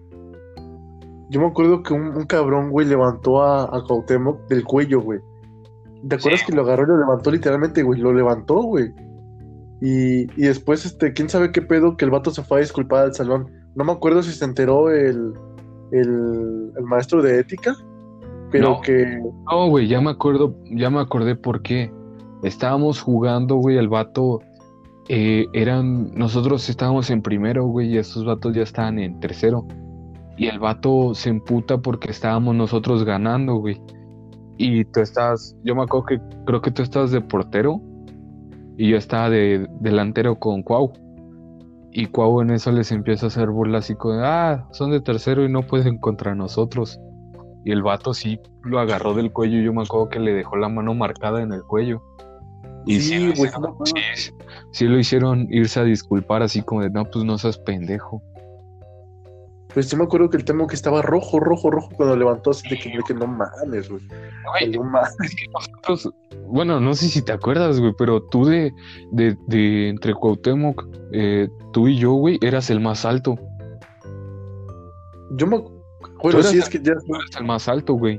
Yo 1.31 1.41
me 1.41 1.47
acuerdo 1.47 1.83
que 1.83 1.95
un, 1.95 2.09
un 2.17 2.25
cabrón, 2.27 2.71
güey, 2.71 2.87
levantó 2.87 3.43
a, 3.43 3.65
a 3.65 3.83
Cuauhtémoc 3.87 4.47
del 4.49 4.65
cuello, 4.65 5.01
güey. 5.01 5.21
¿Te 6.09 6.17
acuerdas 6.17 6.41
Sí. 6.41 6.47
que 6.47 6.53
lo 6.57 6.63
agarró 6.63 6.85
y 6.85 6.87
lo 6.89 6.99
levantó 6.99 7.31
literalmente, 7.31 7.83
güey? 7.83 8.01
Lo 8.01 8.13
levantó, 8.13 8.63
güey. 8.63 8.93
Y, 9.81 10.23
y 10.41 10.47
después, 10.47 10.85
este, 10.87 11.13
quién 11.13 11.29
sabe 11.29 11.53
qué 11.53 11.63
pedo, 11.63 11.97
que 11.97 12.05
el 12.05 12.11
vato 12.11 12.31
se 12.31 12.43
fue 12.43 12.59
a 12.59 12.61
disculpar 12.61 13.05
al 13.05 13.15
salón. 13.15 13.51
No 13.75 13.85
me 13.85 13.93
acuerdo 13.93 14.23
si 14.23 14.33
se 14.33 14.45
enteró 14.45 14.91
el, 14.91 15.33
el, 15.93 16.73
el 16.77 16.85
maestro 16.85 17.23
de 17.23 17.39
ética, 17.41 17.75
pero 18.51 18.71
No. 18.71 18.81
que... 18.81 19.21
No, 19.51 19.69
güey, 19.69 19.89
ya 19.89 20.01
me 20.01 20.11
acuerdo, 20.11 20.55
ya 20.71 20.91
me 20.91 21.01
acordé 21.01 21.37
por 21.37 21.63
qué. 21.63 21.93
Estábamos 22.43 23.01
jugando, 23.01 23.57
güey, 23.57 23.77
el 23.77 23.89
vato, 23.89 24.41
eh, 25.09 25.47
eran, 25.53 26.15
nosotros 26.15 26.69
estábamos 26.69 27.11
en 27.11 27.23
primero, 27.23 27.67
güey, 27.67 27.95
y 27.95 27.99
esos 27.99 28.25
vatos 28.25 28.55
ya 28.55 28.63
estaban 28.63 28.99
en 28.99 29.19
tercero. 29.21 29.67
Y 30.37 30.47
el 30.47 30.59
vato 30.61 31.15
se 31.15 31.31
emputa 31.31 31.79
porque 31.79 32.11
estábamos 32.11 32.55
nosotros 32.55 33.05
ganando, 33.05 33.57
güey. 33.57 33.81
Y 34.57 34.85
tú 34.87 35.01
estás, 35.01 35.57
yo 35.65 35.75
me 35.75 35.83
acuerdo 35.83 36.07
que 36.07 36.21
creo 36.45 36.61
que 36.61 36.71
tú 36.71 36.83
estabas 36.83 37.11
de 37.11 37.21
portero 37.21 37.81
y 38.77 38.91
yo 38.91 38.97
estaba 38.97 39.31
de 39.31 39.67
delantero 39.81 40.39
con 40.39 40.63
Cuau. 40.63 40.93
Y 41.91 42.07
Cuau 42.07 42.41
en 42.43 42.51
eso 42.51 42.71
les 42.71 42.93
empieza 42.93 43.27
a 43.27 43.29
hacer 43.29 43.51
burla 43.51 43.79
así 43.79 43.95
como, 43.95 44.15
de, 44.15 44.25
ah, 44.25 44.69
son 44.73 44.91
de 44.91 45.01
tercero 45.01 45.45
y 45.45 45.51
no 45.51 45.63
pueden 45.63 45.99
contra 45.99 46.35
nosotros. 46.35 47.01
Y 47.69 47.73
el 47.73 47.83
vato 47.83 48.15
sí 48.15 48.41
lo 48.63 48.81
agarró 48.81 49.13
del 49.13 49.31
cuello 49.31 49.59
y 49.59 49.65
yo 49.65 49.75
me 49.75 49.83
acuerdo 49.83 50.09
que 50.09 50.19
le 50.21 50.33
dejó 50.33 50.57
la 50.57 50.71
mano 50.71 50.95
marcada 50.95 51.43
en 51.43 51.53
el 51.53 51.63
cuello. 51.65 52.03
Y 52.87 52.99
Sí, 52.99 53.01
sí, 53.11 53.19
lo 53.27 53.33
hicieron- 53.35 53.53
sí 53.53 53.61
me 53.61 53.69
acuerdo. 53.69 53.85
sí, 54.17 54.33
sí 54.73 54.85
lo 54.87 54.99
hicieron 54.99 55.47
irse 55.51 55.79
a 55.81 55.85
disculpar 55.85 56.43
así 56.43 56.63
como 56.63 56.81
de, 56.81 56.89
no, 56.89 57.05
pues 57.05 57.27
no 57.27 57.37
seas 57.37 57.59
pendejo. 57.59 58.23
Pues 59.75 59.91
yo 59.91 59.99
me 59.99 60.05
acuerdo 60.05 60.31
que 60.31 60.39
el 60.39 60.47
tema 60.47 60.67
que 60.67 60.77
estaba 60.77 61.03
rojo, 61.03 61.41
rojo, 61.41 61.71
rojo 61.71 61.91
cuando 61.95 62.17
levantó 62.17 62.53
así 62.53 62.67
de 62.71 62.79
que, 62.79 62.89
de 62.89 63.03
que 63.07 63.13
no 63.13 63.27
mames, 63.27 63.91
güey. 63.91 64.01
Güey, 64.63 64.71
No 64.79 64.85
mames. 64.85 65.11
es 65.23 65.35
que 65.37 65.45
nosotros, 65.53 66.15
bueno, 66.47 66.81
no 66.81 66.95
sé 66.95 67.09
si 67.09 67.21
te 67.23 67.33
acuerdas, 67.33 67.79
güey, 67.79 67.93
pero 67.99 68.23
tú 68.23 68.47
de, 68.47 68.73
de, 69.13 69.37
de 69.47 69.91
entre 69.91 70.15
Cuauhtémoc, 70.15 70.87
eh, 71.13 71.49
tú 71.75 71.87
y 71.87 71.99
yo, 71.99 72.13
güey, 72.15 72.39
eras 72.41 72.71
el 72.71 72.81
más 72.81 73.05
alto. 73.05 73.35
Yo 75.33 75.47
me... 75.47 75.63
Bueno, 76.23 76.43
sí, 76.43 76.59
es 76.59 76.69
que 76.69 76.81
ya 76.81 76.93
eras 76.93 77.05
el 77.39 77.45
más 77.47 77.69
alto, 77.69 77.95
güey. 77.95 78.19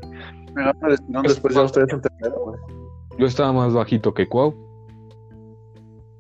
me 0.55 0.93
estirón 0.93 1.23
después 1.23 1.55
ya 1.55 1.63
ustedes 1.63 1.89
en 1.93 2.01
tercero, 2.01 2.35
güey. 2.45 2.59
Yo 3.17 3.25
estaba 3.25 3.51
más 3.51 3.73
bajito 3.73 4.13
que 4.13 4.27
Cuau. 4.27 4.55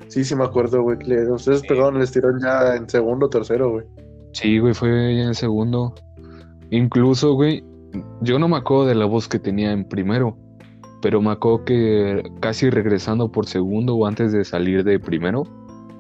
Sí, 0.07 0.23
sí 0.23 0.35
me 0.35 0.43
acuerdo, 0.43 0.81
güey. 0.81 0.97
que 0.97 1.31
Ustedes 1.31 1.61
pegaron 1.61 1.97
el 1.97 2.03
estirón 2.03 2.39
ya 2.41 2.75
en 2.75 2.89
segundo 2.89 3.27
o 3.27 3.29
tercero, 3.29 3.71
güey. 3.71 3.85
Sí, 4.33 4.59
güey, 4.59 4.73
fue 4.73 5.15
ya 5.15 5.23
en 5.23 5.35
segundo. 5.35 5.93
Incluso, 6.71 7.33
güey, 7.33 7.63
yo 8.21 8.37
no 8.39 8.47
me 8.47 8.57
acuerdo 8.57 8.85
de 8.87 8.95
la 8.95 9.05
voz 9.05 9.27
que 9.27 9.39
tenía 9.39 9.71
en 9.71 9.87
primero, 9.87 10.37
pero 11.01 11.21
me 11.21 11.31
acuerdo 11.31 11.65
que 11.65 12.23
casi 12.41 12.69
regresando 12.69 13.31
por 13.31 13.45
segundo 13.45 13.95
o 13.95 14.05
antes 14.05 14.31
de 14.31 14.43
salir 14.43 14.83
de 14.83 14.99
primero, 14.99 15.43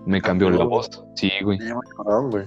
me 0.05 0.21
cambió 0.21 0.49
la 0.49 0.65
voz. 0.65 0.89
Sí, 1.15 1.31
güey. 1.43 1.59
Ya 1.59 1.73
me 1.73 1.81
acordaron, 1.91 2.31
güey. 2.31 2.45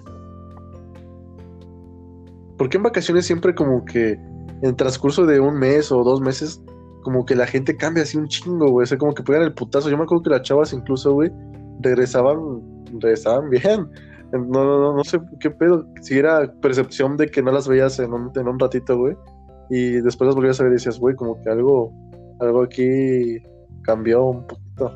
Porque 2.59 2.77
en 2.77 2.83
vacaciones 2.83 3.27
siempre 3.27 3.55
como 3.55 3.85
que 3.85 4.19
en 4.63 4.77
transcurso 4.77 5.27
de 5.27 5.41
un 5.41 5.59
mes 5.59 5.91
o 5.91 6.05
dos 6.05 6.21
meses, 6.21 6.63
como 7.03 7.25
que 7.25 7.35
la 7.35 7.47
gente 7.47 7.77
cambia 7.77 8.05
así 8.05 8.17
un 8.17 8.29
chingo, 8.29 8.71
güey. 8.71 8.85
O 8.85 8.87
sea, 8.87 8.99
como 8.99 9.15
que 9.15 9.23
pegan 9.23 9.43
el 9.43 9.55
putazo. 9.55 9.91
Yo 9.91 9.97
me 9.97 10.05
acuerdo 10.05 10.23
que 10.23 10.31
las 10.31 10.43
chavas 10.43 10.73
incluso, 10.73 11.13
güey, 11.13 11.31
regresaban, 11.81 12.39
regresaban 13.01 13.51
bien. 13.51 13.89
No, 14.33 14.65
no, 14.65 14.81
no, 14.81 14.97
no 14.97 15.05
sé 15.05 15.21
qué 15.41 15.51
pedo. 15.51 15.87
Si 16.01 16.19
era 16.19 16.53
percepción 16.61 17.17
de 17.17 17.27
que 17.27 17.43
no 17.43 17.53
las 17.53 17.69
veías 17.69 17.99
en 17.99 18.13
un, 18.13 18.31
en 18.35 18.49
un 18.49 18.59
ratito, 18.59 18.97
güey. 18.97 19.15
Y 19.69 20.01
después 20.01 20.27
las 20.27 20.35
volvías 20.35 20.61
a 20.61 20.65
ver 20.65 20.73
y 20.73 20.77
decías, 20.77 20.99
güey, 20.99 21.15
como 21.17 21.41
que 21.43 21.51
algo, 21.51 21.93
algo 22.41 22.63
aquí 22.63 23.39
cambió 23.83 24.25
un 24.25 24.47
poquito. 24.47 24.93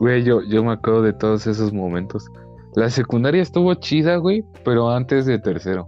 Güey, 0.00 0.24
yo, 0.24 0.42
yo 0.42 0.64
me 0.64 0.72
acuerdo 0.72 1.02
de 1.02 1.12
todos 1.12 1.46
esos 1.46 1.72
momentos. 1.72 2.24
La 2.74 2.88
secundaria 2.88 3.42
estuvo 3.42 3.74
chida, 3.74 4.16
güey, 4.16 4.44
pero 4.64 4.90
antes 4.90 5.26
de 5.26 5.38
tercero. 5.38 5.86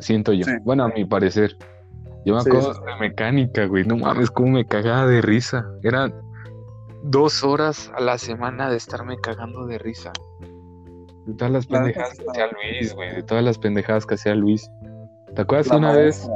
Siento 0.00 0.32
yo. 0.32 0.44
Sí. 0.44 0.52
Bueno, 0.62 0.84
a 0.84 0.88
mi 0.88 1.04
parecer. 1.04 1.56
Yo 2.24 2.34
me 2.34 2.40
acuerdo 2.40 2.72
sí, 2.74 2.80
sí. 2.80 2.86
de 2.86 3.08
mecánica, 3.08 3.66
güey. 3.66 3.84
No 3.84 3.96
mames, 3.96 4.30
cómo 4.30 4.52
me 4.52 4.64
cagaba 4.64 5.06
de 5.06 5.20
risa. 5.20 5.66
Eran 5.82 6.14
dos 7.04 7.44
horas 7.44 7.92
a 7.94 8.00
la 8.00 8.18
semana 8.18 8.70
de 8.70 8.76
estarme 8.76 9.18
cagando 9.18 9.66
de 9.66 9.78
risa. 9.78 10.12
De 11.26 11.34
todas 11.34 11.52
las 11.52 11.66
pendejadas 11.66 12.18
que 12.18 12.24
hacía 12.30 12.46
Luis, 12.46 12.94
güey. 12.94 13.14
De 13.14 13.22
todas 13.22 13.44
las 13.44 13.58
pendejadas 13.58 14.06
que 14.06 14.14
hacía 14.14 14.34
Luis. 14.34 14.70
¿Te 15.34 15.42
acuerdas 15.42 15.68
La 15.68 15.72
que 15.72 15.78
una 15.78 15.92
vez, 15.92 16.28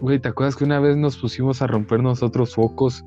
güey, 0.00 0.18
te 0.18 0.28
acuerdas 0.28 0.56
que 0.56 0.64
una 0.64 0.80
vez 0.80 0.96
nos 0.96 1.16
pusimos 1.16 1.62
a 1.62 1.66
romper 1.66 2.02
nosotros 2.02 2.54
focos 2.54 3.04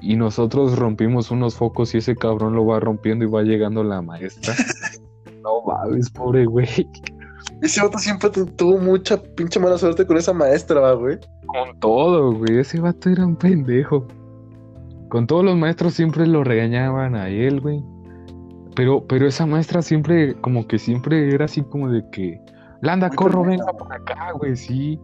y 0.00 0.16
nosotros 0.16 0.78
rompimos 0.78 1.30
unos 1.30 1.54
focos 1.56 1.94
y 1.94 1.98
ese 1.98 2.16
cabrón 2.16 2.54
lo 2.54 2.64
va 2.64 2.80
rompiendo 2.80 3.24
y 3.24 3.28
va 3.28 3.42
llegando 3.42 3.84
la 3.84 4.00
maestra? 4.02 4.54
no 5.42 5.62
mames, 5.66 6.10
pobre 6.10 6.46
güey. 6.46 6.88
Ese 7.62 7.82
vato 7.82 7.98
siempre 7.98 8.30
tu- 8.30 8.46
tuvo 8.46 8.78
mucha 8.78 9.20
pinche 9.22 9.58
mala 9.60 9.78
suerte 9.78 10.06
con 10.06 10.16
esa 10.16 10.32
maestra, 10.32 10.80
va, 10.80 10.92
güey. 10.94 11.18
Con 11.46 11.78
todo, 11.80 12.32
güey. 12.34 12.58
Ese 12.58 12.80
vato 12.80 13.10
era 13.10 13.26
un 13.26 13.36
pendejo. 13.36 14.06
Con 15.08 15.26
todos 15.26 15.44
los 15.44 15.56
maestros 15.56 15.94
siempre 15.94 16.26
lo 16.26 16.44
regañaban 16.44 17.14
a 17.16 17.28
él, 17.28 17.60
güey. 17.60 17.82
Pero, 18.76 19.04
pero 19.06 19.26
esa 19.26 19.46
maestra 19.46 19.82
siempre, 19.82 20.34
como 20.40 20.66
que 20.68 20.78
siempre 20.78 21.34
era 21.34 21.46
así 21.46 21.62
como 21.62 21.90
de 21.90 22.08
que, 22.10 22.40
Landa, 22.82 23.08
Muy 23.08 23.16
corro, 23.16 23.44
venga 23.44 23.66
por 23.72 23.92
acá, 23.92 24.32
güey, 24.32 24.56
sí. 24.56 24.98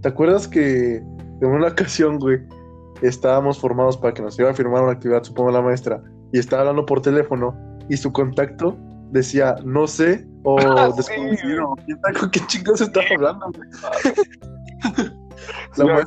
¿Te 0.00 0.08
acuerdas 0.08 0.48
que 0.48 0.96
en 0.96 1.46
una 1.48 1.68
ocasión, 1.68 2.18
güey, 2.18 2.38
estábamos 3.02 3.58
formados 3.60 3.96
para 3.96 4.14
que 4.14 4.22
nos 4.22 4.38
iba 4.38 4.50
a 4.50 4.54
firmar 4.54 4.82
una 4.82 4.92
actividad, 4.92 5.22
supongo 5.22 5.50
la 5.50 5.62
maestra, 5.62 6.02
y 6.32 6.38
estaba 6.38 6.62
hablando 6.62 6.86
por 6.86 7.00
teléfono 7.00 7.54
y 7.88 7.96
su 7.96 8.12
contacto 8.12 8.76
decía 9.10 9.56
no 9.64 9.86
sé 9.86 10.26
o 10.44 10.58
Ah, 10.60 10.90
desconocido. 10.96 11.74
¿Quién 11.84 12.00
sabe 12.00 12.18
¿Con 12.20 12.30
qué 12.30 12.40
chicos 12.46 12.80
estaba 12.80 13.06
hablando, 13.14 13.46
güey? 13.54 13.68
La 15.76 16.00
Sí, 16.02 16.06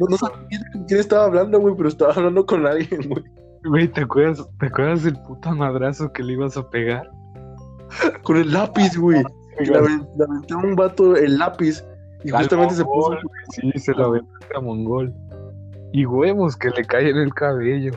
no, 0.00 0.06
no 0.08 0.16
sabía 0.16 0.60
con 0.72 0.84
quién 0.84 1.00
estaba 1.00 1.24
hablando, 1.24 1.58
güey, 1.60 1.74
pero 1.76 1.88
estaba 1.88 2.12
hablando 2.12 2.44
con 2.46 2.66
alguien, 2.66 3.08
güey. 3.08 3.24
Güey, 3.64 3.88
¿te 3.88 4.02
acuerdas, 4.02 4.46
¿te 4.58 4.66
acuerdas 4.66 5.02
del 5.02 5.14
puto 5.22 5.50
madrazo 5.54 6.12
que 6.12 6.22
le 6.22 6.34
ibas 6.34 6.56
a 6.56 6.68
pegar? 6.70 7.10
Con 8.22 8.36
el 8.36 8.52
lápiz, 8.52 8.96
güey. 8.96 9.22
Y 9.60 9.64
Le 9.66 9.78
aven- 9.78 10.08
le 10.16 10.24
aventó 10.24 10.54
a 10.54 10.58
un 10.58 10.76
vato 10.76 11.16
el 11.16 11.38
lápiz 11.38 11.84
y 12.24 12.30
Al 12.30 12.38
justamente 12.42 12.74
se 12.74 12.84
puso. 12.84 13.16
Sí, 13.50 13.70
se 13.76 13.92
lo 13.92 14.06
aventó 14.06 14.30
a 14.56 14.60
mongol. 14.60 15.12
Y 15.92 16.06
huevos 16.06 16.56
que 16.56 16.70
le 16.70 16.84
cae 16.84 17.10
en 17.10 17.16
el 17.16 17.34
cabello. 17.34 17.92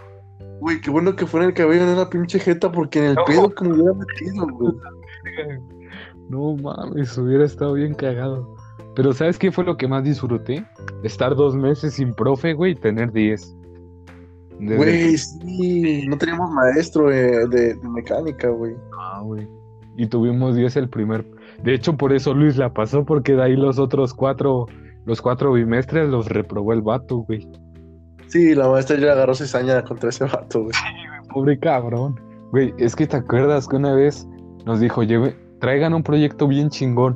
Güey, 0.59 0.79
qué 0.81 0.89
bueno 0.89 1.15
que 1.15 1.25
fuera 1.25 1.45
en 1.45 1.49
el 1.51 1.55
cabello 1.55 1.83
en 1.83 1.97
la 1.97 2.09
pinche 2.09 2.39
jeta 2.39 2.71
porque 2.71 2.99
en 2.99 3.05
el 3.05 3.15
No. 3.15 3.25
pedo 3.25 3.53
como 3.55 3.71
hubiera 3.73 3.93
metido, 3.93 4.47
güey. 4.47 4.73
No 6.29 6.55
mames, 6.55 7.17
hubiera 7.17 7.45
estado 7.45 7.73
bien 7.73 7.93
cagado. 7.93 8.55
Pero 8.95 9.11
¿sabes 9.13 9.37
qué 9.37 9.51
fue 9.51 9.63
lo 9.63 9.75
que 9.77 9.87
más 9.87 10.03
disfruté? 10.03 10.65
Estar 11.03 11.35
dos 11.35 11.55
meses 11.55 11.95
sin 11.95 12.13
profe, 12.13 12.53
güey, 12.53 12.73
y 12.73 12.75
tener 12.75 13.11
10. 13.11 13.55
Desde- 14.59 14.77
Güey, 14.77 15.17
sí, 15.17 16.05
no 16.07 16.17
teníamos 16.17 16.49
maestro 16.51 17.11
eh, 17.11 17.47
de, 17.47 17.73
de 17.73 17.89
mecánica, 17.89 18.49
güey. 18.49 18.73
Ah, 18.97 19.21
güey. 19.23 19.47
Y 19.97 20.07
tuvimos 20.07 20.55
10 20.55 20.75
el 20.77 20.89
primer. 20.89 21.25
De 21.63 21.73
hecho, 21.73 21.97
por 21.97 22.13
eso 22.13 22.33
Luis 22.33 22.57
la 22.57 22.73
pasó, 22.73 23.03
porque 23.03 23.33
de 23.33 23.43
ahí 23.43 23.55
los 23.55 23.79
otros 23.79 24.13
cuatro, 24.13 24.67
los 25.05 25.21
cuatro 25.21 25.53
bimestres 25.53 26.07
los 26.09 26.29
reprobó 26.29 26.73
el 26.73 26.81
vato, 26.81 27.17
güey. 27.27 27.47
Sí, 28.33 28.55
la 28.55 28.67
maestra 28.67 28.97
ya 28.97 29.11
agarró 29.11 29.35
cizaña 29.35 29.83
contra 29.83 30.09
ese 30.09 30.23
vato, 30.25 30.63
güey. 30.63 30.73
Pobre 31.31 31.59
cabrón. 31.59 32.19
Güey, 32.49 32.73
es 32.79 32.95
que 32.95 33.05
te 33.05 33.17
acuerdas 33.17 33.67
que 33.67 33.75
una 33.75 33.93
vez 33.93 34.27
nos 34.65 34.79
dijo, 34.79 35.03
lleve, 35.03 35.35
traigan 35.59 35.93
un 35.93 36.01
proyecto 36.01 36.47
bien 36.47 36.71
chingón. 36.71 37.15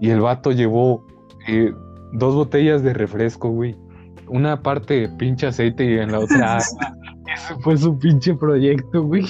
Y 0.00 0.10
el 0.10 0.20
vato 0.20 0.50
llevó 0.50 1.06
eh, 1.46 1.72
dos 2.14 2.34
botellas 2.34 2.82
de 2.82 2.94
refresco, 2.94 3.50
güey. 3.50 3.76
Una 4.26 4.60
parte 4.60 5.08
pinche 5.18 5.46
aceite 5.46 5.84
y 5.84 5.98
en 5.98 6.10
la 6.10 6.18
otra 6.18 6.56
agua. 6.56 6.96
Ese 7.32 7.54
fue 7.62 7.76
su 7.76 7.96
pinche 7.96 8.34
proyecto, 8.34 9.04
güey. 9.04 9.24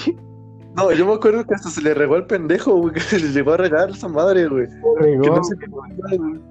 No, 0.75 0.91
yo 0.91 1.05
me 1.05 1.13
acuerdo 1.13 1.45
que 1.45 1.53
hasta 1.53 1.69
se 1.69 1.83
le 1.83 1.93
regó 1.93 2.15
al 2.15 2.25
pendejo, 2.25 2.73
güey, 2.77 2.93
que 2.95 2.99
se 2.99 3.19
le 3.19 3.27
llegó 3.27 3.53
a 3.53 3.57
regar 3.57 3.91
esa 3.91 4.07
madre, 4.07 4.47
güey. 4.47 4.65
Que 4.65 5.03
Regó, 5.03 5.39
no. 5.39 6.41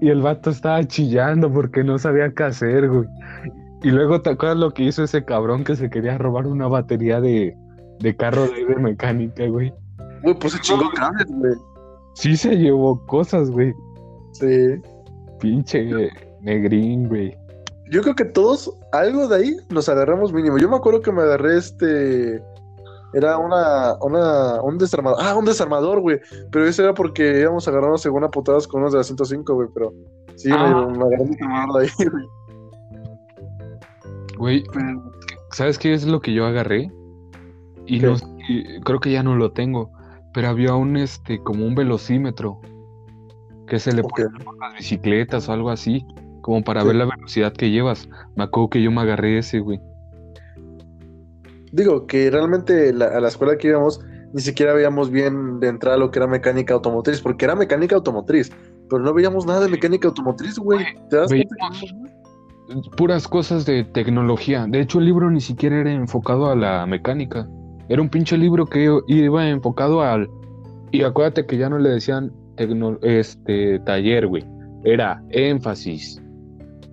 Y 0.00 0.08
el 0.08 0.20
vato 0.20 0.50
estaba 0.50 0.82
chillando 0.82 1.48
porque 1.52 1.84
no 1.84 1.96
sabía 1.96 2.34
qué 2.34 2.42
hacer, 2.42 2.88
güey. 2.88 3.08
Y 3.84 3.90
luego 3.90 4.20
te 4.22 4.30
acuerdas 4.30 4.58
lo 4.58 4.70
que 4.72 4.84
hizo 4.84 5.04
ese 5.04 5.24
cabrón 5.24 5.62
que 5.62 5.76
se 5.76 5.90
quería 5.90 6.18
robar 6.18 6.46
una 6.46 6.66
batería 6.66 7.20
de, 7.20 7.54
de 8.00 8.16
carro 8.16 8.42
de, 8.48 8.64
de 8.64 8.76
mecánica, 8.76 9.46
güey. 9.46 9.72
Güey, 10.22 10.38
pues 10.38 10.54
se 10.54 10.60
chingó 10.60 10.90
cables, 10.94 11.26
güey. 11.28 11.52
Sí 12.14 12.36
se 12.36 12.56
llevó 12.56 13.04
cosas, 13.06 13.50
güey. 13.50 13.72
Sí. 14.32 14.80
Pinche 15.40 15.84
negrín, 16.40 17.08
güey. 17.08 17.36
Yo 17.90 18.00
creo 18.02 18.14
que 18.14 18.24
todos, 18.24 18.72
algo 18.92 19.28
de 19.28 19.36
ahí, 19.36 19.56
nos 19.68 19.88
agarramos 19.88 20.32
mínimo. 20.32 20.56
Yo 20.58 20.68
me 20.68 20.76
acuerdo 20.76 21.00
que 21.02 21.12
me 21.12 21.22
agarré 21.22 21.58
este. 21.58 22.42
Era 23.12 23.38
una, 23.38 23.94
una, 24.00 24.62
un 24.62 24.78
desarmador. 24.78 25.18
Ah, 25.20 25.36
un 25.36 25.44
desarmador, 25.44 26.00
güey. 26.00 26.18
Pero 26.50 26.66
eso 26.66 26.82
era 26.82 26.94
porque 26.94 27.40
íbamos 27.40 27.68
agarrando 27.68 27.98
según 27.98 28.24
a 28.24 28.30
putadas 28.30 28.66
con 28.66 28.80
unos 28.80 28.92
de 28.92 28.98
la 28.98 29.04
105, 29.04 29.54
güey. 29.54 29.68
Pero 29.74 29.92
sí, 30.36 30.48
me- 30.48 30.54
Ah. 30.56 30.88
me, 30.90 31.04
agarré 31.04 31.22
un 31.22 31.30
desarmador 31.32 31.80
de 31.82 31.86
ahí, 31.86 32.08
güey. 32.10 32.24
Güey, 34.36 34.64
¿sabes 35.52 35.78
qué 35.78 35.94
es 35.94 36.06
lo 36.06 36.20
que 36.20 36.32
yo 36.32 36.46
agarré? 36.46 36.90
Y 37.86 38.00
¿Qué? 38.00 38.06
no 38.06 38.16
creo 38.84 39.00
que 39.00 39.12
ya 39.12 39.22
no 39.22 39.36
lo 39.36 39.52
tengo. 39.52 39.90
Pero 40.32 40.48
había 40.48 40.74
un, 40.74 40.96
este, 40.96 41.38
como 41.42 41.64
un 41.66 41.74
velocímetro 41.74 42.60
que 43.68 43.78
se 43.78 43.92
le 43.92 44.02
Ok. 44.02 44.10
pone 44.16 44.28
a 44.62 44.68
las 44.68 44.78
bicicletas 44.78 45.48
o 45.48 45.52
algo 45.52 45.70
así, 45.70 46.04
como 46.42 46.62
para 46.62 46.80
Sí. 46.82 46.88
ver 46.88 46.96
la 46.96 47.04
velocidad 47.06 47.52
que 47.52 47.70
llevas. 47.70 48.08
Me 48.34 48.44
acuerdo 48.44 48.70
que 48.70 48.82
yo 48.82 48.90
me 48.90 49.00
agarré 49.02 49.38
ese, 49.38 49.60
güey. 49.60 49.80
Digo 51.72 52.06
que 52.06 52.30
realmente 52.30 52.92
la- 52.92 53.06
a 53.06 53.20
la 53.20 53.28
escuela 53.28 53.56
que 53.58 53.68
íbamos 53.68 54.00
ni 54.32 54.40
siquiera 54.42 54.74
veíamos 54.74 55.10
bien 55.10 55.60
de 55.60 55.68
entrada 55.68 55.96
lo 55.96 56.10
que 56.10 56.18
era 56.18 56.26
mecánica 56.26 56.74
automotriz, 56.74 57.20
porque 57.20 57.44
era 57.44 57.54
mecánica 57.54 57.94
automotriz, 57.94 58.50
pero 58.90 59.00
no 59.02 59.14
veíamos 59.14 59.46
nada 59.46 59.60
de 59.60 59.68
mecánica 59.68 60.08
automotriz, 60.08 60.58
güey. 60.58 60.84
¿Te 61.08 61.16
das 61.16 61.28
cuenta? 61.30 61.54
Puras 62.96 63.28
cosas 63.28 63.66
de 63.66 63.84
tecnología. 63.84 64.66
De 64.68 64.80
hecho, 64.80 64.98
el 64.98 65.04
libro 65.06 65.30
ni 65.30 65.40
siquiera 65.40 65.80
era 65.80 65.92
enfocado 65.92 66.50
a 66.50 66.56
la 66.56 66.86
mecánica. 66.86 67.46
Era 67.88 68.00
un 68.00 68.08
pinche 68.08 68.38
libro 68.38 68.66
que 68.66 68.90
iba 69.06 69.48
enfocado 69.48 70.00
al... 70.00 70.28
Y 70.90 71.02
acuérdate 71.02 71.44
que 71.46 71.58
ya 71.58 71.68
no 71.68 71.78
le 71.78 71.90
decían 71.90 72.32
tecno- 72.56 72.98
este 73.02 73.78
taller, 73.80 74.26
güey. 74.26 74.44
Era 74.84 75.22
énfasis. 75.30 76.22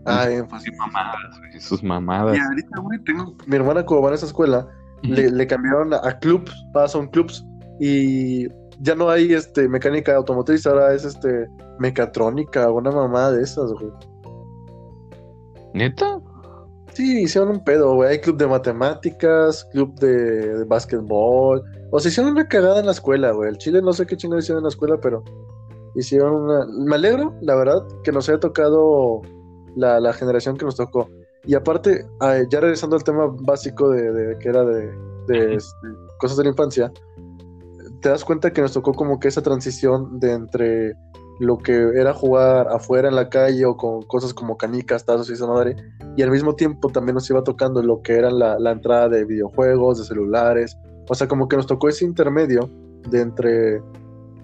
Ah, 0.05 0.29
énfasis. 0.29 0.69
Sus 0.69 0.77
mamadas, 0.79 1.39
güey. 1.39 1.61
Sus 1.61 1.83
mamadas. 1.83 2.37
Y 2.37 2.39
ahorita, 2.39 2.79
güey, 2.81 2.99
tengo 3.03 3.35
mi 3.45 3.55
hermana 3.55 3.85
como 3.85 4.01
va 4.01 4.11
a 4.11 4.15
esa 4.15 4.25
escuela, 4.25 4.67
le, 5.03 5.29
le 5.31 5.47
cambiaron 5.47 5.93
a, 5.93 6.19
clubs, 6.19 6.51
ahora 6.73 6.87
son 6.87 7.07
clubs, 7.07 7.45
y 7.79 8.47
ya 8.79 8.95
no 8.95 9.09
hay 9.09 9.33
este 9.33 9.69
mecánica 9.69 10.15
automotriz, 10.15 10.65
ahora 10.65 10.93
es 10.93 11.05
este 11.05 11.47
mecatrónica 11.79 12.69
o 12.69 12.77
una 12.77 12.91
mamada 12.91 13.31
de 13.33 13.43
esas, 13.43 13.71
güey. 13.73 13.91
¿Neta? 15.73 16.19
Sí, 16.93 17.21
hicieron 17.23 17.49
un 17.49 17.63
pedo, 17.63 17.95
güey. 17.95 18.09
Hay 18.11 18.19
club 18.19 18.37
de 18.37 18.47
matemáticas, 18.47 19.65
club 19.71 19.97
de, 19.99 20.57
de 20.57 20.63
básquetbol. 20.65 21.63
O 21.91 21.99
sea, 21.99 22.09
hicieron 22.09 22.33
una 22.33 22.47
cagada 22.47 22.79
en 22.79 22.85
la 22.85 22.91
escuela, 22.91 23.31
güey. 23.31 23.49
El 23.49 23.57
Chile 23.57 23.81
no 23.81 23.93
sé 23.93 24.05
qué 24.05 24.17
chingados 24.17 24.43
hicieron 24.45 24.59
en 24.59 24.63
la 24.65 24.69
escuela, 24.69 24.97
pero 25.01 25.23
hicieron 25.95 26.33
una. 26.43 26.65
Me 26.85 26.95
alegro, 26.95 27.33
la 27.41 27.55
verdad, 27.55 27.81
que 28.03 28.11
nos 28.11 28.27
haya 28.27 28.39
tocado 28.39 29.21
la, 29.75 29.99
la 30.01 30.11
generación 30.13 30.57
que 30.57 30.65
nos 30.65 30.75
tocó. 30.75 31.07
Y 31.45 31.55
aparte, 31.55 32.05
ya 32.49 32.59
regresando 32.59 32.95
al 32.97 33.03
tema 33.03 33.27
básico 33.41 33.89
de, 33.89 34.11
de- 34.11 34.37
que 34.37 34.49
era 34.49 34.63
de, 34.65 34.91
de, 35.27 35.55
este, 35.55 35.87
cosas 36.19 36.37
de 36.37 36.43
la 36.43 36.49
infancia, 36.49 36.91
te 38.01 38.09
das 38.09 38.23
cuenta 38.25 38.51
que 38.51 38.61
nos 38.61 38.73
tocó 38.73 38.93
como 38.93 39.19
que 39.19 39.27
esa 39.29 39.41
transición 39.41 40.19
de 40.19 40.33
entre 40.33 40.93
lo 41.41 41.57
que 41.57 41.73
era 41.73 42.13
jugar 42.13 42.67
afuera 42.69 43.09
en 43.09 43.15
la 43.15 43.27
calle 43.27 43.65
o 43.65 43.75
con 43.75 44.03
cosas 44.03 44.31
como 44.31 44.57
canicas, 44.57 45.05
tazos 45.05 45.27
y 45.31 45.33
esa 45.33 45.47
madre, 45.47 45.75
y 46.15 46.21
al 46.21 46.29
mismo 46.29 46.53
tiempo 46.53 46.89
también 46.89 47.15
nos 47.15 47.27
iba 47.31 47.43
tocando 47.43 47.81
lo 47.81 48.03
que 48.03 48.13
era 48.13 48.29
la, 48.29 48.59
la 48.59 48.71
entrada 48.71 49.09
de 49.09 49.25
videojuegos, 49.25 49.97
de 49.97 50.05
celulares, 50.05 50.77
o 51.09 51.15
sea, 51.15 51.27
como 51.27 51.47
que 51.47 51.57
nos 51.57 51.65
tocó 51.65 51.89
ese 51.89 52.05
intermedio 52.05 52.69
de 53.09 53.21
entre 53.21 53.81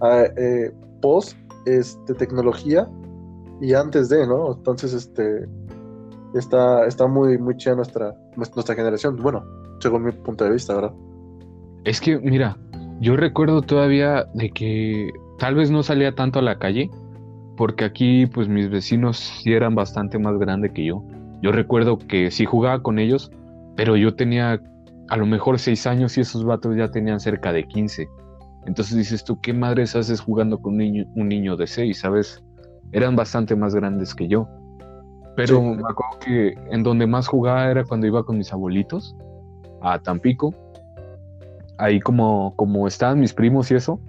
ah, 0.02 0.24
eh, 0.38 0.72
post 1.00 1.38
este, 1.68 2.16
tecnología 2.16 2.90
y 3.62 3.76
antes 3.76 4.10
de, 4.10 4.26
¿no? 4.26 4.54
Entonces, 4.54 4.92
este, 4.94 5.48
está, 6.34 6.88
está 6.88 7.06
muy, 7.06 7.38
muy 7.38 7.56
chida 7.58 7.76
nuestra, 7.76 8.16
nuestra 8.36 8.74
generación, 8.74 9.18
bueno, 9.18 9.46
según 9.82 10.04
mi 10.04 10.12
punto 10.14 10.46
de 10.46 10.52
vista, 10.52 10.74
¿verdad? 10.74 10.94
Es 11.84 12.02
que, 12.02 12.18
mira, 12.18 12.58
yo 13.02 13.16
recuerdo 13.16 13.62
todavía 13.62 14.26
de 14.34 14.50
que 14.50 15.12
tal 15.38 15.56
vez 15.56 15.72
no 15.72 15.84
salía 15.84 16.14
tanto 16.16 16.40
a 16.40 16.42
la 16.42 16.58
calle, 16.58 16.90
porque 17.56 17.86
aquí, 17.86 18.28
pues 18.28 18.48
mis 18.48 18.70
vecinos 18.70 19.18
sí 19.18 19.54
eran 19.54 19.76
bastante 19.76 20.20
más 20.20 20.38
grandes 20.38 20.72
que 20.72 20.86
yo. 20.86 21.04
Yo 21.42 21.52
recuerdo 21.52 21.98
que 21.98 22.32
sí 22.32 22.46
jugaba 22.46 22.82
con 22.82 23.00
ellos, 23.00 23.32
pero 23.76 23.96
yo 23.96 24.16
tenía 24.16 24.62
a 25.10 25.18
lo 25.18 25.26
mejor 25.26 25.60
seis 25.60 25.88
años 25.88 26.18
y 26.18 26.22
esos 26.22 26.44
vatos 26.44 26.76
ya 26.76 26.90
tenían 26.90 27.20
cerca 27.20 27.52
de 27.52 27.68
15. 27.68 28.08
Entonces 28.66 28.98
dices 28.98 29.24
tú, 29.24 29.40
¿qué 29.42 29.54
madres 29.54 29.96
haces 29.96 30.20
jugando 30.20 30.60
con 30.60 30.74
un 30.74 30.80
niño, 30.80 31.06
un 31.16 31.30
niño 31.30 31.56
de 31.56 31.68
seis? 31.68 32.00
¿Sabes? 32.00 32.44
Eran 32.92 33.16
bastante 33.16 33.56
más 33.56 33.74
grandes 33.74 34.14
que 34.14 34.28
yo. 34.28 34.48
Pero 35.36 35.62
me 35.62 35.84
acuerdo 35.88 36.20
que 36.20 36.56
en 36.72 36.84
donde 36.84 37.06
más 37.06 37.28
jugaba 37.28 37.70
era 37.70 37.84
cuando 37.84 38.08
iba 38.08 38.24
con 38.24 38.38
mis 38.38 38.52
abuelitos 38.52 39.16
a 39.82 40.00
Tampico. 40.00 40.54
Ahí 41.78 42.00
como, 42.00 42.56
como 42.56 42.88
estaban 42.88 43.20
mis 43.20 43.34
primos 43.34 43.70
y 43.70 43.76
eso, 43.76 44.02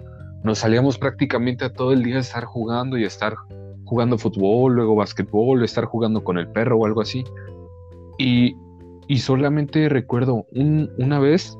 nos 0.43 0.59
salíamos 0.59 0.97
prácticamente 0.97 1.65
a 1.65 1.73
todo 1.73 1.91
el 1.91 2.03
día 2.03 2.17
a 2.17 2.21
estar 2.21 2.45
jugando 2.45 2.97
y 2.97 3.03
a 3.03 3.07
estar 3.07 3.35
jugando 3.85 4.17
fútbol, 4.17 4.75
luego 4.75 4.95
básquetbol, 4.95 5.63
estar 5.63 5.85
jugando 5.85 6.23
con 6.23 6.37
el 6.37 6.47
perro 6.47 6.77
o 6.77 6.85
algo 6.85 7.01
así. 7.01 7.23
Y, 8.17 8.55
y 9.07 9.17
solamente 9.17 9.89
recuerdo 9.89 10.45
un, 10.51 10.91
una 10.97 11.19
vez 11.19 11.57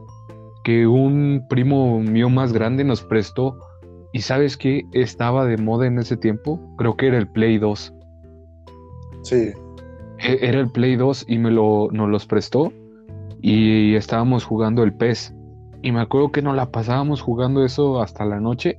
que 0.64 0.88
un 0.88 1.46
primo 1.50 2.00
mío 2.00 2.30
más 2.30 2.54
grande 2.54 2.84
nos 2.84 3.02
prestó 3.02 3.58
y 4.12 4.22
sabes 4.22 4.58
que 4.58 4.84
estaba 4.92 5.46
de 5.46 5.58
moda 5.58 5.88
en 5.88 6.00
ese 6.00 6.18
tiempo, 6.18 6.60
creo 6.78 6.96
que 6.98 7.08
era 7.08 7.18
el 7.18 7.28
Play 7.28 7.58
2. 7.58 7.94
Sí. 9.24 9.54
E, 10.20 10.40
era 10.42 10.60
el 10.60 10.72
Play 10.72 10.96
2 10.96 11.26
y 11.28 11.38
me 11.38 11.52
lo, 11.52 11.90
nos 11.92 12.10
los 12.10 12.26
prestó 12.26 12.72
y 13.42 13.96
estábamos 13.96 14.44
jugando 14.44 14.84
el 14.84 14.94
PES. 14.94 15.34
Y 15.82 15.92
me 15.92 16.02
acuerdo 16.02 16.32
que 16.32 16.42
nos 16.42 16.56
la 16.56 16.72
pasábamos 16.72 17.22
jugando 17.22 17.64
eso 17.64 18.02
hasta 18.02 18.26
la 18.26 18.40
noche, 18.40 18.78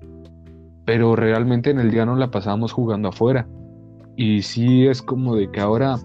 pero 0.85 1.17
realmente 1.17 1.71
en 1.71 1.79
el 1.79 1.91
día 1.91 2.05
no 2.05 2.17
la 2.17 2.31
pasábamos 2.31 2.73
jugando 2.73 3.09
afuera. 3.09 3.47
Y 4.17 4.43
sí 4.43 4.87
es 4.87 5.01
como 5.01 5.35
de 5.35 5.51
que 5.51 5.61
ahora, 5.61 5.97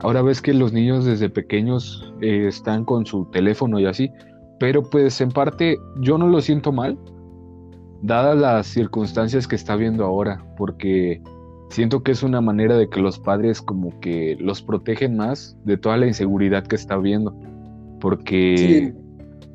ahora 0.00 0.22
ves 0.22 0.40
que 0.40 0.54
los 0.54 0.72
niños 0.72 1.04
desde 1.04 1.28
pequeños 1.28 2.12
eh, 2.20 2.46
están 2.46 2.84
con 2.84 3.06
su 3.06 3.24
teléfono 3.26 3.80
y 3.80 3.86
así, 3.86 4.12
pero 4.60 4.82
pues 4.82 5.20
en 5.20 5.30
parte 5.30 5.78
yo 6.00 6.16
no 6.16 6.28
lo 6.28 6.40
siento 6.40 6.70
mal, 6.70 6.96
dadas 8.02 8.38
las 8.38 8.66
circunstancias 8.68 9.48
que 9.48 9.56
está 9.56 9.74
viendo 9.74 10.04
ahora, 10.04 10.44
porque 10.56 11.20
siento 11.70 12.02
que 12.04 12.12
es 12.12 12.22
una 12.22 12.40
manera 12.40 12.76
de 12.76 12.88
que 12.88 13.00
los 13.00 13.18
padres 13.18 13.60
como 13.60 13.98
que 13.98 14.36
los 14.38 14.62
protegen 14.62 15.16
más 15.16 15.56
de 15.64 15.76
toda 15.76 15.96
la 15.96 16.06
inseguridad 16.06 16.64
que 16.66 16.76
está 16.76 16.96
viendo. 16.98 17.34
Porque 18.00 18.94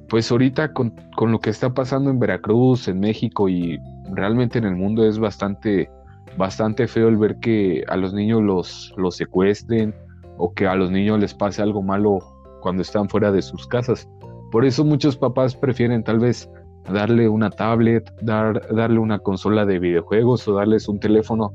pues 0.10 0.32
ahorita 0.32 0.74
con, 0.74 0.94
lo 1.20 1.40
que 1.40 1.50
está 1.50 1.74
pasando 1.74 2.10
en 2.10 2.20
Veracruz, 2.20 2.88
en 2.88 3.00
México 3.00 3.48
y 3.48 3.80
realmente 4.12 4.58
en 4.58 4.66
el 4.66 4.76
mundo 4.76 5.06
es 5.06 5.20
bastante, 5.20 5.90
bastante 6.38 6.88
feo 6.88 7.08
el 7.08 7.18
ver 7.18 7.40
que 7.40 7.84
a 7.88 7.96
los 7.96 8.14
niños 8.14 8.42
los, 8.42 8.94
los 8.98 9.16
secuestren 9.16 9.94
o 10.38 10.52
que 10.54 10.68
a 10.68 10.76
los 10.76 10.92
niños 10.92 11.20
les 11.20 11.34
pase 11.34 11.62
algo 11.62 11.82
malo 11.82 12.20
cuando 12.62 12.82
están 12.82 13.08
fuera 13.08 13.32
de 13.32 13.42
sus 13.42 13.68
casas. 13.68 14.10
Por 14.52 14.66
eso 14.66 14.84
muchos 14.84 15.16
papás 15.16 15.56
prefieren 15.56 16.04
tal 16.04 16.20
vez 16.20 16.50
darle 16.92 17.30
una 17.30 17.52
tablet, 17.52 18.12
dar, 18.22 18.68
darle 18.74 19.00
una 19.00 19.20
consola 19.20 19.66
de 19.66 19.80
videojuegos 19.80 20.48
o 20.48 20.56
darles 20.56 20.88
un 20.88 21.00
teléfono 21.00 21.54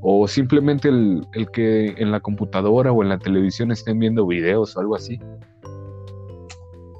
o 0.00 0.28
simplemente 0.28 0.88
el, 0.88 1.26
que 1.52 1.94
en 1.96 2.12
la 2.12 2.20
computadora 2.20 2.92
o 2.92 3.02
en 3.02 3.08
la 3.08 3.18
televisión 3.18 3.72
estén 3.72 3.98
viendo 3.98 4.26
videos 4.26 4.76
o 4.76 4.80
algo 4.80 4.94
así. 4.94 5.18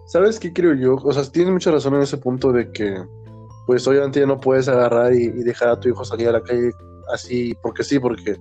¿Sabes 0.07 0.39
qué 0.39 0.53
creo 0.53 0.75
yo? 0.75 0.97
O 0.97 1.13
sea, 1.13 1.25
tienes 1.31 1.53
mucha 1.53 1.71
razón 1.71 1.95
en 1.95 2.03
ese 2.03 2.17
punto 2.17 2.53
de 2.53 2.71
que, 2.71 2.97
pues 3.67 3.87
obviamente 3.89 4.21
ya 4.21 4.27
no 4.27 4.41
puedes 4.41 4.69
agarrar 4.69 5.13
y, 5.13 5.29
dejar 5.29 5.69
a 5.69 5.81
tu 5.81 5.89
hijo 5.89 6.05
salir 6.05 6.29
a 6.29 6.33
la 6.33 6.43
calle 6.43 6.71
así, 7.13 7.55
porque 7.63 7.83
sí, 7.83 7.99
porque 7.99 8.37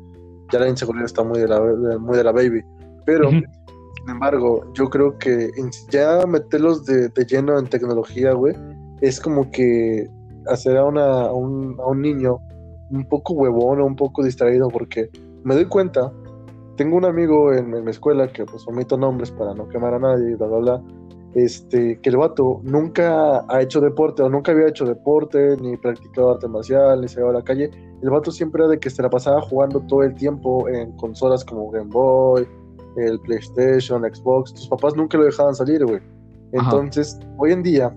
ya 0.51 0.59
la 0.59 0.69
inseguridad 0.69 1.05
está 1.05 1.23
muy 1.23 1.39
de 1.39 1.47
la, 1.47 1.59
muy 1.99 2.17
de 2.17 2.23
la 2.23 2.31
baby. 2.31 2.63
Pero, 3.05 3.29
sin 3.29 4.09
embargo, 4.09 4.63
yo 4.73 4.89
creo 4.89 5.17
que 5.17 5.49
ya 5.89 6.25
meterlos 6.27 6.85
de, 6.85 7.09
lleno 7.27 7.57
en 7.57 7.67
tecnología, 7.67 8.33
güey, 8.33 8.55
es 9.01 9.19
como 9.19 9.49
que 9.51 10.07
hacer 10.47 10.77
a, 10.77 10.85
una, 10.85 11.25
a, 11.25 11.33
un, 11.33 11.75
a 11.79 11.87
un 11.87 12.01
niño 12.01 12.37
un 12.91 13.07
poco 13.09 13.33
huevón 13.33 13.81
o 13.81 13.85
un 13.85 13.95
poco 13.95 14.23
distraído 14.23 14.67
porque 14.69 15.09
me 15.43 15.55
doy 15.55 15.65
cuenta, 15.65 16.11
tengo 16.75 16.97
un 16.97 17.05
amigo 17.05 17.53
en, 17.53 17.71
mi 17.83 17.91
escuela 17.91 18.27
que 18.31 18.45
pues 18.45 18.67
omito 18.67 18.97
nombres 18.97 19.31
para 19.31 19.53
no 19.53 19.67
quemar 19.69 19.93
a 19.95 19.99
nadie, 19.99 20.35
bla, 20.35 20.47
bla, 20.47 20.57
bla, 20.57 20.83
este, 21.35 21.99
que 21.99 22.09
el 22.09 22.17
vato 22.17 22.61
nunca 22.63 23.45
ha 23.49 23.61
hecho 23.61 23.81
deporte 23.81 24.23
o 24.23 24.29
nunca 24.29 24.53
había 24.53 24.69
hecho 24.69 24.85
deporte, 24.85 25.57
ni 25.57 25.75
practicado 25.75 26.31
arte 26.31 26.47
marcial, 26.47 27.01
ni 27.01 27.09
se 27.09 27.19
iba 27.19 27.29
a 27.29 27.33
la 27.33 27.43
calle. 27.43 27.69
El 28.01 28.09
vato 28.09 28.31
siempre 28.31 28.63
era 28.63 28.71
de 28.71 28.79
que 28.79 28.89
se 28.89 29.01
la 29.01 29.09
pasaba 29.09 29.41
jugando 29.41 29.81
todo 29.81 30.03
el 30.03 30.15
tiempo 30.15 30.67
en 30.69 30.93
consolas 30.93 31.43
como 31.43 31.69
Game 31.71 31.91
Boy, 31.91 32.47
el 32.95 33.19
PlayStation, 33.19 34.01
Xbox. 34.03 34.53
Tus 34.53 34.67
papás 34.69 34.95
nunca 34.95 35.17
lo 35.17 35.25
dejaban 35.25 35.53
salir, 35.53 35.85
güey. 35.85 35.99
Entonces, 36.53 37.19
hoy 37.37 37.51
en 37.51 37.63
día, 37.63 37.93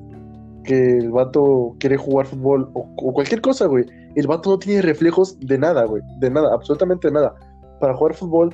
que 0.64 0.98
el 0.98 1.12
vato 1.12 1.76
quiere 1.78 1.96
jugar 1.96 2.26
fútbol 2.26 2.68
o, 2.74 3.12
cualquier 3.12 3.40
cosa, 3.40 3.66
güey. 3.66 3.86
El 4.16 4.26
vato 4.26 4.50
no 4.50 4.58
tiene 4.58 4.82
reflejos 4.82 5.38
de 5.38 5.58
nada, 5.58 5.84
güey. 5.84 6.02
De 6.18 6.28
nada, 6.28 6.52
absolutamente 6.52 7.06
de 7.06 7.14
nada. 7.14 7.36
Para 7.78 7.94
jugar 7.94 8.14
fútbol, 8.14 8.52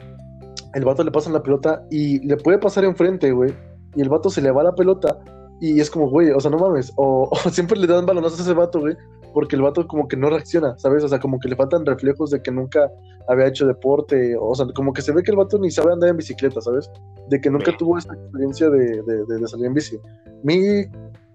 el 0.74 0.84
vato 0.84 1.02
le 1.02 1.10
pasa 1.10 1.30
la 1.30 1.42
pelota 1.42 1.82
y 1.90 2.18
le 2.26 2.36
puede 2.36 2.58
pasar 2.58 2.84
enfrente, 2.84 3.32
güey. 3.32 3.54
Y 3.94 4.02
el 4.02 4.08
vato 4.08 4.30
se 4.30 4.42
le 4.42 4.50
va 4.50 4.62
la 4.62 4.74
pelota 4.74 5.18
y 5.60 5.80
es 5.80 5.90
como, 5.90 6.10
güey, 6.10 6.30
o 6.30 6.40
sea, 6.40 6.50
no 6.50 6.58
mames. 6.58 6.92
O, 6.96 7.30
siempre 7.50 7.78
le 7.78 7.86
dan 7.86 8.06
balonazos 8.06 8.40
a 8.40 8.42
ese 8.42 8.54
vato, 8.54 8.80
güey. 8.80 8.96
Porque 9.32 9.56
el 9.56 9.62
vato 9.62 9.86
como 9.88 10.06
que 10.06 10.16
no 10.16 10.30
reacciona, 10.30 10.78
¿sabes? 10.78 11.02
O 11.02 11.08
sea, 11.08 11.18
como 11.18 11.40
que 11.40 11.48
le 11.48 11.56
faltan 11.56 11.84
reflejos 11.84 12.30
de 12.30 12.40
que 12.40 12.52
nunca 12.52 12.88
había 13.28 13.48
hecho 13.48 13.66
deporte. 13.66 14.36
O 14.40 14.54
sea, 14.54 14.66
como 14.74 14.92
que 14.92 15.02
se 15.02 15.12
ve 15.12 15.22
que 15.22 15.32
el 15.32 15.36
vato 15.36 15.58
ni 15.58 15.70
sabe 15.70 15.92
andar 15.92 16.10
en 16.10 16.16
bicicleta, 16.16 16.60
¿sabes? 16.60 16.88
De 17.28 17.40
que 17.40 17.50
nunca 17.50 17.76
tuvo 17.76 17.98
esta 17.98 18.14
experiencia 18.14 18.70
de, 18.70 19.02
de, 19.02 19.24
de 19.26 19.48
salir 19.48 19.66
en 19.66 19.74
bici. 19.74 19.98
Mi 20.44 20.84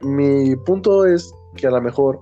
mi 0.01 0.55
punto 0.55 1.05
es 1.05 1.33
que 1.55 1.67
a 1.67 1.71
lo 1.71 1.81
mejor 1.81 2.19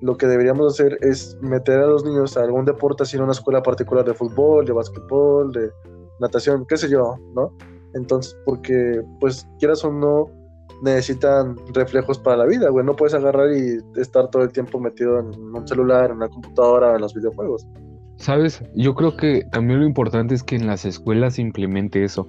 lo 0.00 0.16
que 0.16 0.26
deberíamos 0.26 0.72
hacer 0.72 0.98
es 1.00 1.36
meter 1.40 1.78
a 1.78 1.86
los 1.86 2.04
niños 2.04 2.36
a 2.36 2.42
algún 2.42 2.64
deporte 2.64 3.04
así 3.04 3.16
en 3.16 3.22
una 3.22 3.32
escuela 3.32 3.62
particular 3.62 4.04
de 4.04 4.14
fútbol, 4.14 4.64
de 4.64 4.72
básquetbol, 4.72 5.52
de 5.52 5.70
natación, 6.18 6.66
qué 6.66 6.76
sé 6.76 6.88
yo, 6.88 7.16
¿no? 7.34 7.52
Entonces, 7.94 8.36
porque 8.44 9.02
pues 9.20 9.46
quieras 9.58 9.84
o 9.84 9.92
no, 9.92 10.30
necesitan 10.82 11.56
reflejos 11.74 12.18
para 12.18 12.38
la 12.38 12.46
vida, 12.46 12.68
güey. 12.70 12.84
No 12.84 12.96
puedes 12.96 13.14
agarrar 13.14 13.52
y 13.52 13.78
estar 14.00 14.28
todo 14.30 14.42
el 14.42 14.52
tiempo 14.52 14.80
metido 14.80 15.20
en 15.20 15.54
un 15.54 15.68
celular, 15.68 16.10
en 16.10 16.16
una 16.16 16.28
computadora, 16.28 16.94
en 16.94 17.00
los 17.00 17.14
videojuegos. 17.14 17.66
Sabes, 18.16 18.62
yo 18.74 18.94
creo 18.94 19.16
que 19.16 19.44
también 19.52 19.80
lo 19.80 19.86
importante 19.86 20.34
es 20.34 20.42
que 20.42 20.56
en 20.56 20.66
las 20.66 20.84
escuelas 20.84 21.34
se 21.34 21.42
implemente 21.42 22.04
eso. 22.04 22.28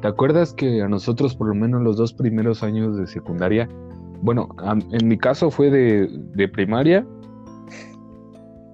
¿Te 0.00 0.08
acuerdas 0.08 0.52
que 0.52 0.82
a 0.82 0.88
nosotros, 0.88 1.34
por 1.34 1.48
lo 1.48 1.54
menos 1.54 1.82
los 1.82 1.96
dos 1.96 2.12
primeros 2.12 2.62
años 2.62 2.96
de 2.96 3.06
secundaria, 3.06 3.68
bueno, 4.24 4.48
en 4.90 5.06
mi 5.06 5.18
caso 5.18 5.50
fue 5.50 5.70
de, 5.70 6.48
primaria. 6.48 7.06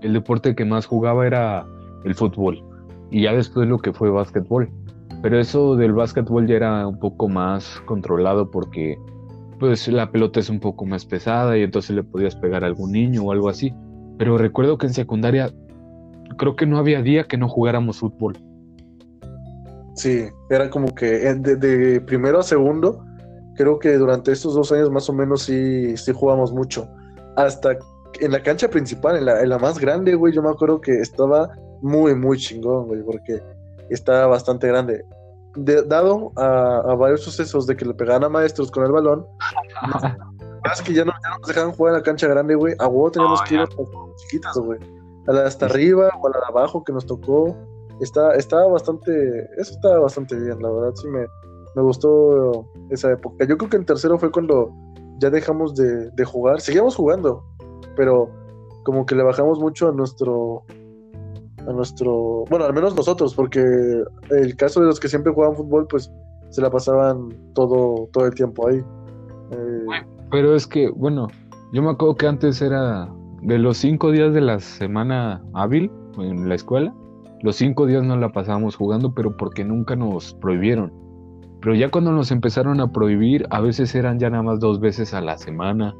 El 0.01 0.13
deporte 0.13 0.55
que 0.55 0.65
más 0.65 0.87
jugaba 0.87 1.27
era 1.27 1.67
el 2.05 2.15
fútbol. 2.15 2.63
Y 3.11 3.23
ya 3.23 3.33
después 3.33 3.69
lo 3.69 3.79
que 3.79 3.93
fue 3.93 4.11
básquetbol. 4.11 4.71
Pero 5.23 5.39
eso 5.39 5.77
del 5.77 5.93
básquetbol 5.93 6.47
ya 6.47 6.57
era 6.57 6.87
un 6.87 6.99
poco 6.99 7.29
más 7.29 7.81
controlado 7.87 8.51
porque 8.51 8.99
pues 9.59 9.87
la 9.89 10.11
pelota 10.11 10.41
es 10.41 10.49
un 10.49 10.59
poco 10.59 10.87
más 10.87 11.05
pesada 11.05 11.59
y 11.59 11.63
entonces 11.63 11.95
le 11.95 12.03
podías 12.03 12.35
pegar 12.35 12.65
a 12.65 12.67
algún 12.67 12.93
niño 12.93 13.25
o 13.25 13.33
algo 13.33 13.49
así. 13.51 13.75
Pero 14.19 14.39
recuerdo 14.39 14.79
que 14.79 14.87
en 14.87 14.95
secundaria 14.95 15.51
creo 16.39 16.57
que 16.57 16.67
no 16.67 16.79
había 16.79 17.03
día 17.03 17.25
que 17.25 17.37
no 17.37 17.49
jugáramos 17.49 17.99
fútbol. 17.99 18.39
Sí, 19.95 20.25
era 20.49 20.71
como 20.71 20.95
que 20.95 21.29
eh, 21.29 21.35
de 21.35 22.01
primero 22.01 22.41
a 22.41 22.43
segundo 22.43 23.05
creo 23.57 23.79
que 23.79 23.93
durante 23.99 24.33
estos 24.33 24.55
dos 24.55 24.73
años 24.73 24.91
más 24.91 25.11
o 25.11 25.13
menos 25.13 25.43
sí, 25.43 25.95
sí 25.97 26.13
jugamos 26.15 26.53
mucho. 26.53 26.89
Hasta 27.37 27.77
en 28.21 28.33
la 28.33 28.43
cancha 28.43 28.69
principal, 28.69 29.17
en 29.17 29.27
la, 29.27 29.43
en 29.43 29.51
la 29.51 29.59
más 29.59 29.79
grande, 29.79 30.15
güey, 30.15 30.33
yo 30.33 30.43
me 30.43 30.49
acuerdo 30.49 30.81
que 30.81 30.93
estaba 31.01 31.51
muy, 31.83 32.15
muy 32.15 32.39
chingón, 32.39 32.87
güey, 32.87 33.03
porque 33.03 33.43
estaba 33.95 34.27
bastante 34.27 34.69
grande. 34.69 35.05
dado 35.87 36.33
a, 36.37 36.95
varios 36.95 37.23
sucesos 37.23 37.67
de 37.67 37.77
que 37.77 37.85
le 37.85 37.95
pegaban 37.95 38.25
a 38.25 38.29
maestros 38.29 38.71
con 38.71 38.85
el 38.85 38.93
balón, 38.93 39.27
más 40.65 40.83
que 40.83 40.93
ya 40.93 41.05
no, 41.05 41.13
nos 41.39 41.49
dejaban 41.49 41.73
jugar 41.73 41.95
en 41.95 41.99
la 42.01 42.05
cancha 42.05 42.29
grande, 42.29 42.55
güey, 42.55 42.75
a 42.79 42.87
huevo 42.87 43.11
teníamos 43.11 43.43
que 43.43 43.55
ir 43.55 43.61
a 43.61 43.69
chiquitas, 44.17 44.57
güey. 44.59 44.79
a 45.27 45.33
la 45.33 45.43
de 45.43 45.49
hasta 45.49 45.67
arriba 45.67 46.11
o 46.21 46.27
a 46.27 46.31
la 46.31 46.39
de 46.39 46.47
abajo 46.49 46.85
que 46.85 46.93
nos 46.93 47.07
tocó. 47.07 47.57
Está, 48.01 48.35
estaba 48.35 48.67
bastante, 48.67 49.13
eso 49.59 49.75
estaba 49.75 50.01
bastante 50.01 50.35
bien, 50.35 50.59
la 50.63 50.71
verdad, 50.71 50.95
sí 50.95 51.07
me, 51.07 51.27
me 51.75 51.83
gustó 51.83 52.67
esa 52.89 53.11
época. 53.13 53.45
Yo 53.45 53.59
creo 53.59 53.69
que 53.69 53.77
en 53.77 53.85
tercero 53.85 54.19
fue 54.19 54.31
cuando 54.31 54.73
ya 55.19 55.29
dejamos 55.29 55.75
de, 55.75 56.11
de 56.11 56.25
jugar, 56.25 56.63
seguíamos 56.63 56.97
jugando, 56.97 57.45
pero 57.97 58.31
como 58.85 59.05
que 59.05 59.15
le 59.15 59.23
bajamos 59.23 59.61
mucho 59.61 59.89
a 59.89 59.93
nuestro, 59.93 60.65
a 61.67 61.73
nuestro, 61.73 62.45
bueno, 62.51 62.65
al 62.65 62.73
menos 62.73 62.95
nosotros, 62.95 63.35
porque 63.35 63.61
el 64.31 64.57
caso 64.57 64.81
de 64.81 64.87
los 64.87 65.01
que 65.01 65.09
siempre 65.09 65.33
jugaban 65.33 65.57
fútbol, 65.57 65.87
pues 65.89 66.13
se 66.51 66.61
la 66.61 66.71
pasaban 66.71 67.29
todo, 67.55 68.09
todo 68.13 68.27
el 68.27 68.35
tiempo 68.35 68.69
ahí. 68.69 68.83
Eh, 69.53 69.87
pero 70.31 70.55
es 70.55 70.67
que, 70.67 70.91
bueno, 70.91 71.29
yo 71.73 71.83
me 71.83 71.91
acuerdo 71.91 72.17
que 72.17 72.27
antes 72.27 72.61
era 72.63 73.09
de 73.43 73.59
los 73.59 73.79
cinco 73.79 74.11
días 74.11 74.35
de 74.35 74.41
la 74.41 74.61
semana 74.61 75.43
hábil 75.55 75.91
en 76.19 76.49
la 76.49 76.55
escuela, 76.55 76.95
los 77.43 77.57
cinco 77.57 77.87
días 77.87 78.05
no 78.05 78.17
la 78.17 78.33
pasábamos 78.33 78.77
jugando, 78.77 79.15
pero 79.15 79.37
porque 79.37 79.65
nunca 79.65 79.97
nos 79.97 80.35
prohibieron. 80.35 80.93
Pero 81.61 81.75
ya 81.75 81.91
cuando 81.91 82.13
nos 82.13 82.31
empezaron 82.31 82.81
a 82.81 82.93
prohibir, 82.93 83.47
a 83.51 83.61
veces 83.61 83.95
eran 83.95 84.19
ya 84.19 84.31
nada 84.31 84.43
más 84.43 84.61
dos 84.61 84.81
veces 84.81 85.15
a 85.15 85.21
la 85.21 85.39
semana, 85.39 85.95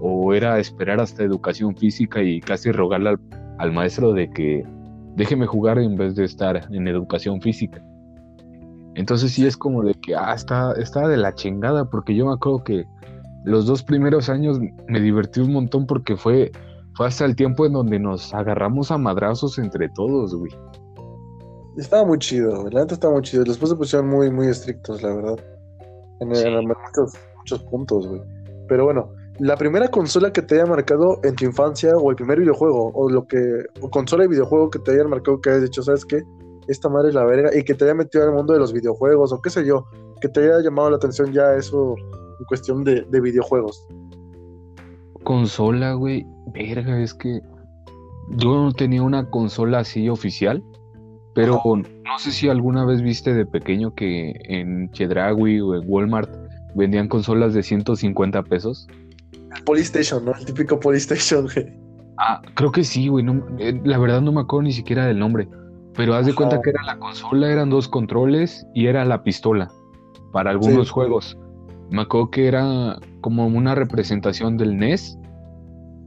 o 0.00 0.32
era 0.34 0.58
esperar 0.58 1.00
hasta 1.00 1.22
educación 1.22 1.76
física 1.76 2.22
y 2.22 2.40
casi 2.40 2.72
rogarle 2.72 3.16
al, 3.58 3.72
maestro 3.72 4.12
de 4.12 4.30
que 4.30 4.64
déjeme 5.20 5.46
jugar 5.46 5.78
en 5.78 5.96
vez 5.96 6.14
de 6.14 6.24
estar 6.24 6.66
en 6.72 6.88
educación 6.88 7.42
física. 7.42 7.84
Entonces 8.94 9.32
sí 9.32 9.46
es 9.46 9.54
como 9.54 9.82
de 9.82 9.92
que, 9.92 10.16
ah, 10.16 10.32
está, 10.32 10.72
está 10.72 11.06
de 11.08 11.18
la 11.18 11.34
chingada, 11.34 11.84
porque 11.84 12.14
yo 12.14 12.24
me 12.24 12.32
acuerdo 12.32 12.64
que 12.64 12.86
los 13.44 13.66
dos 13.66 13.82
primeros 13.82 14.30
años 14.30 14.58
me 14.88 14.98
divertí 14.98 15.40
un 15.40 15.52
montón 15.52 15.86
porque 15.86 16.16
fue, 16.16 16.50
fue 16.94 17.06
hasta 17.06 17.26
el 17.26 17.36
tiempo 17.36 17.66
en 17.66 17.74
donde 17.74 17.98
nos 17.98 18.32
agarramos 18.32 18.90
a 18.90 18.96
madrazos 18.96 19.58
entre 19.58 19.90
todos, 19.90 20.34
güey. 20.34 20.52
Estaba 21.76 22.06
muy 22.06 22.18
chido, 22.18 22.70
la 22.70 22.80
neta 22.80 22.94
estaba 22.94 23.12
muy 23.12 23.22
chido. 23.22 23.44
Después 23.44 23.70
se 23.70 23.76
pusieron 23.76 24.08
muy, 24.08 24.30
muy 24.30 24.46
estrictos, 24.46 25.02
la 25.02 25.14
verdad. 25.14 25.38
En, 26.20 26.28
muchos, 26.28 27.12
muchos 27.36 27.62
puntos, 27.64 28.08
güey. 28.08 28.22
Pero 28.68 28.86
bueno, 28.86 29.12
la 29.40 29.56
primera 29.56 29.88
consola 29.88 30.32
que 30.32 30.42
te 30.42 30.56
haya 30.56 30.66
marcado 30.66 31.18
en 31.24 31.34
tu 31.34 31.46
infancia 31.46 31.96
o 31.96 32.10
el 32.10 32.16
primer 32.16 32.38
videojuego 32.38 32.92
o 32.94 33.08
lo 33.08 33.26
que 33.26 33.64
o 33.80 33.88
consola 33.88 34.24
y 34.24 34.28
videojuego 34.28 34.68
que 34.68 34.78
te 34.78 34.92
haya 34.92 35.04
marcado 35.04 35.40
que 35.40 35.48
hayas 35.48 35.62
dicho, 35.62 35.82
¿sabes 35.82 36.04
qué? 36.04 36.22
Esta 36.68 36.90
madre 36.90 37.08
es 37.08 37.14
la 37.14 37.24
verga 37.24 37.50
y 37.56 37.64
que 37.64 37.74
te 37.74 37.84
haya 37.84 37.94
metido 37.94 38.22
al 38.24 38.34
mundo 38.34 38.52
de 38.52 38.58
los 38.58 38.74
videojuegos 38.74 39.32
o 39.32 39.40
qué 39.40 39.48
sé 39.48 39.64
yo, 39.64 39.86
que 40.20 40.28
te 40.28 40.40
haya 40.40 40.62
llamado 40.62 40.90
la 40.90 40.96
atención 40.96 41.32
ya 41.32 41.54
eso 41.54 41.94
en 42.38 42.44
cuestión 42.46 42.84
de, 42.84 43.02
videojuegos. 43.10 43.82
Consola, 45.24 45.94
güey, 45.94 46.26
verga, 46.52 47.00
es 47.00 47.14
que 47.14 47.40
yo 48.36 48.54
no 48.54 48.72
tenía 48.72 49.02
una 49.02 49.30
consola 49.30 49.78
así 49.80 50.10
oficial, 50.10 50.62
pero 51.34 51.62
no 51.64 52.18
sé 52.18 52.30
si 52.30 52.50
alguna 52.50 52.84
vez 52.84 53.00
viste 53.00 53.32
de 53.32 53.46
pequeño 53.46 53.94
que 53.94 54.34
en 54.44 54.90
Chedraui 54.90 55.60
o 55.60 55.74
en 55.74 55.82
Walmart 55.86 56.30
vendían 56.74 57.08
consolas 57.08 57.54
de 57.54 57.62
150 57.62 58.42
pesos. 58.42 58.86
Polystation, 59.64 60.24
¿no? 60.24 60.32
El 60.34 60.44
típico 60.44 60.78
Polystation, 60.78 61.48
güey. 61.52 61.72
Ah, 62.18 62.42
creo 62.54 62.70
que 62.70 62.84
sí, 62.84 63.08
güey. 63.08 63.24
Eh, 63.58 63.80
la 63.84 63.98
verdad 63.98 64.20
no 64.20 64.32
me 64.32 64.40
acuerdo 64.42 64.64
ni 64.64 64.72
siquiera 64.72 65.06
del 65.06 65.18
nombre. 65.18 65.48
Pero 65.96 66.14
haz 66.14 66.26
de 66.26 66.34
cuenta 66.34 66.60
que 66.62 66.70
era 66.70 66.82
la 66.84 66.98
consola, 66.98 67.50
eran 67.50 67.70
dos 67.70 67.88
controles 67.88 68.66
y 68.74 68.86
era 68.86 69.04
la 69.04 69.22
pistola 69.22 69.70
para 70.32 70.50
algunos 70.50 70.90
juegos. 70.90 71.36
Me 71.90 72.02
acuerdo 72.02 72.30
que 72.30 72.46
era 72.46 72.96
como 73.20 73.46
una 73.46 73.74
representación 73.74 74.56
del 74.56 74.76
NES. 74.76 75.18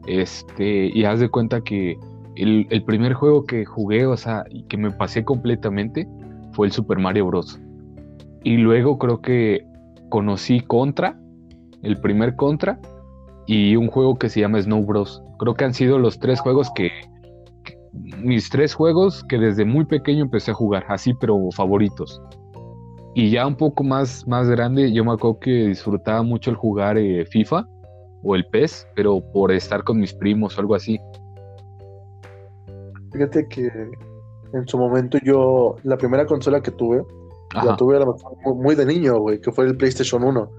Este, 0.07 0.89
y 0.93 1.05
haz 1.05 1.19
de 1.19 1.29
cuenta 1.29 1.61
que 1.61 1.97
el, 2.35 2.67
el, 2.69 2.83
primer 2.83 3.13
juego 3.13 3.45
que 3.45 3.65
jugué, 3.65 4.05
o 4.05 4.17
sea, 4.17 4.43
y 4.49 4.63
que 4.63 4.77
me 4.77 4.91
pasé 4.91 5.23
completamente, 5.23 6.07
fue 6.53 6.67
el 6.67 6.73
Super 6.73 6.99
Mario 6.99 7.27
Bros. 7.27 7.59
Y 8.43 8.57
luego 8.57 8.97
creo 8.97 9.21
que 9.21 9.65
conocí 10.09 10.59
Contra, 10.61 11.17
el 11.81 11.99
primer 11.99 12.35
Contra, 12.35 12.79
y 13.45 13.75
un 13.75 13.87
juego 13.87 14.15
que 14.15 14.29
se 14.29 14.39
llama 14.39 14.61
Snow 14.61 14.83
Bros. 14.85 15.21
Creo 15.39 15.53
que 15.53 15.65
han 15.65 15.73
sido 15.73 15.99
los 15.99 16.19
tres 16.19 16.39
juegos 16.39 16.71
que, 16.75 16.89
mis 18.17 18.49
tres 18.49 18.73
juegos 18.73 19.23
que 19.25 19.37
desde 19.37 19.65
muy 19.65 19.85
pequeño 19.85 20.23
empecé 20.23 20.51
a 20.51 20.55
jugar, 20.55 20.85
así 20.89 21.13
pero 21.13 21.37
favoritos. 21.51 22.21
Y 23.15 23.29
ya 23.29 23.45
un 23.45 23.55
poco 23.55 23.83
más, 23.83 24.27
más 24.27 24.49
grande, 24.49 24.91
yo 24.91 25.05
me 25.05 25.11
acuerdo 25.11 25.39
que 25.39 25.67
disfrutaba 25.67 26.23
mucho 26.23 26.49
el 26.49 26.55
jugar 26.55 26.97
eh, 26.97 27.25
FIFA 27.25 27.67
o 28.23 28.35
el 28.35 28.45
PES, 28.45 28.87
pero 28.95 29.21
por 29.33 29.51
estar 29.51 29.83
con 29.83 29.99
mis 29.99 30.13
primos 30.13 30.57
o 30.57 30.61
algo 30.61 30.75
así. 30.75 30.99
Fíjate 33.11 33.47
que 33.47 33.69
en 34.53 34.67
su 34.67 34.77
momento 34.77 35.19
yo, 35.23 35.75
la 35.83 35.97
primera 35.97 36.25
consola 36.25 36.61
que 36.61 36.71
tuve, 36.71 37.03
la 37.53 37.75
tuve 37.75 37.99
muy 38.55 38.73
de 38.73 38.85
niño, 38.85 39.19
güey, 39.19 39.39
que 39.39 39.51
fue 39.51 39.65
el 39.65 39.77
PlayStation 39.77 40.23
1. 40.23 40.49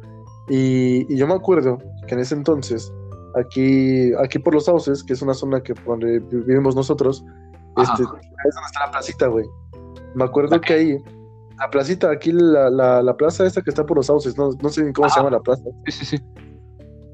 Y, 0.49 1.17
yo 1.17 1.27
me 1.27 1.35
acuerdo 1.35 1.79
que 2.07 2.15
en 2.15 2.21
ese 2.21 2.35
entonces, 2.35 2.93
aquí, 3.35 4.13
aquí 4.23 4.39
por 4.39 4.55
los 4.55 4.67
sauces, 4.67 5.03
que 5.03 5.13
es 5.13 5.23
una 5.23 5.35
zona 5.35 5.63
que 5.63 5.75
donde 5.87 6.19
vivimos 6.21 6.77
nosotros, 6.77 7.25
este, 7.77 8.03
es 8.03 8.09
donde 8.09 8.67
está 8.67 8.87
la 8.87 8.91
placita, 8.91 9.27
güey. 9.29 9.47
Me 10.15 10.25
acuerdo 10.25 10.61
que 10.61 10.73
ahí, 10.73 10.99
la 11.59 11.71
placita, 11.71 12.11
aquí 12.11 12.33
la, 12.33 12.71
la, 12.71 13.17
plaza 13.17 13.47
esta 13.47 13.63
que 13.63 13.71
está 13.71 13.87
por 13.87 13.97
los 13.97 14.07
sauces, 14.07 14.37
no, 14.37 14.51
no 14.61 14.69
sé 14.69 14.85
ni 14.85 14.93
cómo 14.93 15.09
se 15.09 15.17
llama 15.17 15.31
la 15.31 15.41
plaza. 15.41 15.65
Sí, 15.87 15.93
sí, 15.93 16.05
sí. 16.05 16.25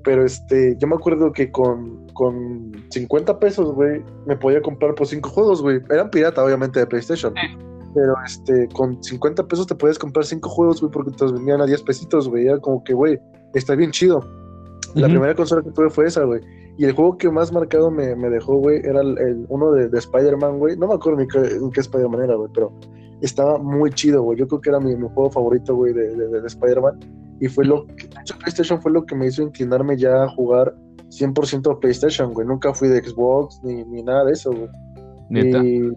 Pero 0.03 0.25
este, 0.25 0.77
yo 0.79 0.89
me 0.89 0.97
acuerdo 0.97 1.33
que 1.33 1.51
con, 1.53 2.07
con 2.15 2.73
50 2.91 3.39
pesos, 3.39 3.75
güey, 3.75 4.03
me 4.27 4.37
podía 4.37 4.63
comprar 4.63 4.95
por 4.95 5.07
5 5.07 5.29
juegos, 5.29 5.63
güey. 5.63 5.81
Eran 5.91 6.11
pirata, 6.11 6.43
obviamente, 6.43 6.81
de 6.81 6.87
PlayStation. 6.87 7.35
Pero 7.95 8.15
este, 8.25 8.69
con 8.69 9.03
50 9.03 9.47
pesos 9.49 9.67
te 9.67 9.75
puedes 9.75 9.99
comprar 9.99 10.25
5 10.25 10.49
juegos, 10.49 10.81
güey, 10.81 10.93
porque 10.93 11.11
te 11.11 11.25
los 11.25 11.33
vendían 11.33 11.61
a 11.61 11.67
10 11.67 11.83
pesitos, 11.83 12.29
güey. 12.29 12.47
Era 12.47 12.59
como 12.59 12.85
que, 12.85 12.95
güey, 12.95 13.19
está 13.55 13.75
bien 13.75 13.91
chido. 13.91 14.25
La 14.95 15.09
primera 15.09 15.35
consola 15.35 15.63
que 15.63 15.71
tuve 15.71 15.91
fue 15.91 16.07
esa, 16.07 16.25
güey. 16.25 16.41
Y 16.77 16.85
el 16.85 16.93
juego 16.93 17.17
que 17.19 17.31
más 17.31 17.53
marcado 17.53 17.91
me, 17.91 18.17
me 18.17 18.31
dejó, 18.31 18.57
güey, 18.57 18.81
era 18.85 19.01
el, 19.01 19.45
uno 19.49 19.73
de, 19.73 19.89
de 19.89 19.99
Spider-Man, 19.99 20.59
güey. 20.59 20.77
No 20.77 20.89
me 20.89 20.95
acuerdo 20.95 21.21
ni 21.21 21.29
qué, 21.29 21.61
qué 21.73 21.81
Spider-Man 21.81 22.23
era, 22.23 22.35
güey, 22.37 22.51
pero 22.55 22.73
estaba 23.21 23.59
muy 23.59 23.91
chido, 23.91 24.23
güey. 24.23 24.39
Yo 24.39 24.49
creo 24.49 24.61
que 24.61 24.71
era 24.71 24.81
mi, 24.81 24.97
mi 24.97 25.09
juego 25.09 25.31
favorito, 25.31 25.75
güey, 25.75 25.93
de, 25.93 26.17
de, 26.17 26.41
de 26.41 26.47
Spider-Man. 26.47 26.99
Y 27.41 27.49
fue 27.49 27.65
lo 27.65 27.87
que, 27.87 28.07
de 28.07 28.21
hecho, 28.21 28.35
PlayStation 28.39 28.81
fue 28.81 28.93
lo 28.93 29.05
que 29.05 29.15
me 29.15 29.27
hizo 29.27 29.43
inclinarme 29.43 29.97
ya 29.97 30.25
a 30.25 30.29
jugar 30.29 30.75
100% 31.11 31.81
PlayStation, 31.81 32.33
güey. 32.33 32.47
Nunca 32.47 32.73
fui 32.73 32.89
de 32.89 33.03
Xbox 33.03 33.61
ni, 33.63 33.85
ni 33.85 34.03
nada 34.03 34.25
de 34.25 34.33
eso, 34.33 34.51
güey. 34.51 34.69
¿Neta? 35.29 35.65
Y 35.65 35.91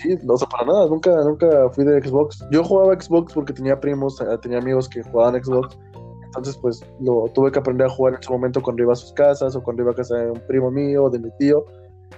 sí, 0.00 0.18
no, 0.22 0.34
o 0.34 0.38
sea, 0.38 0.48
para 0.48 0.66
nada, 0.66 0.86
nunca, 0.86 1.10
nunca 1.22 1.68
fui 1.70 1.84
de 1.84 2.02
Xbox. 2.02 2.44
Yo 2.50 2.64
jugaba 2.64 3.00
Xbox 3.00 3.32
porque 3.32 3.52
tenía 3.52 3.78
primos, 3.78 4.20
eh, 4.20 4.38
tenía 4.42 4.58
amigos 4.58 4.88
que 4.88 5.02
jugaban 5.02 5.42
Xbox. 5.42 5.78
Entonces, 6.26 6.58
pues, 6.60 6.84
lo 7.00 7.24
tuve 7.34 7.50
que 7.50 7.58
aprender 7.58 7.86
a 7.86 7.90
jugar 7.90 8.14
en 8.14 8.22
su 8.22 8.32
momento 8.32 8.62
cuando 8.62 8.82
iba 8.82 8.92
a 8.92 8.96
sus 8.96 9.12
casas 9.12 9.56
o 9.56 9.62
cuando 9.62 9.82
iba 9.82 9.92
a 9.92 9.94
casa 9.94 10.16
de 10.16 10.30
un 10.30 10.40
primo 10.46 10.70
mío, 10.70 11.08
de 11.08 11.18
mi 11.18 11.30
tío. 11.38 11.64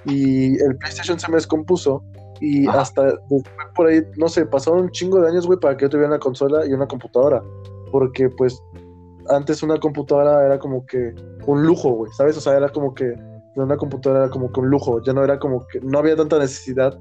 Y 0.05 0.61
el 0.63 0.77
PlayStation 0.77 1.19
se 1.19 1.31
me 1.31 1.37
descompuso. 1.37 2.03
Y 2.41 2.67
hasta 2.69 3.15
por 3.75 3.87
ahí, 3.87 4.03
no 4.17 4.29
sé, 4.29 4.47
pasaron 4.47 4.83
un 4.83 4.91
chingo 4.91 5.21
de 5.21 5.29
años, 5.29 5.47
güey, 5.47 5.59
para 5.61 5.77
que 5.77 5.85
yo 5.85 5.91
tuviera 5.91 6.09
una 6.09 6.19
consola 6.19 6.67
y 6.67 6.73
una 6.73 6.87
computadora. 6.87 7.43
Porque, 7.93 8.29
pues, 8.31 8.61
antes 9.29 9.63
una 9.63 9.79
computadora 9.79 10.45
era 10.45 10.59
como 10.59 10.85
que 10.87 11.15
un 11.47 11.67
lujo, 11.67 11.91
güey, 11.91 12.13
¿sabes? 12.13 12.37
O 12.37 12.41
sea, 12.41 12.57
era 12.57 12.69
como 12.71 12.95
que 12.95 13.15
una 13.57 13.77
computadora 13.77 14.25
era 14.25 14.31
como 14.31 14.51
que 14.51 14.61
un 14.61 14.71
lujo. 14.71 15.03
Ya 15.03 15.13
no 15.13 15.23
era 15.23 15.39
como 15.39 15.67
que, 15.67 15.81
no 15.81 15.99
había 15.99 16.17
tanta 16.17 16.39
necesidad 16.39 16.99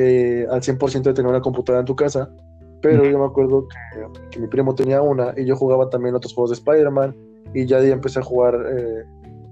eh, 0.00 0.46
al 0.48 0.60
100% 0.60 1.02
de 1.02 1.12
tener 1.12 1.28
una 1.28 1.40
computadora 1.40 1.80
en 1.80 1.86
tu 1.86 1.96
casa, 1.96 2.30
pero 2.80 3.04
yo 3.04 3.18
me 3.18 3.24
acuerdo 3.24 3.66
que, 4.30 4.38
mi 4.38 4.46
primo 4.46 4.72
tenía 4.72 5.02
una 5.02 5.34
y 5.36 5.44
yo 5.44 5.56
jugaba 5.56 5.90
también 5.90 6.14
otros 6.14 6.32
juegos 6.32 6.50
de 6.50 6.54
Spider-Man 6.54 7.16
y 7.52 7.66
ya 7.66 7.80
de 7.80 7.86
ahí 7.86 7.92
empecé 7.92 8.20
a 8.20 8.22
jugar 8.22 8.54
eh, 8.54 9.02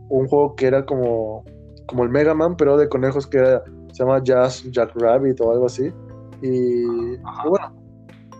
un 0.08 0.28
juego 0.28 0.54
que 0.54 0.68
era 0.68 0.86
como, 0.86 1.42
como 1.86 2.04
el 2.04 2.10
Mega 2.10 2.32
Man, 2.32 2.56
pero 2.56 2.76
de 2.76 2.88
conejos 2.88 3.26
que 3.26 3.38
era, 3.38 3.64
se 3.92 4.04
llama 4.04 4.22
Jazz 4.22 4.62
Jack 4.70 4.92
Rabbit 4.94 5.40
o 5.40 5.50
algo 5.50 5.66
así. 5.66 5.92
Y, 6.42 7.16
bueno, 7.48 7.74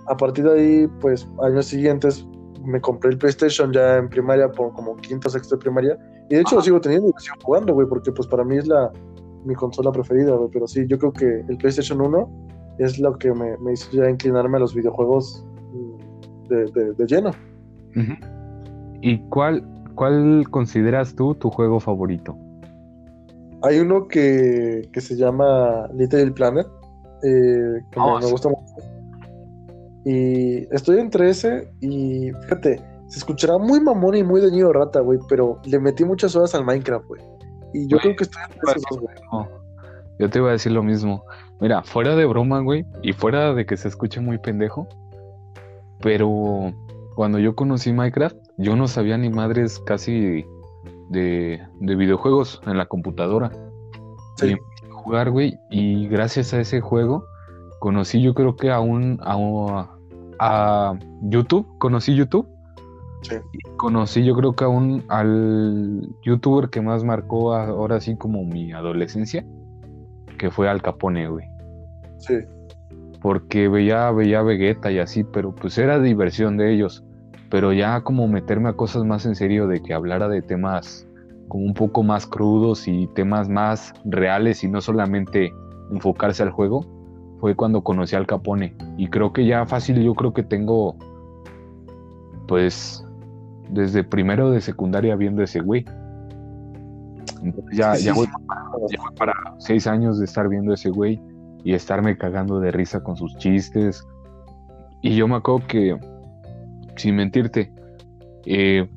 a 0.06 0.16
partir 0.16 0.44
de 0.44 0.60
ahí, 0.60 0.86
pues 1.00 1.26
años 1.42 1.66
siguientes 1.66 2.24
me 2.64 2.80
compré 2.80 3.10
el 3.10 3.18
PlayStation 3.18 3.72
ya 3.72 3.96
en 3.96 4.08
primaria, 4.08 4.48
por 4.48 4.72
como 4.74 4.94
quinto, 4.98 5.28
sexto 5.28 5.56
de 5.56 5.60
primaria. 5.60 5.98
Y 6.30 6.36
de 6.36 6.42
hecho 6.42 6.54
lo 6.54 6.62
sigo 6.62 6.80
teniendo 6.80 7.08
y 7.08 7.12
lo 7.12 7.18
sigo 7.18 7.34
jugando, 7.42 7.74
güey, 7.74 7.88
porque 7.88 8.12
pues 8.12 8.28
para 8.28 8.44
mí 8.44 8.58
es 8.58 8.68
la, 8.68 8.92
mi 9.46 9.54
consola 9.54 9.92
preferida, 9.92 10.36
Pero 10.52 10.66
sí, 10.66 10.86
yo 10.86 10.98
creo 10.98 11.12
que 11.12 11.44
el 11.48 11.56
PlayStation 11.56 12.00
1 12.00 12.28
es 12.78 12.98
lo 12.98 13.16
que 13.16 13.32
me, 13.32 13.72
hizo 13.72 13.90
ya 13.92 14.10
inclinarme 14.10 14.58
a 14.58 14.60
los 14.60 14.74
videojuegos 14.74 15.46
mm, 15.72 16.48
de, 16.48 17.06
lleno. 17.06 17.30
¿Y 19.00 19.18
cuál, 19.28 19.64
cuál 19.94 20.46
consideras 20.50 21.14
tú 21.14 21.34
tu 21.34 21.50
juego 21.50 21.80
favorito? 21.80 22.36
Hay 23.62 23.78
uno 23.78 24.06
que, 24.06 24.88
se 24.94 25.16
llama 25.16 25.88
Little 25.94 26.32
Planet, 26.32 26.66
eh, 27.22 27.80
que 27.90 28.00
me, 28.00 28.06
oh, 28.06 28.30
gusta 28.30 28.48
mucho. 28.48 28.74
Y 30.04 30.72
estoy 30.72 30.98
entre 30.98 31.30
ese 31.30 31.68
y 31.80 32.30
fíjate, 32.42 32.80
se 33.08 33.18
escuchará 33.18 33.58
muy 33.58 33.80
mamón 33.80 34.14
y 34.16 34.22
muy 34.22 34.40
de 34.40 34.50
niño 34.50 34.72
rata, 34.72 35.00
güey, 35.00 35.18
pero 35.28 35.58
le 35.64 35.80
metí 35.80 36.04
muchas 36.04 36.36
horas 36.36 36.54
al 36.54 36.64
Minecraft, 36.64 37.06
güey. 37.06 37.22
Y 37.72 37.88
yo 37.88 37.98
creo 37.98 38.16
que 38.16 38.24
estoy 38.24 38.42
güey. 38.90 39.46
yo 40.18 40.30
te 40.30 40.38
iba 40.38 40.48
a 40.48 40.52
decir 40.52 40.72
lo 40.72 40.82
mismo. 40.82 41.24
Mira, 41.60 41.82
fuera 41.82 42.14
de 42.16 42.26
broma, 42.26 42.60
güey, 42.60 42.84
y 43.02 43.12
fuera 43.12 43.54
de 43.54 43.66
que 43.66 43.76
se 43.76 43.88
escuche 43.88 44.20
muy 44.20 44.38
pendejo, 44.38 44.86
pero 46.00 46.72
cuando 47.14 47.38
yo 47.38 47.54
conocí 47.54 47.92
Minecraft, 47.92 48.36
yo 48.58 48.76
no 48.76 48.88
sabía 48.88 49.16
ni 49.16 49.30
madres 49.30 49.78
casi 49.80 50.44
de, 51.08 51.60
videojuegos 51.80 52.60
en 52.66 52.76
la 52.76 52.86
computadora. 52.86 53.50
Sí. 54.36 54.52
Y 54.52 54.90
jugar, 54.90 55.30
güey, 55.30 55.58
y 55.70 56.08
gracias 56.08 56.52
a 56.52 56.60
ese 56.60 56.80
juego 56.80 57.24
conocí 57.78 58.20
yo 58.20 58.34
creo 58.34 58.56
que 58.56 58.70
a 58.70 58.80
un, 58.80 59.20
a, 59.22 59.88
a 60.38 60.98
YouTube, 61.22 61.66
conocí 61.78 62.14
YouTube. 62.14 62.48
Sí. 63.28 63.36
conocí 63.76 64.24
yo 64.24 64.36
creo 64.36 64.54
que 64.54 64.64
a 64.64 64.68
un, 64.68 65.04
al 65.08 66.08
youtuber 66.22 66.70
que 66.70 66.80
más 66.80 67.02
marcó 67.02 67.54
ahora 67.54 68.00
sí 68.00 68.16
como 68.16 68.44
mi 68.44 68.72
adolescencia, 68.72 69.44
que 70.38 70.50
fue 70.50 70.68
Al 70.68 70.82
Capone, 70.82 71.28
güey. 71.28 71.46
Sí. 72.18 72.34
Porque 73.20 73.68
veía, 73.68 74.10
veía 74.12 74.42
Vegeta 74.42 74.90
y 74.90 74.98
así, 74.98 75.24
pero 75.24 75.54
pues 75.54 75.76
era 75.78 75.98
diversión 75.98 76.56
de 76.56 76.72
ellos. 76.72 77.04
Pero 77.50 77.72
ya 77.72 78.00
como 78.02 78.28
meterme 78.28 78.68
a 78.68 78.74
cosas 78.74 79.04
más 79.04 79.26
en 79.26 79.34
serio 79.34 79.66
de 79.66 79.82
que 79.82 79.94
hablara 79.94 80.28
de 80.28 80.42
temas 80.42 81.06
como 81.48 81.64
un 81.64 81.74
poco 81.74 82.02
más 82.02 82.26
crudos 82.26 82.88
y 82.88 83.06
temas 83.08 83.48
más 83.48 83.92
reales 84.04 84.64
y 84.64 84.68
no 84.68 84.80
solamente 84.80 85.52
enfocarse 85.90 86.42
al 86.42 86.50
juego, 86.50 86.84
fue 87.40 87.54
cuando 87.54 87.82
conocí 87.82 88.16
al 88.16 88.26
Capone. 88.26 88.76
Y 88.96 89.08
creo 89.08 89.32
que 89.32 89.46
ya 89.46 89.64
fácil, 89.66 90.02
yo 90.02 90.14
creo 90.14 90.32
que 90.32 90.42
tengo, 90.42 90.96
pues, 92.48 93.05
desde 93.70 94.04
primero 94.04 94.50
de 94.50 94.60
secundaria 94.60 95.16
viendo 95.16 95.42
ese 95.42 95.60
güey. 95.60 95.84
ya, 97.72 97.96
ya, 97.96 98.14
voy 98.14 98.28
para, 99.16 99.34
seis 99.58 99.86
años 99.86 100.18
de 100.18 100.24
estar 100.24 100.48
viendo 100.48 100.72
ese 100.72 100.90
güey 100.90 101.20
y 101.64 101.74
estarme 101.74 102.16
cagando 102.16 102.60
de 102.60 102.70
risa 102.70 103.02
con 103.02 103.16
sus 103.16 103.36
chistes. 103.38 104.06
Y 105.02 105.16
yo 105.16 105.28
me 105.28 105.36
acuerdo 105.36 105.66
que, 105.66 105.98
sin 106.96 107.16
mentirte, 107.16 107.72
eh, 108.44 108.88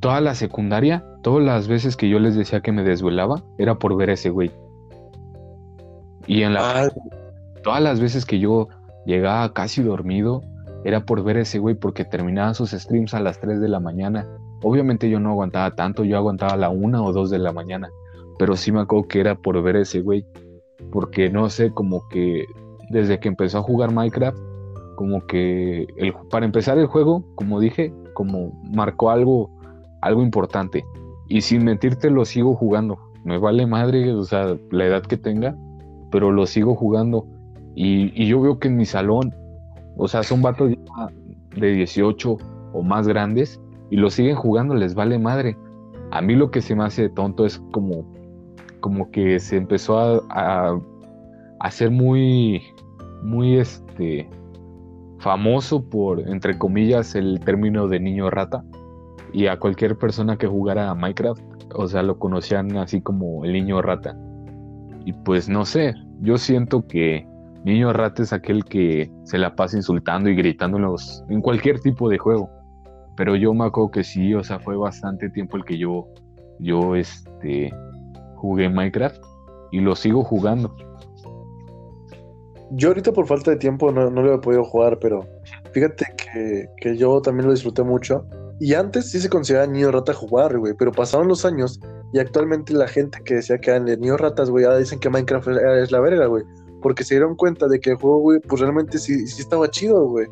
toda 0.00 0.20
la 0.20 0.34
secundaria, 0.34 1.04
todas 1.22 1.44
las 1.44 1.68
veces 1.68 1.96
que 1.96 2.08
yo 2.08 2.18
les 2.18 2.36
decía 2.36 2.60
que 2.60 2.72
me 2.72 2.82
desvelaba, 2.82 3.42
era 3.58 3.76
por 3.76 3.96
ver 3.96 4.10
a 4.10 4.14
ese 4.14 4.30
güey. 4.30 4.50
Y 6.26 6.42
en 6.42 6.54
la... 6.54 6.84
Ah. 6.84 6.90
Todas 7.62 7.82
las 7.82 7.98
veces 7.98 8.26
que 8.26 8.38
yo 8.38 8.68
llegaba 9.06 9.54
casi 9.54 9.82
dormido, 9.82 10.42
era 10.84 11.04
por 11.04 11.22
ver 11.24 11.38
ese 11.38 11.58
güey 11.58 11.74
porque 11.74 12.04
terminaba 12.04 12.54
sus 12.54 12.70
streams 12.70 13.14
a 13.14 13.20
las 13.20 13.40
3 13.40 13.60
de 13.60 13.68
la 13.68 13.80
mañana. 13.80 14.28
Obviamente 14.62 15.10
yo 15.10 15.18
no 15.18 15.30
aguantaba 15.30 15.74
tanto, 15.74 16.04
yo 16.04 16.16
aguantaba 16.16 16.52
a 16.52 16.56
la 16.56 16.70
1 16.70 17.04
o 17.04 17.12
2 17.12 17.30
de 17.30 17.38
la 17.38 17.52
mañana. 17.52 17.88
Pero 18.38 18.56
sí 18.56 18.70
me 18.72 18.80
acuerdo 18.80 19.08
que 19.08 19.20
era 19.20 19.34
por 19.34 19.60
ver 19.62 19.76
ese 19.76 20.00
güey. 20.00 20.24
Porque 20.92 21.30
no 21.30 21.48
sé, 21.50 21.70
como 21.70 22.06
que 22.08 22.44
desde 22.90 23.18
que 23.18 23.28
empezó 23.28 23.58
a 23.58 23.62
jugar 23.62 23.92
Minecraft, 23.92 24.38
como 24.96 25.26
que 25.26 25.86
el, 25.96 26.14
para 26.30 26.46
empezar 26.46 26.78
el 26.78 26.86
juego, 26.86 27.24
como 27.34 27.60
dije, 27.60 27.92
como 28.14 28.52
marcó 28.62 29.10
algo, 29.10 29.50
algo 30.02 30.22
importante. 30.22 30.84
Y 31.28 31.40
sin 31.40 31.64
mentirte 31.64 32.10
lo 32.10 32.24
sigo 32.24 32.54
jugando. 32.54 32.98
Me 33.24 33.38
vale 33.38 33.66
madre, 33.66 34.12
o 34.12 34.24
sea, 34.24 34.56
la 34.70 34.84
edad 34.84 35.02
que 35.02 35.16
tenga, 35.16 35.56
pero 36.10 36.30
lo 36.30 36.46
sigo 36.46 36.74
jugando. 36.74 37.26
Y, 37.74 38.26
yo 38.26 38.40
veo 38.40 38.58
que 38.58 38.68
en 38.68 38.76
mi 38.76 38.84
salón, 38.84 39.34
o 39.96 40.08
sea, 40.08 40.22
son 40.22 40.42
vatos 40.42 40.72
de 41.56 41.72
18 41.72 42.36
o 42.72 42.82
más 42.82 43.06
grandes 43.06 43.60
y 43.90 43.96
lo 43.96 44.10
siguen 44.10 44.36
jugando, 44.36 44.74
les 44.74 44.94
vale 44.94 45.18
madre. 45.18 45.56
A 46.10 46.20
mí 46.20 46.34
lo 46.34 46.50
que 46.50 46.60
se 46.60 46.74
me 46.74 46.84
hace 46.84 47.08
tonto 47.08 47.46
es 47.46 47.58
como, 47.72 48.04
como 48.80 49.10
que 49.10 49.38
se 49.40 49.56
empezó 49.56 49.98
a, 49.98 50.22
a, 50.30 50.80
hacer 51.60 51.90
muy, 51.90 52.62
muy 53.22 53.56
este, 53.56 54.28
famoso 55.18 55.82
por, 55.88 56.20
entre 56.28 56.58
comillas, 56.58 57.14
el 57.14 57.40
término 57.40 57.88
de 57.88 58.00
niño 58.00 58.30
rata. 58.30 58.64
Y 59.32 59.46
a 59.46 59.58
cualquier 59.58 59.96
persona 59.98 60.36
que 60.36 60.46
jugara 60.46 60.90
a 60.90 60.94
Minecraft, 60.94 61.42
o 61.74 61.88
sea, 61.88 62.02
lo 62.02 62.18
conocían 62.18 62.76
así 62.76 63.00
como 63.00 63.44
el 63.44 63.52
niño 63.52 63.82
rata. 63.82 64.16
Y 65.04 65.12
pues 65.12 65.48
no 65.48 65.64
sé, 65.64 65.94
yo 66.20 66.38
siento 66.38 66.86
que 66.86 67.26
Niño 67.64 67.94
rata 67.94 68.22
es 68.22 68.34
aquel 68.34 68.62
que 68.66 69.10
se 69.24 69.38
la 69.38 69.56
pasa 69.56 69.78
insultando 69.78 70.28
y 70.28 70.36
gritando 70.36 70.78
en, 71.30 71.40
cualquier 71.40 71.80
tipo 71.80 72.10
de 72.10 72.18
juego. 72.18 72.50
Pero 73.16 73.36
yo 73.36 73.54
me 73.54 73.64
acuerdo 73.64 73.90
que 73.90 74.04
sí, 74.04 74.34
o 74.34 74.44
sea, 74.44 74.58
fue 74.58 74.76
bastante 74.76 75.30
tiempo 75.30 75.56
el 75.56 75.64
que 75.64 75.78
yo, 75.78 76.06
yo 76.58 76.94
este, 76.94 77.72
jugué 78.36 78.68
Minecraft 78.68 79.16
y 79.72 79.80
lo 79.80 79.96
sigo 79.96 80.22
jugando. 80.22 80.76
Yo 82.72 82.88
ahorita 82.88 83.12
por 83.12 83.26
falta 83.26 83.52
de 83.52 83.56
tiempo 83.56 83.90
no, 83.90 84.10
lo 84.10 84.34
he 84.34 84.38
podido 84.38 84.64
jugar, 84.64 84.98
pero 85.00 85.26
fíjate 85.72 86.04
que, 86.18 86.66
que, 86.82 86.98
yo 86.98 87.22
también 87.22 87.46
lo 87.46 87.52
disfruté 87.52 87.82
mucho. 87.82 88.26
Y 88.60 88.74
antes 88.74 89.10
sí 89.10 89.20
se 89.20 89.30
consideraba 89.30 89.72
niño 89.72 89.90
rata 89.90 90.12
jugar, 90.12 90.58
güey, 90.58 90.74
pero 90.78 90.92
pasaron 90.92 91.28
los 91.28 91.46
años 91.46 91.80
y 92.12 92.18
actualmente 92.18 92.74
la 92.74 92.88
gente 92.88 93.18
que 93.24 93.36
decía 93.36 93.58
que 93.58 93.70
eran 93.70 93.86
niños 93.86 94.20
ratas, 94.20 94.50
güey, 94.50 94.66
ahora 94.66 94.78
dicen 94.78 95.00
que 95.00 95.08
Minecraft 95.08 95.48
es 95.48 95.90
la 95.90 96.00
verga, 96.00 96.26
güey 96.26 96.44
porque 96.84 97.02
se 97.02 97.14
dieron 97.14 97.34
cuenta 97.34 97.66
de 97.66 97.80
que 97.80 97.92
el 97.92 97.96
juego, 97.96 98.18
güey, 98.18 98.40
pues 98.40 98.60
realmente 98.60 98.98
sí, 98.98 99.26
sí 99.26 99.40
estaba 99.40 99.70
chido, 99.70 100.06
güey. 100.06 100.26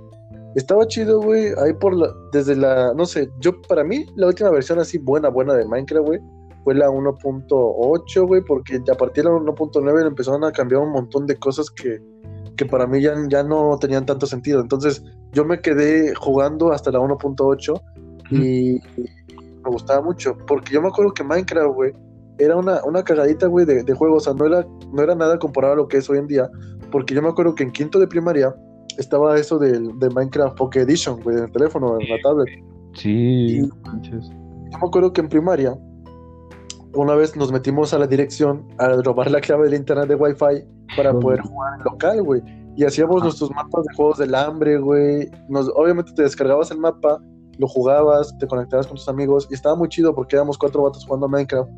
Estaba 0.55 0.87
chido, 0.87 1.19
güey, 1.23 1.47
ahí 1.57 1.73
por 1.73 1.97
la, 1.97 2.13
desde 2.31 2.55
la, 2.55 2.93
no 2.93 3.07
sé, 3.07 3.31
yo 3.41 3.59
para 3.63 3.83
mí 3.85 4.05
la 4.17 4.27
última 4.27 4.51
versión 4.51 4.79
así 4.79 4.99
buena, 4.99 5.31
buena 5.31 5.55
de 5.55 5.65
Minecraft, 5.65 6.07
güey, 6.07 6.21
fue 6.63 6.75
la 6.75 6.91
1.8, 6.91 8.27
güey, 8.27 8.43
porque 8.45 8.83
a 8.87 8.95
partir 8.95 9.25
de 9.25 9.31
la 9.31 9.37
1.9 9.37 10.07
empezaron 10.07 10.45
a 10.45 10.53
cambiar 10.53 10.83
un 10.83 10.93
montón 10.93 11.27
de 11.27 11.37
cosas 11.37 11.71
que, 11.71 12.03
que 12.55 12.67
para 12.67 12.87
mí 12.87 13.01
ya, 13.01 13.15
ya 13.31 13.43
no 13.43 13.79
tenían 13.81 14.05
tanto 14.05 14.27
sentido. 14.27 14.61
Entonces 14.61 15.03
yo 15.33 15.47
me 15.47 15.63
quedé 15.63 16.15
jugando 16.15 16.71
hasta 16.71 16.91
la 16.91 16.99
1.8 16.99 17.83
y 18.31 18.79
me 19.39 19.71
gustaba 19.71 20.03
mucho, 20.03 20.37
porque 20.47 20.75
yo 20.75 20.83
me 20.83 20.89
acuerdo 20.89 21.15
que 21.15 21.25
Minecraft, 21.25 21.75
güey, 21.75 21.95
era 22.43 22.57
una, 22.57 22.83
una 22.85 23.05
cagadita, 23.05 23.47
güey, 23.47 23.65
de, 23.65 23.83
de 23.85 23.95
juego. 23.95 24.17
O 24.17 24.21
sea, 24.21 24.35
no 24.35 24.47
era, 24.47 24.67
no 24.93 25.03
era 25.03 25.15
nada 25.15 25.39
comparado 25.39 25.75
a 25.75 25.77
lo 25.77 25.89
que 25.89 25.99
es 25.99 26.11
hoy 26.11 26.19
en 26.19 26.27
día. 26.27 26.51
Porque 26.91 27.15
yo 27.15 27.23
me 27.23 27.29
acuerdo 27.29 27.55
que 27.55 27.63
en 27.63 27.71
quinto 27.71 27.99
de 27.99 28.07
primaria 28.07 28.55
estaba 28.99 29.39
eso 29.39 29.59
del, 29.59 29.99
de 29.99 30.11
Minecraft 30.11 30.57
Pocket 30.57 30.81
Edition, 30.81 31.21
güey, 31.23 31.37
en 31.39 31.45
el 31.45 31.53
teléfono, 31.53 31.99
en 32.01 32.09
la 32.09 32.17
tablet. 32.23 32.49
Sí, 32.95 33.61
yo 33.61 34.79
me 34.79 34.87
acuerdo 34.87 35.13
que 35.13 35.21
en 35.21 35.29
primaria, 35.29 35.75
una 36.95 37.15
vez 37.15 37.37
nos 37.37 37.53
metimos 37.53 37.95
a 37.95 37.99
la 37.99 38.07
dirección 38.07 38.67
a 38.79 38.89
robar 38.89 39.31
la 39.31 39.41
clave 39.41 39.65
del 39.65 39.75
internet 39.75 40.09
de 40.09 40.15
Wi-Fi 40.15 40.67
para 40.97 41.13
poder 41.19 41.41
jugar 41.41 41.79
en 41.79 41.85
local, 41.85 42.23
güey. 42.23 42.43
Y 42.77 42.85
hacíamos 42.85 43.23
ah. 43.23 43.25
nuestros 43.25 43.51
mapas 43.51 43.85
de 43.85 43.95
juegos 43.95 44.19
del 44.19 44.35
hambre, 44.35 44.79
güey. 44.79 45.31
Nos, 45.49 45.71
obviamente 45.75 46.13
te 46.13 46.23
descargabas 46.23 46.71
el 46.71 46.79
mapa, 46.79 47.19
lo 47.59 47.69
jugabas, 47.69 48.37
te 48.39 48.47
conectabas 48.47 48.87
con 48.87 48.97
tus 48.97 49.09
amigos 49.09 49.47
y 49.51 49.55
estaba 49.55 49.75
muy 49.75 49.89
chido 49.89 50.15
porque 50.15 50.37
éramos 50.37 50.59
cuatro 50.59 50.83
vatos 50.83 51.05
jugando 51.05 51.27
a 51.27 51.29
Minecraft 51.29 51.71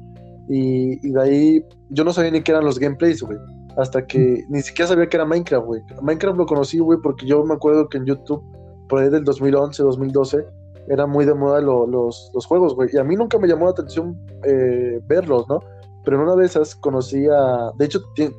y, 0.48 1.10
de 1.10 1.22
ahí 1.22 1.64
yo 1.90 2.04
no 2.04 2.12
sabía 2.12 2.30
ni 2.30 2.42
qué 2.42 2.52
eran 2.52 2.64
los 2.64 2.78
gameplays, 2.78 3.22
güey. 3.22 3.38
Hasta 3.76 4.06
que 4.06 4.44
ni 4.48 4.62
siquiera 4.62 4.88
sabía 4.88 5.08
que 5.08 5.16
era 5.16 5.26
Minecraft, 5.26 5.66
güey. 5.66 5.82
Minecraft 6.02 6.38
lo 6.38 6.46
conocí, 6.46 6.78
güey, 6.78 6.98
porque 7.02 7.26
yo 7.26 7.44
me 7.44 7.54
acuerdo 7.54 7.88
que 7.88 7.98
en 7.98 8.06
YouTube, 8.06 8.42
por 8.88 9.00
ahí 9.00 9.10
del 9.10 9.24
2011, 9.24 9.82
2012, 9.82 10.44
era 10.88 11.06
muy 11.06 11.24
de 11.24 11.34
moda 11.34 11.60
los, 11.60 12.30
los, 12.34 12.46
juegos, 12.46 12.74
güey. 12.74 12.90
Y 12.92 12.98
a 12.98 13.04
mí 13.04 13.16
nunca 13.16 13.38
me 13.38 13.48
llamó 13.48 13.64
la 13.64 13.72
atención 13.72 14.16
eh, 14.44 15.00
verlos, 15.06 15.48
¿no? 15.48 15.60
Pero 16.04 16.18
en 16.18 16.22
una 16.24 16.36
de 16.36 16.46
esas 16.46 16.74
conocí 16.76 17.26
a. 17.26 17.72
De 17.76 17.86
hecho, 17.86 18.00
tiene 18.14 18.34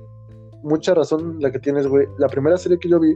mucha 0.63 0.93
razón 0.93 1.37
la 1.39 1.51
que 1.51 1.59
tienes, 1.59 1.87
güey. 1.87 2.07
La 2.17 2.27
primera 2.27 2.57
serie 2.57 2.77
que 2.77 2.87
yo 2.87 2.99
vi 2.99 3.13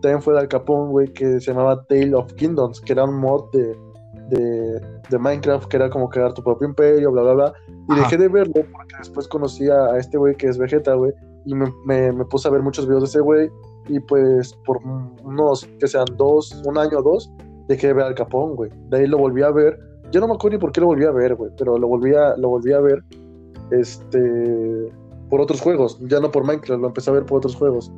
también 0.00 0.22
fue 0.22 0.34
de 0.34 0.40
Al 0.40 0.48
Capone, 0.48 0.90
güey, 0.90 1.12
que 1.12 1.40
se 1.40 1.52
llamaba 1.52 1.84
Tale 1.84 2.14
of 2.14 2.32
Kingdoms, 2.34 2.80
que 2.80 2.94
era 2.94 3.04
un 3.04 3.20
mod 3.20 3.50
de, 3.52 3.76
de, 4.30 5.18
Minecraft, 5.18 5.68
que 5.68 5.76
era 5.76 5.90
como 5.90 6.08
crear 6.08 6.32
tu 6.32 6.42
propio 6.42 6.68
imperio, 6.68 7.10
bla, 7.10 7.22
bla, 7.22 7.32
bla. 7.34 7.52
Y 7.88 7.94
dejé 7.96 8.16
de 8.16 8.28
verlo 8.28 8.54
porque 8.72 8.94
después 8.98 9.28
conocí 9.28 9.68
a, 9.68 9.96
este 9.98 10.16
güey 10.16 10.34
que 10.36 10.48
es 10.48 10.58
Vegeta, 10.58 10.94
güey, 10.94 11.12
y 11.44 11.54
me, 11.54 11.72
me, 11.86 12.24
puse 12.24 12.48
a 12.48 12.50
ver 12.50 12.62
muchos 12.62 12.86
videos 12.86 13.02
de 13.02 13.08
ese 13.08 13.20
güey. 13.20 13.50
Y 13.88 13.98
pues 14.00 14.54
por 14.64 14.78
unos, 15.24 15.68
que 15.78 15.88
sean 15.88 16.06
dos, 16.16 16.62
un 16.64 16.78
año 16.78 16.98
o 16.98 17.02
dos, 17.02 17.32
dejé 17.68 17.88
de 17.88 17.92
ver 17.94 18.04
al 18.04 18.14
Capón, 18.14 18.54
güey. 18.54 18.70
De 18.88 18.98
ahí 18.98 19.06
lo 19.06 19.18
volví 19.18 19.42
a 19.42 19.50
ver. 19.50 19.78
Yo 20.12 20.20
no 20.20 20.28
me 20.28 20.34
acuerdo 20.34 20.56
ni 20.56 20.60
por 20.60 20.72
qué 20.72 20.80
lo 20.80 20.88
volví 20.88 21.04
a 21.04 21.10
ver, 21.10 21.34
güey, 21.34 21.50
pero 21.56 21.78
lo 21.78 21.88
volví 21.88 22.14
a, 22.14 22.36
lo 22.36 22.50
volví 22.50 22.72
a 22.72 22.80
ver 22.80 23.02
este, 23.70 24.92
por 25.28 25.40
otros 25.40 25.60
juegos, 25.60 25.98
ya 26.08 26.20
no 26.20 26.30
por 26.30 26.44
Minecraft, 26.44 26.80
lo 26.80 26.88
empecé 26.88 27.10
a 27.10 27.14
ver 27.14 27.24
por 27.24 27.38
otros 27.38 27.54
juegos. 27.54 27.92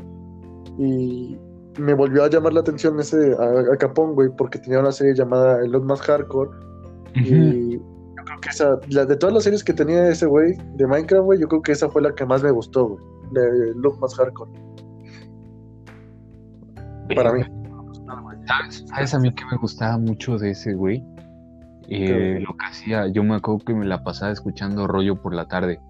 Y, 0.78 1.36
me 1.78 1.94
volvió 1.94 2.24
a 2.24 2.28
llamar 2.28 2.52
la 2.52 2.60
atención 2.60 2.98
ese 3.00 3.34
a, 3.34 3.76
Capón, 3.76 4.14
güey, 4.14 4.28
porque 4.36 4.58
tenía 4.58 4.80
una 4.80 4.92
serie 4.92 5.14
llamada 5.14 5.60
El 5.60 5.72
Look 5.72 5.84
Más 5.84 6.00
Hardcore. 6.02 6.50
Y 7.14 7.78
yo 7.78 8.24
creo 8.24 8.40
que 8.40 8.48
esa, 8.48 8.78
la, 8.88 9.04
de 9.04 9.16
todas 9.16 9.34
las 9.34 9.44
series 9.44 9.64
que 9.64 9.72
tenía 9.72 10.08
ese 10.08 10.26
güey 10.26 10.56
de 10.76 10.86
Minecraft, 10.86 11.24
güey, 11.24 11.40
yo 11.40 11.48
creo 11.48 11.62
que 11.62 11.72
esa 11.72 11.88
fue 11.88 12.02
la 12.02 12.14
que 12.14 12.24
más 12.26 12.42
me 12.42 12.50
gustó, 12.50 12.88
güey. 12.88 13.04
El 13.34 13.78
Look 13.80 13.98
Más 14.00 14.14
Hardcore. 14.14 14.50
Para 17.14 17.32
mí. 17.32 17.42
¿Sabes, 18.86 19.14
a 19.14 19.18
mí 19.18 19.32
que 19.34 19.44
me 19.50 19.56
gustaba 19.56 19.96
mucho 19.98 20.36
de 20.36 20.50
ese 20.50 20.74
güey? 20.74 21.04
Eh, 21.88 22.38
lo 22.40 22.56
que 22.56 22.66
hacía, 22.66 23.06
yo 23.08 23.22
me 23.22 23.36
acuerdo 23.36 23.64
que 23.64 23.74
me 23.74 23.86
la 23.86 24.02
pasaba 24.02 24.32
escuchando 24.32 24.86
rollo 24.86 25.20
por 25.20 25.34
la 25.34 25.46
tarde. 25.46 25.80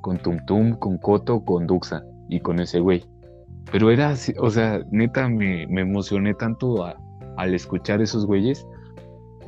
con 0.00 0.18
Tum 0.18 0.38
Tum, 0.46 0.76
con 0.78 0.98
Coto, 0.98 1.44
con 1.44 1.66
Duxa 1.66 2.02
y 2.28 2.40
con 2.40 2.60
ese 2.60 2.80
güey. 2.80 3.04
Pero 3.70 3.90
era 3.90 4.10
así, 4.10 4.32
o 4.38 4.50
sea, 4.50 4.80
neta 4.90 5.28
me, 5.28 5.66
me 5.68 5.82
emocioné 5.82 6.34
tanto 6.34 6.84
al 6.84 7.54
escuchar 7.54 8.00
esos 8.00 8.26
güeyes. 8.26 8.66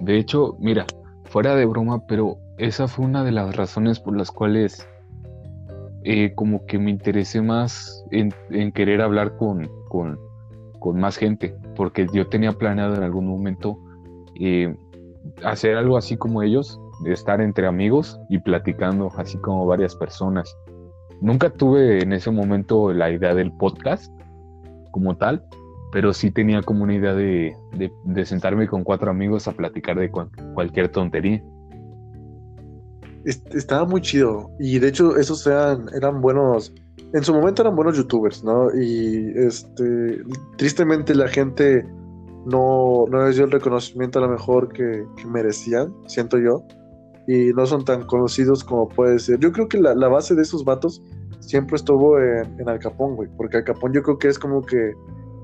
De 0.01 0.19
hecho, 0.19 0.57
mira, 0.59 0.87
fuera 1.25 1.55
de 1.55 1.65
broma, 1.65 2.07
pero 2.07 2.37
esa 2.59 2.89
fue 2.89 3.05
una 3.05 3.25
de 3.25 3.33
las 3.33 3.57
razones 3.57 3.99
por 3.99 4.17
las 4.17 4.31
cuales 4.31 4.87
eh, 6.05 6.33
como 6.35 6.67
que 6.67 6.79
me 6.79 6.91
interesé 6.91 7.41
más 7.41 8.05
en, 8.11 8.33
querer 8.73 9.01
hablar 9.01 9.37
con, 9.37 9.71
con, 9.89 10.19
con, 10.81 10.99
más 10.99 11.17
gente, 11.17 11.55
porque 11.77 12.09
yo 12.13 12.27
tenía 12.27 12.53
planeado 12.53 12.97
en 12.97 13.05
algún 13.05 13.29
momento 13.29 13.79
eh, 14.41 14.75
hacer 15.45 15.77
algo 15.77 15.97
así 15.97 16.17
como 16.17 16.43
ellos, 16.43 16.81
de 17.05 17.13
estar 17.13 17.41
entre 17.41 17.69
amigos 17.69 18.21
y 18.29 18.41
platicando 18.41 19.11
así 19.17 19.39
como 19.39 19.65
varias 19.65 19.95
personas. 19.95 20.57
Nunca 21.23 21.51
tuve 21.51 22.03
en 22.03 22.13
ese 22.13 22.33
momento 22.33 22.93
la 22.93 23.09
idea 23.11 23.33
del 23.33 23.53
podcast 23.53 24.13
como 24.91 25.17
tal, 25.17 25.45
pero 25.93 26.13
sí 26.13 26.33
tenía 26.33 26.63
como 26.63 26.83
una 26.83 26.95
idea 26.95 27.15
de, 27.15 27.55
de, 28.05 28.27
sentarme 28.27 28.67
con 28.67 28.83
cuatro 28.83 29.09
amigos 29.09 29.47
a 29.47 29.53
platicar 29.53 29.97
de 30.01 30.11
cualquier 30.11 30.89
tontería. 30.89 31.41
Estaba 33.25 33.85
muy 33.85 34.01
chido 34.01 34.51
y 34.59 34.81
de 34.81 34.89
hecho 34.89 35.17
esos 35.17 35.47
eran, 35.47 35.87
eran 35.95 36.21
buenos, 36.21 36.75
en 37.13 37.23
su 37.23 37.33
momento 37.33 37.63
eran 37.63 37.77
buenos 37.77 37.97
youtubers, 37.97 38.43
¿no? 38.43 38.75
Y 38.75 39.33
este, 39.37 40.23
tristemente 40.57 41.15
la 41.15 41.29
gente 41.29 41.87
no, 42.47 43.05
no 43.09 43.27
les 43.27 43.37
dio 43.37 43.45
el 43.45 43.53
reconocimiento 43.53 44.19
a 44.19 44.23
lo 44.23 44.29
mejor 44.29 44.73
que, 44.73 45.07
merecían, 45.29 45.95
siento 46.07 46.37
yo, 46.39 46.65
y 47.27 47.53
no 47.53 47.67
son 47.67 47.85
tan 47.85 48.05
conocidos 48.05 48.65
como 48.65 48.89
puede 48.89 49.19
ser. 49.19 49.39
Yo 49.39 49.53
creo 49.53 49.69
que 49.69 49.79
la, 49.79 50.09
base 50.09 50.35
de 50.35 50.43
esos 50.43 50.65
vatos 50.65 51.03
siempre 51.41 51.77
estuvo 51.77 52.19
en, 52.19 52.61
en 52.61 52.69
Al 52.69 52.79
Capón, 52.79 53.17
güey, 53.17 53.29
porque 53.37 53.59
Al 53.59 53.65
Capón 53.65 53.93
yo 53.93 54.03
creo 54.03 54.19
que 54.19 54.29
es 54.29 54.39
como 54.39 54.63
que 54.63 54.93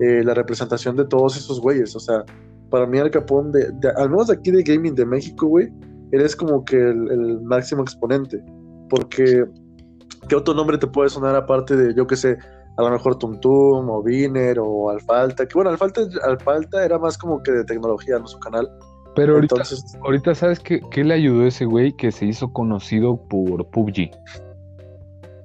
eh, 0.00 0.22
la 0.22 0.34
representación 0.34 0.96
de 0.96 1.04
todos 1.04 1.36
esos 1.36 1.60
güeyes, 1.60 1.96
o 1.96 2.00
sea, 2.00 2.24
para 2.70 2.86
mí 2.86 2.98
Al 2.98 3.10
Capón, 3.10 3.50
de, 3.50 3.66
al 3.96 4.10
menos 4.10 4.30
aquí 4.30 4.50
de 4.50 4.62
gaming 4.62 4.94
de 4.94 5.04
México, 5.04 5.46
güey, 5.46 5.68
eres 6.12 6.36
como 6.36 6.64
que 6.64 6.76
el, 6.76 7.40
máximo 7.42 7.82
exponente, 7.82 8.42
porque 8.88 9.44
¿qué 10.28 10.36
otro 10.36 10.54
nombre 10.54 10.78
te 10.78 10.86
puede 10.86 11.10
sonar 11.10 11.34
aparte 11.34 11.76
de, 11.76 11.94
yo 11.94 12.06
qué 12.06 12.16
sé, 12.16 12.38
a 12.76 12.82
lo 12.82 12.90
mejor 12.90 13.18
Tumtum 13.18 13.90
o 13.90 14.02
Viner 14.02 14.58
o 14.60 14.88
Alfalta, 14.88 15.46
que 15.46 15.54
bueno, 15.54 15.70
Alfalta, 15.70 16.02
Alfalta 16.24 16.84
era 16.84 16.96
más 16.98 17.18
como 17.18 17.42
que 17.42 17.50
de 17.50 17.64
tecnología, 17.64 18.20
¿no? 18.20 18.26
Su 18.28 18.38
canal. 18.38 18.68
Pero 19.14 19.34
ahorita, 19.34 19.62
ahorita 20.02 20.34
¿sabes 20.34 20.60
qué, 20.60 20.80
qué 20.90 21.02
le 21.04 21.14
ayudó 21.14 21.46
ese 21.46 21.64
güey 21.64 21.92
que 21.92 22.12
se 22.12 22.26
hizo 22.26 22.52
conocido 22.52 23.16
por 23.28 23.66
PUBG? 23.70 24.10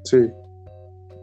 Sí. 0.03 0.29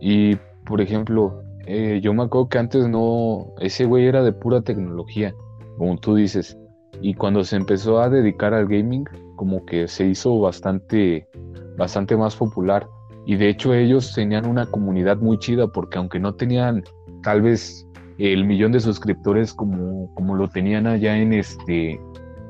Y, 0.00 0.36
por 0.66 0.80
ejemplo, 0.80 1.42
eh, 1.66 2.00
yo 2.02 2.12
me 2.14 2.24
acuerdo 2.24 2.48
que 2.48 2.58
antes 2.58 2.88
no, 2.88 3.52
ese 3.60 3.84
güey 3.84 4.06
era 4.06 4.22
de 4.22 4.32
pura 4.32 4.62
tecnología, 4.62 5.34
como 5.78 5.96
tú 5.98 6.14
dices. 6.16 6.58
Y 7.00 7.14
cuando 7.14 7.44
se 7.44 7.56
empezó 7.56 8.00
a 8.00 8.08
dedicar 8.08 8.54
al 8.54 8.66
gaming, 8.66 9.04
como 9.36 9.64
que 9.64 9.86
se 9.86 10.06
hizo 10.06 10.38
bastante, 10.40 11.28
bastante 11.76 12.16
más 12.16 12.36
popular. 12.36 12.86
Y 13.26 13.36
de 13.36 13.48
hecho 13.48 13.74
ellos 13.74 14.12
tenían 14.14 14.46
una 14.46 14.66
comunidad 14.66 15.18
muy 15.18 15.38
chida 15.38 15.68
porque 15.68 15.98
aunque 15.98 16.18
no 16.18 16.34
tenían 16.34 16.82
tal 17.22 17.42
vez 17.42 17.86
el 18.18 18.44
millón 18.44 18.72
de 18.72 18.80
suscriptores 18.80 19.54
como, 19.54 20.12
como 20.14 20.34
lo 20.34 20.48
tenían 20.48 20.86
allá 20.86 21.16
en 21.16 21.32
este 21.32 22.00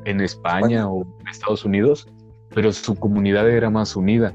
en 0.05 0.21
España 0.21 0.89
o 0.89 1.03
en 1.03 1.29
Estados 1.29 1.65
Unidos, 1.65 2.09
pero 2.55 2.73
su 2.73 2.95
comunidad 2.95 3.49
era 3.49 3.71
más 3.71 3.97
unida, 3.97 4.35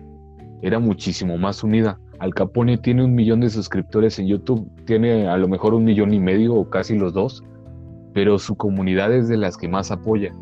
era 0.61 0.79
muchísimo 0.79 1.37
más 1.37 1.63
unida. 1.63 1.99
Al 2.19 2.33
Capone 2.33 2.77
tiene 2.77 3.03
un 3.03 3.13
millón 3.13 3.41
de 3.41 3.49
suscriptores 3.49 4.19
en 4.19 4.27
YouTube, 4.27 4.69
tiene 4.85 5.27
a 5.27 5.37
lo 5.37 5.47
mejor 5.47 5.73
un 5.73 5.83
millón 5.83 6.13
y 6.13 6.19
medio 6.19 6.55
o 6.55 6.69
casi 6.69 6.97
los 6.97 7.13
dos, 7.13 7.43
pero 8.13 8.39
su 8.39 8.55
comunidad 8.55 9.13
es 9.13 9.27
de 9.27 9.37
las 9.37 9.57
que 9.57 9.67
más 9.67 9.91
apoya, 9.91 10.33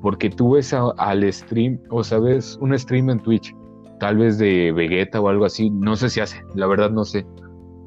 porque 0.00 0.30
tú 0.30 0.52
ves 0.52 0.72
al 0.72 1.32
stream, 1.32 1.78
o 1.90 2.02
sabes, 2.02 2.56
un 2.60 2.76
stream 2.78 3.10
en 3.10 3.20
Twitch 3.20 3.54
tal 3.98 4.16
vez 4.16 4.38
de 4.38 4.72
Vegeta 4.72 5.20
o 5.20 5.28
algo 5.28 5.44
así, 5.44 5.70
no 5.70 5.96
sé 5.96 6.08
si 6.08 6.20
hace, 6.20 6.42
la 6.54 6.66
verdad 6.66 6.90
no 6.90 7.04
sé. 7.04 7.26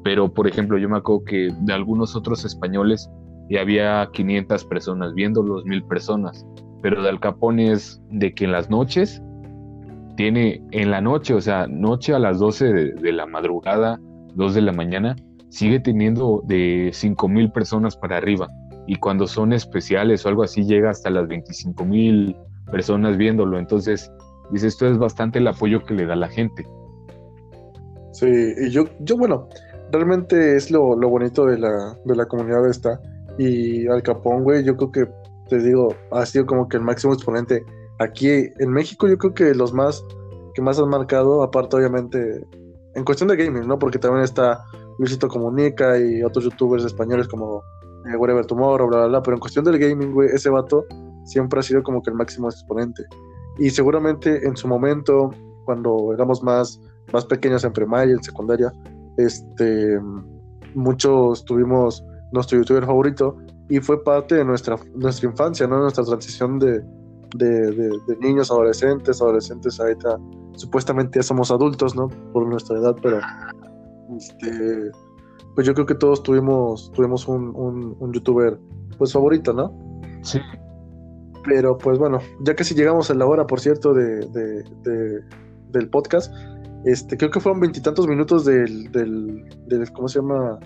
Pero 0.04 0.32
por 0.32 0.46
ejemplo, 0.46 0.78
yo 0.78 0.88
me 0.88 0.98
acuerdo 0.98 1.24
que 1.24 1.50
de 1.60 1.72
algunos 1.72 2.16
otros 2.16 2.44
españoles 2.44 3.10
ya 3.50 3.60
había 3.60 4.08
500 4.12 4.64
personas 4.66 5.14
viendo 5.14 5.42
1000 5.42 5.84
personas. 5.84 6.46
Pero 6.82 7.02
de 7.02 7.08
Al 7.08 7.20
Capone 7.20 7.72
es 7.72 8.02
de 8.10 8.34
que 8.34 8.44
en 8.44 8.52
las 8.52 8.68
noches 8.68 9.22
tiene, 10.16 10.62
en 10.72 10.90
la 10.90 11.00
noche, 11.00 11.34
o 11.34 11.40
sea, 11.40 11.66
noche 11.66 12.12
a 12.14 12.18
las 12.18 12.38
12 12.38 12.72
de, 12.72 13.12
la 13.12 13.26
madrugada, 13.26 14.00
2 14.34 14.54
de 14.54 14.62
la 14.62 14.72
mañana, 14.72 15.16
sigue 15.48 15.80
teniendo 15.80 16.42
de 16.44 16.90
5000 16.92 17.52
personas 17.52 17.96
para 17.96 18.16
arriba. 18.16 18.48
Y 18.86 18.96
cuando 18.96 19.26
son 19.26 19.52
especiales 19.52 20.26
o 20.26 20.28
algo 20.28 20.42
así, 20.42 20.64
llega 20.64 20.90
hasta 20.90 21.08
las 21.08 21.28
25000 21.28 22.36
personas 22.70 23.16
viéndolo. 23.16 23.58
Entonces, 23.58 24.10
Dice, 24.52 24.66
esto 24.66 24.86
es 24.86 24.98
bastante 24.98 25.38
el 25.38 25.48
apoyo 25.48 25.82
que 25.82 25.94
le 25.94 26.04
da 26.04 26.14
la 26.14 26.28
gente. 26.28 26.66
Sí, 28.12 28.26
y 28.26 28.68
yo, 28.68 28.84
yo 29.00 29.16
bueno, 29.16 29.48
realmente 29.90 30.56
es 30.56 30.70
lo, 30.70 30.94
bonito 30.94 31.46
de 31.46 31.58
la, 31.58 31.96
de 32.04 32.14
la 32.14 32.26
comunidad 32.26 32.68
esta. 32.68 33.00
Y 33.38 33.86
Al 33.88 34.02
Capón, 34.02 34.44
güey, 34.44 34.62
yo 34.62 34.76
creo 34.76 34.92
que, 34.92 35.06
te 35.52 35.58
digo, 35.58 35.94
ha 36.10 36.24
sido 36.24 36.46
como 36.46 36.66
que 36.66 36.78
el 36.78 36.82
máximo 36.82 37.12
exponente. 37.12 37.62
Aquí 37.98 38.26
en 38.30 38.70
México 38.70 39.06
yo 39.06 39.18
creo 39.18 39.34
que 39.34 39.54
los 39.54 39.74
más 39.74 40.02
que 40.54 40.62
más 40.62 40.78
han 40.78 40.88
marcado, 40.88 41.42
aparte 41.42 41.76
obviamente, 41.76 42.46
en 42.94 43.04
cuestión 43.04 43.28
de 43.28 43.36
gaming, 43.36 43.68
¿no? 43.68 43.78
Porque 43.78 43.98
también 43.98 44.24
está 44.24 44.64
Luisito 44.98 45.28
Comunica 45.28 45.98
y 45.98 46.22
otros 46.22 46.44
youtubers 46.44 46.84
españoles 46.84 47.28
como 47.28 47.62
eh, 48.06 48.16
Whatever 48.16 48.46
Tomorrow, 48.46 48.88
bla, 48.88 48.98
bla, 48.98 49.06
bla. 49.08 49.22
Pero 49.22 49.36
en 49.36 49.40
cuestión 49.40 49.64
del 49.66 49.78
gaming, 49.78 50.14
güey, 50.14 50.30
ese 50.30 50.48
vato 50.48 50.86
siempre 51.24 51.60
ha 51.60 51.62
sido 51.62 51.82
como 51.82 52.02
que 52.02 52.10
el 52.10 52.16
máximo 52.16 52.48
exponente. 52.48 53.04
Y 53.58 53.68
seguramente 53.68 54.46
en 54.46 54.56
su 54.56 54.68
momento, 54.68 55.30
cuando 55.66 56.14
éramos 56.14 56.42
más, 56.42 56.80
más 57.12 57.26
pequeños 57.26 57.62
en 57.64 57.74
primaria 57.74 58.12
y 58.12 58.16
en 58.16 58.22
secundaria, 58.22 58.72
este, 59.18 60.00
muchos 60.74 61.44
tuvimos 61.44 62.02
nuestro 62.32 62.58
youtuber 62.58 62.86
favorito 62.86 63.36
y 63.72 63.80
fue 63.80 64.04
parte 64.04 64.34
de 64.34 64.44
nuestra, 64.44 64.76
nuestra 64.94 65.30
infancia, 65.30 65.66
¿no? 65.66 65.78
Nuestra 65.78 66.04
transición 66.04 66.58
de, 66.58 66.82
de, 67.36 67.90
niños, 68.20 68.50
adolescentes, 68.50 69.22
adolescentes 69.22 69.80
ahorita 69.80 70.18
supuestamente 70.56 71.18
ya 71.18 71.22
somos 71.22 71.50
adultos, 71.50 71.96
¿no? 71.96 72.08
Por 72.34 72.46
nuestra 72.46 72.76
edad, 72.76 72.94
pero 73.02 73.18
este, 74.14 74.90
pues 75.54 75.66
yo 75.66 75.72
creo 75.72 75.86
que 75.86 75.94
todos 75.94 76.22
tuvimos, 76.22 76.92
tuvimos 76.92 77.26
un, 77.26 77.56
un, 77.56 77.96
un 77.98 78.12
youtuber 78.12 78.60
pues 78.98 79.14
favorito, 79.14 79.54
¿no? 79.54 79.72
Sí, 80.20 80.38
pero 81.46 81.78
pues 81.78 81.98
bueno, 81.98 82.18
ya 82.40 82.54
casi 82.54 82.74
llegamos 82.74 83.10
a 83.10 83.14
la 83.14 83.24
hora, 83.24 83.46
por 83.46 83.58
cierto, 83.58 83.94
de, 83.94 85.24
del 85.70 85.88
podcast. 85.88 86.30
Este, 86.84 87.16
creo 87.16 87.30
que 87.30 87.40
fueron 87.40 87.58
veintitantos 87.58 88.06
minutos 88.06 88.44
del, 88.44 88.92
del, 88.92 89.92
¿cómo 89.94 90.08
se 90.08 90.20
llama? 90.20 90.58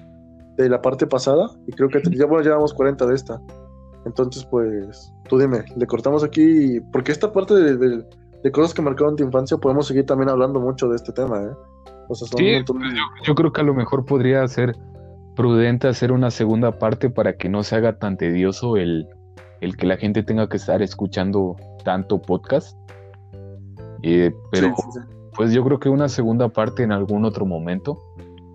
De 0.56 0.68
la 0.68 0.80
parte 0.80 1.06
pasada. 1.06 1.50
Y 1.66 1.72
creo 1.72 1.88
que 1.88 2.02
ya 2.10 2.26
bueno, 2.26 2.44
llevamos 2.44 2.72
40 2.74 3.06
de 3.06 3.14
esta. 3.14 3.40
Entonces, 4.06 4.44
pues, 4.44 5.12
tú 5.28 5.38
dime, 5.38 5.64
le 5.76 5.86
cortamos 5.86 6.22
aquí, 6.22 6.80
porque 6.92 7.10
esta 7.10 7.32
parte 7.32 7.54
de, 7.54 8.04
cosas 8.52 8.72
que 8.72 8.80
marcaron 8.80 9.16
tu 9.16 9.24
infancia, 9.24 9.56
podemos 9.56 9.88
seguir 9.88 10.06
también 10.06 10.28
hablando 10.28 10.60
mucho 10.60 10.88
de 10.88 10.94
este 10.94 11.12
tema, 11.12 11.42
¿eh? 11.42 11.50
O 12.08 12.14
sea, 12.14 12.28
sí, 12.28 12.62
pues, 12.64 12.78
yo, 13.24 13.34
creo 13.34 13.52
que 13.52 13.60
a 13.60 13.64
lo 13.64 13.74
mejor 13.74 14.04
podría 14.04 14.46
ser 14.46 14.76
prudente 15.34 15.88
hacer 15.88 16.12
una 16.12 16.30
segunda 16.30 16.78
parte 16.78 17.10
para 17.10 17.36
que 17.36 17.48
no 17.48 17.64
se 17.64 17.74
haga 17.74 17.98
tan 17.98 18.16
tedioso 18.16 18.76
el, 18.76 19.08
el 19.60 19.76
que 19.76 19.86
la 19.86 19.96
gente 19.96 20.22
tenga 20.22 20.48
que 20.48 20.56
estar 20.56 20.82
escuchando 20.82 21.56
tanto 21.84 22.22
podcast. 22.22 22.78
Eh, 24.02 24.32
pero 24.52 24.72
pues 25.34 25.52
yo 25.52 25.64
creo 25.64 25.80
que 25.80 25.88
una 25.88 26.08
segunda 26.08 26.48
parte 26.48 26.84
en 26.84 26.92
algún 26.92 27.24
otro 27.24 27.44
momento, 27.44 27.98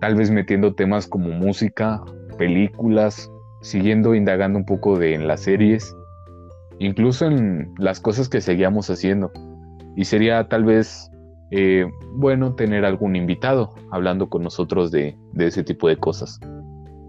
tal 0.02 0.16
vez 0.16 0.32
metiendo 0.32 0.74
temas 0.74 1.06
como 1.06 1.28
música, 1.28 2.02
películas, 2.36 3.30
siguiendo 3.60 4.16
indagando 4.16 4.58
un 4.58 4.66
poco 4.66 4.98
de 4.98 5.14
en 5.14 5.28
las 5.28 5.42
series, 5.42 5.96
incluso 6.80 7.26
en 7.26 7.72
las 7.78 8.00
cosas 8.00 8.28
que 8.28 8.40
seguíamos 8.40 8.90
haciendo. 8.90 9.30
Y 9.94 10.04
sería 10.04 10.48
tal 10.48 10.64
vez 10.64 11.08
eh, 11.52 11.86
bueno 12.16 12.56
tener 12.56 12.84
algún 12.84 13.14
invitado 13.14 13.76
hablando 13.92 14.28
con 14.28 14.42
nosotros 14.42 14.90
de, 14.90 15.16
de, 15.34 15.46
ese 15.46 15.62
tipo 15.62 15.86
de 15.86 15.96
cosas. 15.96 16.40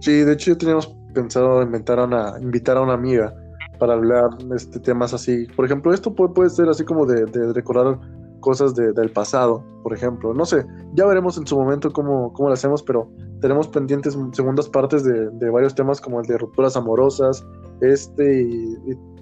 Sí, 0.01 0.19
de 0.19 0.33
hecho 0.33 0.51
ya 0.51 0.59
teníamos 0.59 0.95
pensado 1.15 1.63
inventar 1.63 1.97
a 1.97 2.03
una, 2.03 2.35
invitar 2.39 2.77
a 2.77 2.81
una 2.81 2.93
amiga 2.93 3.33
para 3.79 3.93
hablar 3.93 4.29
este, 4.55 4.79
temas 4.79 5.15
así. 5.15 5.47
Por 5.55 5.65
ejemplo, 5.65 5.91
esto 5.95 6.13
puede, 6.13 6.31
puede 6.35 6.51
ser 6.51 6.69
así 6.69 6.83
como 6.83 7.07
de, 7.07 7.25
recordar 7.53 7.99
cosas 8.43 8.75
del 8.75 9.09
pasado, 9.11 9.63
por 9.81 9.93
ejemplo. 9.93 10.33
No 10.33 10.45
sé, 10.45 10.65
ya 10.93 11.05
veremos 11.05 11.37
en 11.37 11.47
su 11.47 11.57
momento 11.57 11.91
cómo, 11.91 12.33
cómo 12.33 12.49
lo 12.49 12.53
hacemos, 12.53 12.83
pero 12.83 13.09
tenemos 13.39 13.69
pendientes 13.69 14.17
segundas 14.33 14.67
partes 14.69 15.03
de, 15.05 15.49
varios 15.49 15.73
temas 15.73 16.01
como 16.01 16.19
el 16.19 16.27
de 16.27 16.37
rupturas 16.37 16.75
amorosas, 16.75 17.45
este, 17.81 18.41
y, 18.43 18.77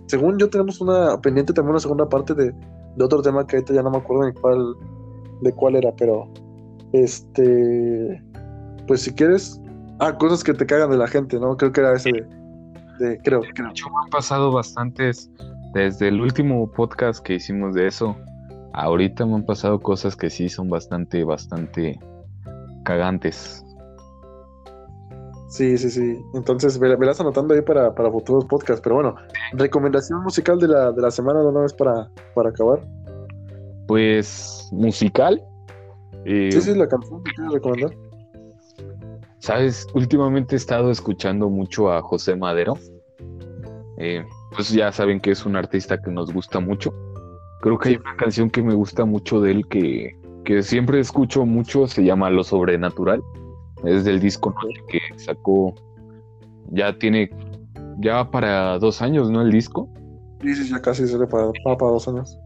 según 0.08 0.38
yo 0.40 0.50
tenemos 0.50 0.82
una 0.82 1.22
pendiente 1.22 1.54
también 1.54 1.72
una 1.72 1.80
segunda 1.80 2.10
parte 2.10 2.34
de, 2.34 2.54
otro 3.00 3.22
tema 3.22 3.46
que 3.46 3.58
ahorita 3.58 3.74
ya 3.74 3.84
no 3.84 3.92
me 3.92 4.00
acuerdo 4.00 4.28
ni 4.28 4.34
cuál, 4.34 4.76
de 5.42 5.54
cuál 5.54 5.76
era, 5.76 5.94
pero 5.96 6.28
Este, 6.92 8.22
pues 8.88 9.04
si 9.04 9.14
quieres, 9.14 9.62
ah, 10.00 10.18
cosas 10.18 10.44
que 10.44 10.54
te 10.54 10.66
cagan 10.66 10.90
de 10.90 10.98
la 10.98 11.08
gente, 11.08 11.40
¿no? 11.40 11.56
Creo 11.56 11.72
que 11.72 11.82
era 11.82 11.94
ese 11.94 12.12
de, 12.12 12.22
de 13.00 13.18
creo, 13.20 13.42
creo. 13.54 13.68
De 13.68 13.72
hecho, 13.72 13.88
me 13.90 14.04
han 14.04 14.10
pasado 14.10 14.52
bastantes, 14.52 15.32
desde 15.74 16.10
el 16.10 16.20
último 16.20 16.70
podcast 16.70 17.24
que 17.24 17.36
hicimos 17.36 17.76
de 17.76 17.88
eso, 17.88 18.16
ahorita 18.74 19.26
me 19.26 19.36
han 19.36 19.46
pasado 19.46 19.80
cosas 19.80 20.16
que 20.16 20.30
sí 20.30 20.50
son 20.50 20.70
bastante, 20.70 21.24
bastante 21.24 22.00
cagantes. 22.84 23.64
Sí, 25.50 25.78
sí, 25.78 25.90
sí. 25.90 26.18
Entonces, 26.34 26.80
me, 26.80 26.96
me 26.96 27.06
las 27.06 27.20
anotando 27.20 27.54
ahí 27.54 27.62
para, 27.62 27.94
para 27.94 28.10
futuros 28.10 28.46
podcasts. 28.46 28.82
Pero 28.82 28.96
bueno, 28.96 29.16
recomendación 29.54 30.24
musical 30.24 30.60
de 30.60 30.70
la, 30.70 30.92
de 30.94 31.02
la 31.02 31.12
semana 31.12 31.42
de 31.42 31.48
una 31.48 31.62
vez 31.62 31.74
para, 31.74 32.10
para 32.34 32.50
acabar. 32.50 32.80
Pues, 33.88 34.70
musical. 34.72 35.44
eh, 36.26 36.50
Sí, 36.54 36.62
sí, 36.62 36.74
la 36.76 36.88
canción 36.88 37.22
que 37.24 37.32
quieres 37.34 37.54
recomendar. 37.54 37.92
Sabes, 39.40 39.88
últimamente 39.94 40.56
he 40.56 40.58
estado 40.58 40.90
escuchando 40.90 41.50
mucho 41.50 41.92
a 41.92 42.02
José 42.02 42.36
Madero. 42.36 42.78
Eh, 43.98 44.24
pues 44.56 44.70
ya 44.70 44.92
saben 44.92 45.20
que 45.20 45.32
es 45.32 45.46
un 45.46 45.56
artista 45.58 46.02
que 46.02 46.12
nos 46.12 46.32
gusta 46.32 46.60
mucho. 46.62 46.94
Creo 47.62 47.78
que 47.78 47.90
hay 47.90 47.96
una 47.96 48.16
canción 48.16 48.50
que 48.50 48.62
me 48.64 48.74
gusta 48.74 49.06
mucho 49.06 49.40
de 49.40 49.52
él 49.52 49.68
que, 49.68 50.20
que 50.46 50.64
siempre 50.64 51.00
escucho 51.00 51.46
mucho, 51.46 51.88
se 51.88 52.04
llama 52.04 52.30
Lo 52.30 52.44
Sobrenatural. 52.44 53.22
Es 53.84 54.04
del 54.04 54.20
disco 54.20 54.54
Noche 54.62 54.82
que 54.90 55.00
sacó, 55.20 55.74
ya 56.72 56.98
tiene, 56.98 57.30
ya 58.00 58.16
va 58.16 58.32
para 58.32 58.80
dos 58.80 59.02
años, 59.02 59.30
¿no? 59.32 59.42
El 59.42 59.52
disco. 59.52 59.90
Sí, 60.42 60.56
sí, 60.56 60.70
ya 60.70 60.82
casi 60.82 61.08
se 61.08 61.18
le 61.18 61.28
para, 61.28 61.52
para 61.64 61.92
dos 61.92 62.08
años. 62.08 62.38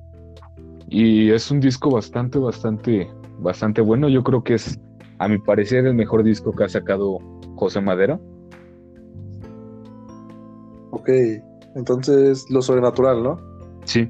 Y 0.87 1.31
es 1.31 1.49
un 1.49 1.59
disco 1.59 1.91
bastante, 1.91 2.37
bastante, 2.37 3.09
bastante 3.39 3.81
bueno. 3.81 4.07
Yo 4.09 4.23
creo 4.23 4.43
que 4.43 4.55
es, 4.55 4.79
a 5.19 5.27
mi 5.27 5.37
parecer, 5.37 5.85
el 5.85 5.95
mejor 5.95 6.23
disco 6.23 6.51
que 6.51 6.65
ha 6.65 6.69
sacado 6.69 7.19
José 7.55 7.81
Madero. 7.81 8.19
Ok, 10.91 11.09
entonces 11.75 12.45
lo 12.49 12.61
sobrenatural, 12.61 13.23
¿no? 13.23 13.39
Sí. 13.85 14.09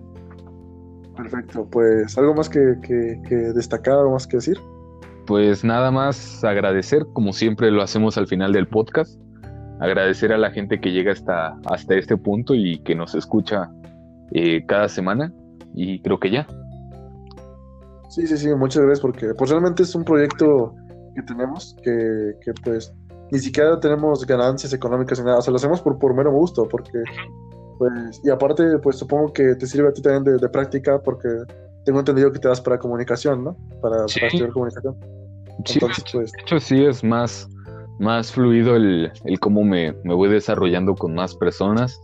Perfecto, 1.16 1.68
pues 1.72 2.18
algo 2.18 2.34
más 2.34 2.50
que, 2.50 2.76
que, 2.82 3.22
que 3.28 3.36
destacar, 3.36 3.96
algo 3.96 4.12
más 4.12 4.28
que 4.28 4.38
decir. 4.38 4.60
Pues 5.26 5.64
nada 5.64 5.92
más 5.92 6.44
agradecer, 6.44 7.06
como 7.14 7.34
siempre 7.34 7.72
lo 7.72 7.82
hacemos 7.82 8.18
al 8.18 8.28
final 8.28 8.52
del 8.52 8.68
podcast, 8.68 9.20
agradecer 9.80 10.32
a 10.32 10.38
la 10.38 10.52
gente 10.52 10.80
que 10.80 10.92
llega 10.92 11.12
hasta, 11.12 11.58
hasta 11.66 11.96
este 11.96 12.18
punto 12.18 12.54
y 12.54 12.80
que 12.80 12.96
nos 12.96 13.16
escucha 13.16 13.72
eh, 14.32 14.64
cada 14.68 14.90
semana. 14.90 15.34
Y 15.74 16.00
creo 16.02 16.20
que 16.20 16.32
ya. 16.32 16.48
Sí, 18.10 18.28
sí, 18.28 18.38
sí, 18.38 18.54
muchas 18.56 18.84
gracias 18.84 19.02
porque 19.02 19.34
pues 19.34 19.50
realmente 19.50 19.84
es 19.84 19.94
un 19.96 20.04
proyecto 20.06 20.74
que 21.16 21.22
tenemos 21.24 21.76
que, 21.84 22.34
que 22.42 22.54
pues 22.64 22.94
ni 23.32 23.40
siquiera 23.40 23.80
tenemos 23.80 24.26
ganancias 24.26 24.72
económicas 24.74 25.20
ni 25.20 25.26
nada, 25.26 25.40
o 25.40 25.42
sea, 25.42 25.52
lo 25.52 25.58
hacemos 25.58 25.82
por, 25.82 25.98
por 25.98 26.14
mero 26.14 26.32
gusto, 26.32 26.68
porque 26.70 27.04
pues, 27.78 28.22
y 28.24 28.30
aparte 28.30 28.78
pues 28.80 28.98
supongo 28.98 29.34
que 29.34 29.56
te 29.56 29.66
sirve 29.68 29.90
a 29.90 29.94
ti 29.94 30.02
también 30.02 30.24
de, 30.24 30.38
de 30.38 30.50
práctica 30.50 31.00
porque 31.02 31.28
tengo 31.86 32.00
entendido 32.00 32.32
que 32.32 32.40
te 32.40 32.48
das 32.48 32.62
para 32.62 32.80
comunicación, 32.80 33.44
¿no? 33.44 33.58
Para, 33.82 34.08
Sí. 34.08 34.20
para 34.20 34.28
estudiar 34.28 34.52
comunicación. 34.52 34.96
Sí, 35.66 35.74
Entonces, 35.76 36.04
pues, 36.12 36.32
de 36.32 36.42
hecho 36.42 36.60
sí 36.60 36.84
es 36.84 37.04
más, 37.04 37.48
más 38.00 38.32
fluido 38.32 38.76
el, 38.76 39.12
el 39.24 39.40
cómo 39.40 39.64
me, 39.64 39.94
me 40.04 40.14
voy 40.14 40.30
desarrollando 40.30 40.96
con 40.96 41.14
más 41.14 41.36
personas 41.36 42.02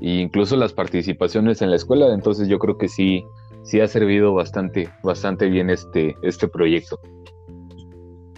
e 0.00 0.20
incluso 0.20 0.56
las 0.56 0.72
participaciones 0.72 1.62
en 1.62 1.70
la 1.70 1.76
escuela. 1.76 2.12
Entonces 2.12 2.48
yo 2.48 2.58
creo 2.58 2.76
que 2.78 2.88
sí, 2.88 3.24
sí 3.64 3.80
ha 3.80 3.88
servido 3.88 4.34
bastante, 4.34 4.88
bastante 5.02 5.48
bien 5.48 5.70
este, 5.70 6.14
este 6.22 6.46
proyecto. 6.48 6.98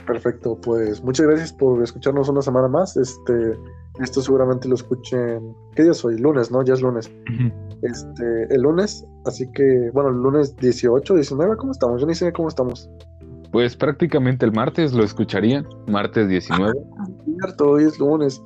Perfecto, 0.07 0.59
pues 0.61 1.03
muchas 1.03 1.27
gracias 1.27 1.53
por 1.53 1.83
escucharnos 1.83 2.29
una 2.29 2.43
semana 2.43 2.69
más. 2.69 2.97
Este, 2.97 3.59
esto 4.01 4.21
seguramente 4.21 4.69
lo 4.69 4.75
escuchen, 4.75 5.55
¿qué 5.75 5.83
día 5.83 5.93
es 5.93 6.05
hoy? 6.05 6.19
Lunes, 6.19 6.51
¿no? 6.51 6.63
Ya 6.65 6.75
es 6.75 6.83
lunes. 6.83 7.11
Este, 7.83 8.55
el 8.55 8.63
lunes, 8.63 9.07
así 9.25 9.51
que, 9.53 9.91
bueno, 9.93 10.11
el 10.11 10.17
lunes 10.17 10.57
18, 10.57 11.15
19, 11.15 11.57
¿cómo 11.57 11.73
estamos? 11.73 12.01
Yo 12.01 12.07
ni 12.07 12.15
sé 12.15 12.33
cómo 12.33 12.49
estamos. 12.49 12.89
Pues 13.53 13.77
prácticamente 13.77 14.45
el 14.45 14.53
martes 14.53 14.93
lo 14.93 15.05
escucharían, 15.05 15.67
martes 15.87 16.29
19. 16.29 16.73
Cierto, 17.41 17.71
hoy 17.71 17.85
es 17.85 17.99
lunes. 17.99 18.43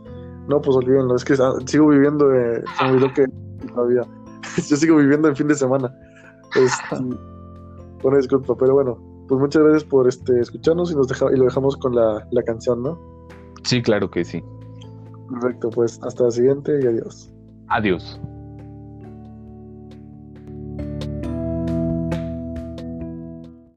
No, 0.49 0.61
pues 0.61 0.77
olvídenlo, 0.77 1.15
es 1.15 1.25
que 1.25 1.35
ah, 1.35 1.55
sigo 1.67 1.89
viviendo, 1.89 2.35
eh, 2.35 2.63
se 2.77 2.85
me 2.85 2.91
olvidó 2.91 3.13
que 3.15 3.27
todavía. 3.69 4.03
Yo 4.69 4.77
sigo 4.77 4.97
viviendo 4.97 5.29
en 5.29 5.37
fin 5.37 5.49
de 5.49 5.55
semana. 5.55 5.95
Este, 6.57 6.97
una 8.03 8.17
disculpa, 8.19 8.55
pero 8.59 8.75
bueno, 8.75 8.99
pues 9.29 9.41
muchas 9.41 9.62
gracias 9.62 9.85
por 9.85 10.09
este 10.09 10.41
escucharnos 10.41 10.91
y 10.91 10.97
nos 10.97 11.09
deja, 11.09 11.26
y 11.33 11.37
lo 11.37 11.45
dejamos 11.45 11.76
con 11.76 11.95
la, 11.95 12.26
la 12.31 12.43
canción, 12.43 12.83
¿no? 12.83 12.99
Sí, 13.62 13.83
claro 13.83 14.11
que 14.11 14.24
sí. 14.24 14.43
Perfecto, 15.31 15.70
pues 15.70 16.01
hasta 16.03 16.24
la 16.24 16.31
siguiente 16.31 16.81
y 16.83 16.87
adiós. 16.87 17.31
Adiós. 17.68 18.20